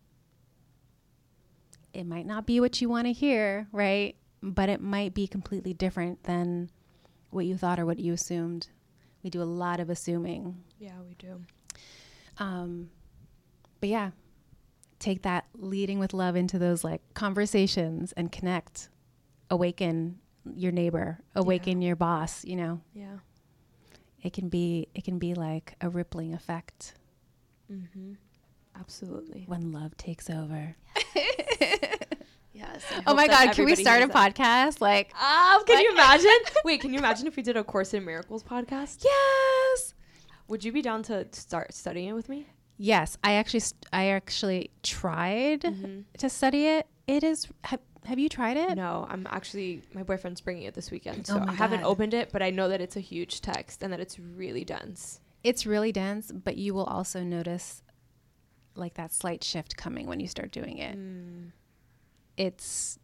It 1.92 2.04
might 2.04 2.26
not 2.26 2.46
be 2.46 2.60
what 2.60 2.80
you 2.80 2.88
want 2.88 3.06
to 3.06 3.12
hear, 3.12 3.66
right? 3.72 4.14
But 4.42 4.68
it 4.68 4.80
might 4.80 5.14
be 5.14 5.26
completely 5.26 5.74
different 5.74 6.22
than 6.24 6.70
what 7.30 7.46
you 7.46 7.56
thought 7.56 7.80
or 7.80 7.86
what 7.86 7.98
you 7.98 8.12
assumed. 8.12 8.68
We 9.22 9.30
do 9.30 9.42
a 9.42 9.44
lot 9.44 9.80
of 9.80 9.88
assuming. 9.88 10.62
Yeah, 10.78 11.00
we 11.06 11.14
do. 11.14 11.40
Um, 12.38 12.90
but 13.83 13.89
yeah, 13.89 14.11
take 15.01 15.22
that 15.22 15.45
leading 15.55 15.99
with 15.99 16.14
love 16.14 16.37
into 16.37 16.57
those 16.57 16.85
like 16.85 17.03
conversations 17.14 18.12
and 18.12 18.30
connect, 18.30 18.89
awaken 19.51 20.20
your 20.55 20.70
neighbor, 20.70 21.18
awaken 21.35 21.83
your 21.83 21.97
boss, 21.97 22.45
you 22.45 22.55
know. 22.55 22.80
Yeah. 22.95 23.18
It 24.22 24.33
can 24.33 24.49
be 24.49 24.87
it 24.95 25.03
can 25.05 25.18
be 25.18 25.35
like 25.35 25.74
a 25.80 25.89
rippling 25.91 26.33
effect 26.33 26.95
Mm-hmm. 27.70 28.12
Absolutely. 28.78 29.45
when 29.49 29.72
love 29.72 29.97
takes 29.97 30.30
over. 30.30 30.76
Yes. 32.55 32.85
Oh 33.07 33.14
my 33.14 33.26
god, 33.26 33.53
can 33.53 33.64
we 33.64 33.74
start 33.74 34.03
a 34.03 34.09
podcast? 34.09 34.80
Like 34.80 35.12
Um, 35.20 35.64
can 35.64 35.76
Like- 35.76 35.85
you 35.85 35.91
imagine? 35.93 36.30
Wait, 36.64 36.80
can 36.83 36.93
you 36.93 36.99
imagine 36.99 37.26
if 37.26 37.35
we 37.35 37.43
did 37.43 37.57
a 37.57 37.64
Course 37.64 37.95
in 37.95 38.05
Miracles 38.05 38.45
podcast? 38.45 39.03
Yes. 39.05 39.95
Would 40.49 40.62
you 40.62 40.70
be 40.70 40.83
down 40.83 41.03
to 41.05 41.26
start 41.33 41.72
studying 41.74 42.09
it 42.11 42.12
with 42.12 42.28
me? 42.28 42.47
Yes, 42.78 43.16
I 43.22 43.34
actually 43.34 43.60
st- 43.60 43.86
I 43.92 44.08
actually 44.08 44.70
tried 44.82 45.62
mm-hmm. 45.62 46.00
to 46.18 46.28
study 46.28 46.66
it. 46.66 46.86
It 47.06 47.22
is 47.22 47.48
have, 47.64 47.80
have 48.04 48.18
you 48.18 48.28
tried 48.28 48.56
it? 48.56 48.74
No, 48.76 49.06
I'm 49.08 49.26
actually 49.30 49.82
my 49.92 50.02
boyfriend's 50.02 50.40
bringing 50.40 50.64
it 50.64 50.74
this 50.74 50.90
weekend, 50.90 51.26
Oh 51.30 51.34
so 51.34 51.40
my 51.40 51.52
I 51.52 51.54
haven't 51.54 51.84
opened 51.84 52.14
it, 52.14 52.30
but 52.32 52.42
I 52.42 52.50
know 52.50 52.68
that 52.68 52.80
it's 52.80 52.96
a 52.96 53.00
huge 53.00 53.40
text 53.40 53.82
and 53.82 53.92
that 53.92 54.00
it's 54.00 54.18
really 54.18 54.64
dense. 54.64 55.20
It's 55.44 55.66
really 55.66 55.92
dense, 55.92 56.32
but 56.32 56.56
you 56.56 56.74
will 56.74 56.84
also 56.84 57.22
notice 57.22 57.82
like 58.74 58.94
that 58.94 59.12
slight 59.12 59.44
shift 59.44 59.76
coming 59.76 60.06
when 60.06 60.20
you 60.20 60.26
start 60.26 60.50
doing 60.50 60.78
it. 60.78 60.96
Mm. 60.96 61.50
It's 62.36 62.98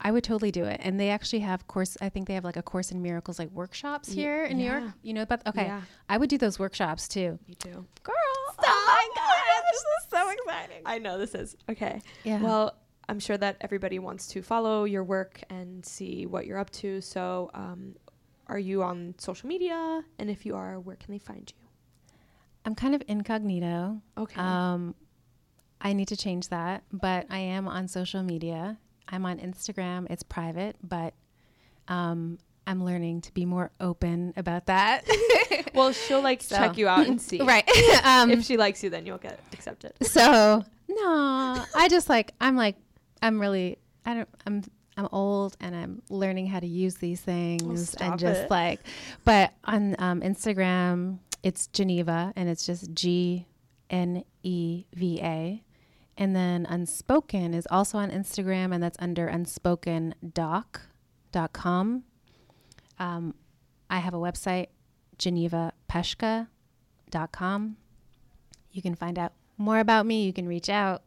I 0.00 0.10
would 0.10 0.24
totally 0.24 0.50
do 0.50 0.64
it. 0.64 0.80
And 0.82 0.98
they 0.98 1.10
actually 1.10 1.40
have 1.40 1.66
course 1.66 1.96
I 2.00 2.08
think 2.08 2.26
they 2.26 2.34
have 2.34 2.44
like 2.44 2.56
a 2.56 2.62
course 2.62 2.90
in 2.90 3.02
miracles 3.02 3.38
like 3.38 3.50
workshops 3.50 4.08
Ye- 4.08 4.22
here 4.22 4.44
in 4.44 4.56
New 4.56 4.64
York. 4.70 4.84
You 5.02 5.14
know 5.14 5.22
about 5.22 5.46
okay. 5.46 5.66
Yeah. 5.66 5.82
I 6.08 6.16
would 6.16 6.30
do 6.30 6.38
those 6.38 6.58
workshops 6.58 7.06
too. 7.08 7.38
Me 7.46 7.54
too. 7.54 7.86
Girl. 8.02 8.14
Oh 8.16 8.54
my 8.58 9.08
god, 9.16 9.62
this 9.70 9.80
is 9.80 10.10
so 10.10 10.30
exciting. 10.30 10.82
I 10.86 10.98
know 10.98 11.18
this 11.18 11.34
is 11.34 11.56
okay. 11.68 12.02
Yeah. 12.24 12.40
Well, 12.40 12.74
I'm 13.08 13.20
sure 13.20 13.36
that 13.38 13.56
everybody 13.60 13.98
wants 13.98 14.26
to 14.28 14.42
follow 14.42 14.84
your 14.84 15.04
work 15.04 15.42
and 15.50 15.84
see 15.84 16.26
what 16.26 16.46
you're 16.46 16.58
up 16.58 16.70
to. 16.70 17.00
So, 17.00 17.50
um, 17.54 17.96
are 18.46 18.58
you 18.58 18.82
on 18.82 19.14
social 19.18 19.48
media? 19.48 20.04
And 20.18 20.30
if 20.30 20.46
you 20.46 20.54
are, 20.56 20.78
where 20.78 20.96
can 20.96 21.12
they 21.12 21.18
find 21.18 21.50
you? 21.50 21.68
I'm 22.64 22.74
kind 22.74 22.94
of 22.94 23.02
incognito. 23.08 24.00
Okay. 24.16 24.40
Um, 24.40 24.94
I 25.80 25.92
need 25.92 26.08
to 26.08 26.16
change 26.16 26.48
that, 26.48 26.84
but 26.92 27.26
I 27.30 27.38
am 27.38 27.66
on 27.66 27.88
social 27.88 28.22
media. 28.22 28.78
I'm 29.10 29.26
on 29.26 29.38
Instagram. 29.38 30.06
It's 30.10 30.22
private, 30.22 30.76
but 30.82 31.14
um, 31.88 32.38
I'm 32.66 32.84
learning 32.84 33.22
to 33.22 33.34
be 33.34 33.44
more 33.44 33.70
open 33.80 34.32
about 34.36 34.66
that. 34.66 35.04
well, 35.74 35.92
she'll 35.92 36.22
like 36.22 36.42
So- 36.42 36.56
check 36.56 36.78
you 36.78 36.88
out 36.88 37.06
and 37.06 37.20
see. 37.20 37.40
right. 37.42 37.68
um, 38.04 38.30
If 38.30 38.44
she 38.44 38.56
likes 38.56 38.82
you, 38.84 38.90
then 38.90 39.06
you'll 39.06 39.18
get 39.18 39.40
accepted. 39.52 39.92
so 40.02 40.62
no, 40.88 41.64
I 41.74 41.88
just 41.88 42.08
like 42.08 42.32
I'm 42.40 42.56
like 42.56 42.76
I'm 43.22 43.40
really 43.40 43.78
I 44.04 44.14
don't 44.14 44.28
I'm 44.46 44.62
I'm 44.96 45.08
old 45.12 45.56
and 45.60 45.74
I'm 45.74 46.02
learning 46.10 46.46
how 46.46 46.60
to 46.60 46.66
use 46.66 46.96
these 46.96 47.20
things 47.20 47.94
and 47.94 48.18
just 48.18 48.42
it. 48.42 48.50
like 48.50 48.80
but 49.24 49.52
on 49.64 49.96
um, 49.98 50.20
Instagram 50.20 51.18
it's 51.42 51.68
Geneva 51.68 52.32
and 52.36 52.48
it's 52.48 52.66
just 52.66 52.92
G 52.92 53.46
N 53.88 54.24
E 54.42 54.84
V 54.94 55.20
A 55.22 55.62
and 56.20 56.36
then 56.36 56.66
unspoken 56.66 57.52
is 57.52 57.66
also 57.70 57.98
on 57.98 58.12
Instagram 58.12 58.72
and 58.72 58.80
that's 58.80 58.98
under 59.00 59.28
unspokendoc.com 59.28 62.04
um, 62.98 63.34
I 63.88 63.98
have 63.98 64.14
a 64.14 64.18
website 64.18 64.68
genevapeshka.com 65.18 67.76
you 68.72 68.82
can 68.82 68.94
find 68.94 69.18
out 69.18 69.32
more 69.60 69.78
about 69.78 70.06
me. 70.06 70.24
You 70.24 70.32
can 70.32 70.48
reach 70.48 70.68
out. 70.68 71.02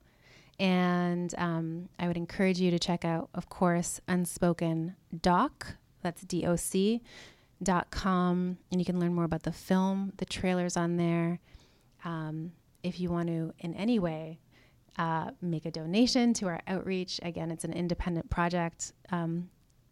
And 0.59 1.34
um, 1.38 1.89
I 1.99 2.07
would 2.07 2.18
encourage 2.18 2.59
you 2.59 2.72
to 2.72 2.80
check 2.80 3.03
out, 3.03 3.30
of 3.34 3.49
course, 3.49 3.99
Unspoken 4.07 4.95
Doc. 5.22 5.76
That's 6.03 6.22
D 6.22 6.45
O 6.45 6.55
C 6.55 7.01
dot 7.61 7.89
com. 7.91 8.57
And 8.72 8.80
you 8.80 8.86
can 8.86 8.99
learn 8.99 9.16
more 9.16 9.24
about 9.24 9.43
the 9.43 9.51
film, 9.51 10.14
the 10.18 10.26
trailers 10.26 10.78
on 10.78 10.97
there. 10.97 11.39
Um, 12.05 12.51
if 12.84 12.99
you 12.99 13.09
want 13.09 13.30
to, 13.30 13.53
in 13.59 13.74
any 13.74 13.97
way, 13.97 14.39
uh, 14.98 15.32
make 15.41 15.66
a 15.66 15.72
donation 15.72 16.34
to 16.36 16.48
our 16.48 16.62
outreach, 16.68 17.20
again, 17.24 17.52
it's 17.52 17.64
an 17.64 17.74
independent 17.74 18.30
project. 18.30 18.94
Um, 19.12 19.50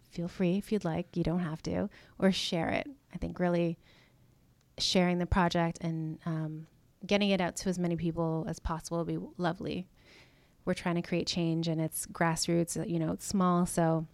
feel 0.10 0.28
free 0.28 0.58
if 0.58 0.72
you'd 0.72 0.86
like, 0.86 1.16
you 1.16 1.24
don't 1.24 1.40
have 1.40 1.64
to, 1.64 1.90
or 2.20 2.32
share 2.32 2.70
it. 2.70 2.88
I 3.14 3.18
think 3.18 3.40
really 3.40 3.78
sharing 4.78 5.20
the 5.20 5.26
project 5.26 5.80
and 5.82 6.20
um, 6.26 6.68
getting 7.06 7.30
it 7.30 7.42
out 7.42 7.56
to 7.58 7.70
as 7.70 7.80
many 7.80 7.96
people 7.96 8.46
as 8.48 8.60
possible 8.60 9.00
would 9.00 9.08
be 9.08 9.20
lovely. 9.38 9.88
We're 10.66 10.74
trying 10.74 10.96
to 10.96 11.02
create 11.02 11.28
change 11.28 11.68
and 11.68 11.82
it's 11.82 12.06
grassroots, 12.06 12.88
you 12.90 13.00
know, 13.00 13.12
it's 13.14 13.26
small. 13.26 13.66
So 13.66 14.06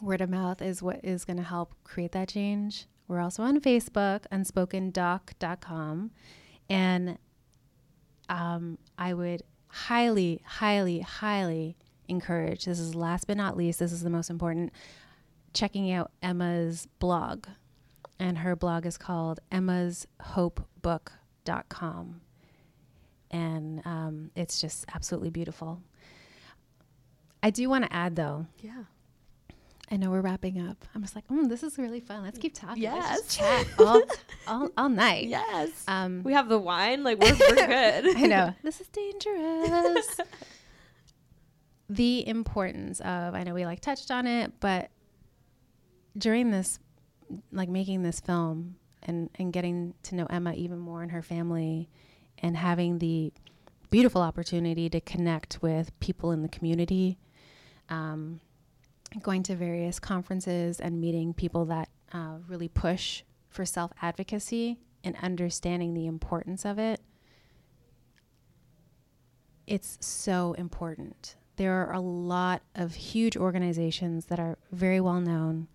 word 0.00 0.20
of 0.20 0.30
mouth 0.30 0.62
is 0.62 0.82
what 0.82 1.00
is 1.04 1.24
going 1.24 1.36
to 1.38 1.42
help 1.42 1.74
create 1.84 2.12
that 2.12 2.28
change. 2.28 2.86
We're 3.08 3.20
also 3.20 3.42
on 3.42 3.60
Facebook, 3.60 4.24
unspokendoc.com. 4.32 6.10
And 6.70 7.18
um, 8.28 8.78
I 8.96 9.12
would 9.12 9.42
highly, 9.74 10.40
highly, 10.44 11.00
highly 11.00 11.76
encourage 12.08 12.64
this 12.64 12.78
is 12.78 12.94
last 12.94 13.26
but 13.26 13.36
not 13.36 13.56
least, 13.56 13.78
this 13.78 13.92
is 13.92 14.02
the 14.02 14.10
most 14.10 14.30
important, 14.30 14.72
checking 15.52 15.90
out 15.90 16.10
Emma's 16.22 16.86
blog. 16.98 17.46
And 18.18 18.38
her 18.38 18.54
blog 18.54 18.86
is 18.86 18.96
called 18.96 19.40
Emma's 19.50 20.06
Hope 20.20 20.64
Book 20.80 21.12
com 21.68 22.20
and 23.30 23.82
um, 23.84 24.30
it's 24.34 24.60
just 24.60 24.86
absolutely 24.94 25.28
beautiful 25.30 25.82
i 27.42 27.50
do 27.50 27.68
want 27.68 27.84
to 27.84 27.92
add 27.92 28.16
though 28.16 28.46
Yeah. 28.62 28.84
I 29.90 29.96
know 29.96 30.10
we're 30.10 30.20
wrapping 30.22 30.60
up 30.66 30.84
i'm 30.94 31.02
just 31.02 31.14
like 31.14 31.26
mm, 31.28 31.48
this 31.48 31.62
is 31.62 31.76
really 31.78 32.00
fun 32.00 32.22
let's 32.22 32.38
keep 32.38 32.54
talking 32.54 32.82
Yes. 32.82 33.36
chat 33.36 33.66
all, 33.78 34.02
all, 34.46 34.68
all 34.76 34.88
night 34.88 35.28
Yes. 35.28 35.70
um, 35.88 36.22
we 36.24 36.32
have 36.32 36.48
the 36.48 36.58
wine. 36.58 37.02
Like 37.04 37.18
we're, 37.20 37.34
we're 37.34 37.54
good. 37.66 38.16
i 38.16 38.22
know 38.26 38.54
this 38.62 38.80
is 38.80 38.88
dangerous 38.88 40.20
the 41.88 42.26
importance 42.26 43.00
of 43.00 43.34
i 43.34 43.42
know 43.42 43.52
we 43.54 43.66
like 43.66 43.80
touched 43.80 44.10
on 44.10 44.26
it 44.26 44.52
but 44.60 44.90
during 46.16 46.50
this 46.50 46.78
like 47.52 47.68
making 47.68 48.02
this 48.02 48.20
film 48.20 48.76
and 49.02 49.28
and 49.36 49.52
getting 49.52 49.92
to 50.02 50.14
know 50.14 50.26
Emma 50.30 50.54
even 50.54 50.78
more 50.78 51.02
and 51.02 51.10
her 51.12 51.22
family 51.22 51.88
and 52.38 52.56
having 52.56 52.98
the 53.00 53.32
beautiful 53.90 54.22
opportunity 54.22 54.88
to 54.88 55.00
connect 55.00 55.60
with 55.62 55.98
people 56.00 56.32
in 56.32 56.42
the 56.42 56.48
community 56.48 57.18
um, 57.90 58.40
going 59.22 59.42
to 59.44 59.54
various 59.54 59.98
conferences 59.98 60.80
and 60.80 61.00
meeting 61.00 61.34
people 61.34 61.64
that 61.66 61.88
uh, 62.12 62.36
really 62.48 62.68
push 62.68 63.22
for 63.48 63.64
self 63.64 63.92
advocacy 64.02 64.78
and 65.02 65.16
understanding 65.22 65.94
the 65.94 66.06
importance 66.06 66.64
of 66.64 66.78
it 66.78 67.00
it's 69.66 69.96
so 70.00 70.54
important 70.54 71.36
there 71.56 71.72
are 71.72 71.92
a 71.92 72.00
lot 72.00 72.62
of 72.74 72.94
huge 72.94 73.36
organizations 73.36 74.26
that 74.26 74.40
are 74.40 74.58
very 74.72 75.00
well 75.00 75.20
known 75.20 75.68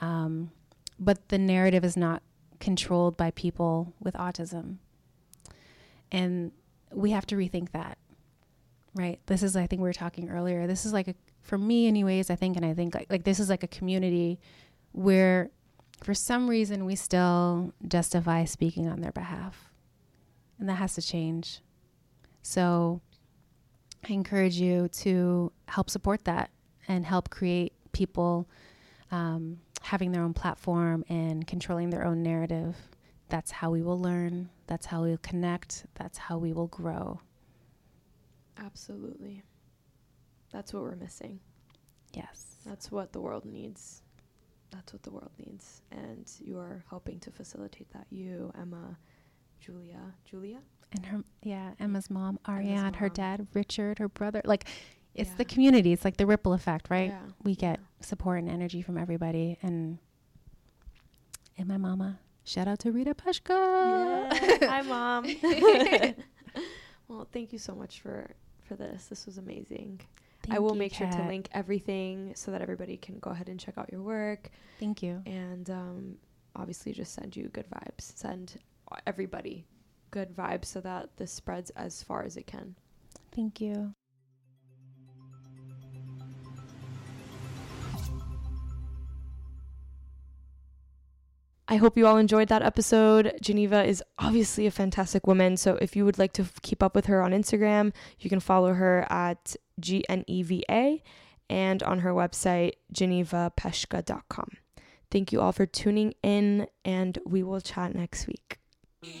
um, 0.00 0.50
but 0.98 1.28
the 1.28 1.38
narrative 1.38 1.84
is 1.84 1.96
not 1.96 2.22
controlled 2.60 3.16
by 3.16 3.30
people 3.32 3.94
with 3.98 4.14
autism. 4.14 4.76
And 6.12 6.52
we 6.92 7.10
have 7.12 7.26
to 7.26 7.36
rethink 7.36 7.70
that, 7.70 7.98
right? 8.94 9.18
This 9.26 9.42
is, 9.42 9.56
I 9.56 9.66
think 9.66 9.80
we 9.80 9.88
were 9.88 9.94
talking 9.94 10.28
earlier. 10.28 10.66
This 10.66 10.84
is 10.84 10.92
like, 10.92 11.08
a, 11.08 11.14
for 11.42 11.58
me, 11.58 11.86
anyways, 11.86 12.30
I 12.30 12.36
think, 12.36 12.56
and 12.56 12.64
I 12.64 12.74
think 12.74 12.94
like, 12.94 13.10
like 13.10 13.24
this 13.24 13.40
is 13.40 13.48
like 13.48 13.62
a 13.62 13.68
community 13.68 14.38
where 14.92 15.50
for 16.02 16.14
some 16.14 16.48
reason 16.48 16.84
we 16.84 16.96
still 16.96 17.72
justify 17.86 18.44
speaking 18.44 18.88
on 18.88 19.00
their 19.00 19.12
behalf. 19.12 19.70
And 20.58 20.68
that 20.68 20.74
has 20.74 20.94
to 20.94 21.02
change. 21.02 21.60
So 22.42 23.00
I 24.08 24.12
encourage 24.12 24.56
you 24.56 24.88
to 24.88 25.52
help 25.68 25.90
support 25.90 26.24
that 26.24 26.50
and 26.88 27.04
help 27.04 27.30
create 27.30 27.72
people 27.92 28.48
um, 29.10 29.58
having 29.82 30.12
their 30.12 30.22
own 30.22 30.34
platform 30.34 31.04
and 31.08 31.46
controlling 31.46 31.90
their 31.90 32.04
own 32.04 32.22
narrative. 32.22 32.76
That's 33.28 33.50
how 33.50 33.70
we 33.70 33.82
will 33.82 34.00
learn. 34.00 34.50
That's 34.66 34.86
how 34.86 35.02
we'll 35.02 35.18
connect. 35.18 35.86
That's 35.94 36.18
how 36.18 36.38
we 36.38 36.52
will 36.52 36.66
grow. 36.66 37.20
Absolutely. 38.58 39.42
That's 40.50 40.72
what 40.72 40.82
we're 40.82 40.96
missing. 40.96 41.40
Yes. 42.12 42.56
That's 42.66 42.90
what 42.90 43.12
the 43.12 43.20
world 43.20 43.44
needs. 43.44 44.02
That's 44.70 44.92
what 44.92 45.02
the 45.02 45.10
world 45.10 45.30
needs. 45.38 45.82
And 45.90 46.30
you 46.38 46.58
are 46.58 46.84
helping 46.88 47.18
to 47.20 47.30
facilitate 47.30 47.90
that. 47.92 48.06
You, 48.10 48.52
Emma, 48.60 48.96
Julia. 49.60 50.14
Julia? 50.24 50.58
And 50.92 51.06
her, 51.06 51.22
yeah, 51.42 51.72
Emma's 51.78 52.10
mom, 52.10 52.38
Emma's 52.46 52.66
Ariane, 52.66 52.94
her 52.94 53.06
mom. 53.06 53.14
dad, 53.14 53.46
Richard, 53.54 53.98
her 53.98 54.08
brother. 54.08 54.42
Like, 54.44 54.66
it's 55.14 55.30
the 55.32 55.44
community. 55.44 55.92
It's 55.92 56.04
like 56.04 56.16
the 56.16 56.26
ripple 56.26 56.52
effect, 56.52 56.88
right? 56.88 57.10
Yeah. 57.10 57.20
We 57.42 57.54
get 57.54 57.80
yeah. 57.80 58.06
support 58.06 58.38
and 58.38 58.48
energy 58.48 58.82
from 58.82 58.96
everybody. 58.96 59.58
And 59.62 59.98
and 61.58 61.68
my 61.68 61.76
mama. 61.76 62.18
Shout 62.44 62.68
out 62.68 62.78
to 62.80 62.92
Rita 62.92 63.14
Peshka. 63.14 64.30
Yeah. 64.30 64.68
Hi, 64.68 64.82
mom. 64.82 65.26
well, 67.08 67.28
thank 67.32 67.52
you 67.52 67.58
so 67.58 67.74
much 67.74 68.00
for 68.00 68.30
for 68.64 68.76
this. 68.76 69.06
This 69.06 69.26
was 69.26 69.36
amazing. 69.36 70.00
I 70.48 70.58
will 70.58 70.72
you, 70.72 70.78
make 70.78 70.94
sure 70.94 71.10
to 71.10 71.22
link 71.26 71.48
everything 71.52 72.32
so 72.34 72.50
that 72.50 72.62
everybody 72.62 72.96
can 72.96 73.18
go 73.18 73.30
ahead 73.30 73.48
and 73.48 73.60
check 73.60 73.76
out 73.76 73.90
your 73.92 74.02
work 74.02 74.50
Thank 74.78 75.02
you. 75.02 75.22
and 75.26 75.68
um, 75.70 76.16
obviously 76.56 76.92
just 76.92 77.12
send 77.12 77.36
you 77.36 77.48
good 77.48 77.66
vibes. 77.70 78.16
Send 78.16 78.58
everybody 79.06 79.66
good 80.10 80.34
vibes 80.34 80.66
so 80.66 80.80
that 80.80 81.10
this 81.16 81.32
spreads 81.32 81.70
as 81.70 82.02
far 82.02 82.24
as 82.24 82.36
it 82.36 82.46
can. 82.46 82.74
Thank 83.32 83.60
you. 83.60 83.94
I 91.70 91.76
hope 91.76 91.96
you 91.96 92.04
all 92.04 92.16
enjoyed 92.16 92.48
that 92.48 92.62
episode. 92.62 93.38
Geneva 93.40 93.84
is 93.84 94.02
obviously 94.18 94.66
a 94.66 94.72
fantastic 94.72 95.28
woman. 95.28 95.56
So 95.56 95.78
if 95.80 95.94
you 95.94 96.04
would 96.04 96.18
like 96.18 96.32
to 96.32 96.44
keep 96.62 96.82
up 96.82 96.96
with 96.96 97.06
her 97.06 97.22
on 97.22 97.30
Instagram, 97.30 97.92
you 98.18 98.28
can 98.28 98.40
follow 98.40 98.74
her 98.74 99.06
at 99.08 99.54
GNEVA 99.80 101.00
and 101.48 101.82
on 101.84 102.00
her 102.00 102.10
website, 102.10 102.72
genevapeshka.com. 102.92 104.48
Thank 105.12 105.30
you 105.30 105.40
all 105.40 105.52
for 105.52 105.64
tuning 105.64 106.14
in, 106.24 106.66
and 106.84 107.18
we 107.24 107.44
will 107.44 107.60
chat 107.60 107.94
next 107.94 108.26
week. 108.26 108.58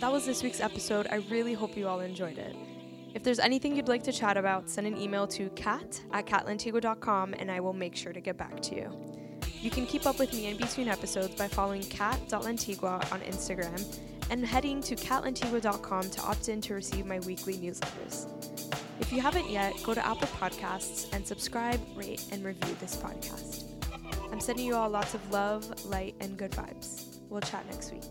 That 0.00 0.10
was 0.10 0.26
this 0.26 0.42
week's 0.42 0.60
episode. 0.60 1.06
I 1.08 1.16
really 1.30 1.54
hope 1.54 1.76
you 1.76 1.86
all 1.86 2.00
enjoyed 2.00 2.38
it. 2.38 2.56
If 3.14 3.22
there's 3.22 3.38
anything 3.38 3.76
you'd 3.76 3.88
like 3.88 4.02
to 4.04 4.12
chat 4.12 4.36
about, 4.36 4.68
send 4.68 4.88
an 4.88 4.96
email 5.00 5.28
to 5.28 5.50
cat 5.50 6.00
at 6.12 6.26
catlantigua.com 6.26 7.34
and 7.34 7.50
I 7.50 7.60
will 7.60 7.72
make 7.72 7.96
sure 7.96 8.12
to 8.12 8.20
get 8.20 8.36
back 8.36 8.60
to 8.62 8.74
you. 8.74 9.29
You 9.60 9.70
can 9.70 9.84
keep 9.84 10.06
up 10.06 10.18
with 10.18 10.32
me 10.32 10.46
in 10.46 10.56
between 10.56 10.88
episodes 10.88 11.34
by 11.34 11.46
following 11.46 11.82
cat.lantigua 11.82 13.12
on 13.12 13.20
Instagram 13.20 13.84
and 14.30 14.46
heading 14.46 14.80
to 14.82 14.96
catlantigua.com 14.96 16.10
to 16.10 16.22
opt 16.22 16.48
in 16.48 16.60
to 16.62 16.74
receive 16.74 17.04
my 17.04 17.18
weekly 17.20 17.54
newsletters. 17.54 18.26
If 19.00 19.12
you 19.12 19.20
haven't 19.20 19.50
yet, 19.50 19.74
go 19.82 19.92
to 19.92 20.06
Apple 20.06 20.28
Podcasts 20.28 21.12
and 21.12 21.26
subscribe, 21.26 21.80
rate, 21.94 22.24
and 22.32 22.44
review 22.44 22.74
this 22.80 22.96
podcast. 22.96 23.64
I'm 24.32 24.40
sending 24.40 24.64
you 24.64 24.76
all 24.76 24.88
lots 24.88 25.14
of 25.14 25.30
love, 25.30 25.84
light, 25.84 26.14
and 26.20 26.36
good 26.36 26.52
vibes. 26.52 27.18
We'll 27.28 27.40
chat 27.40 27.66
next 27.66 27.92
week. 27.92 28.04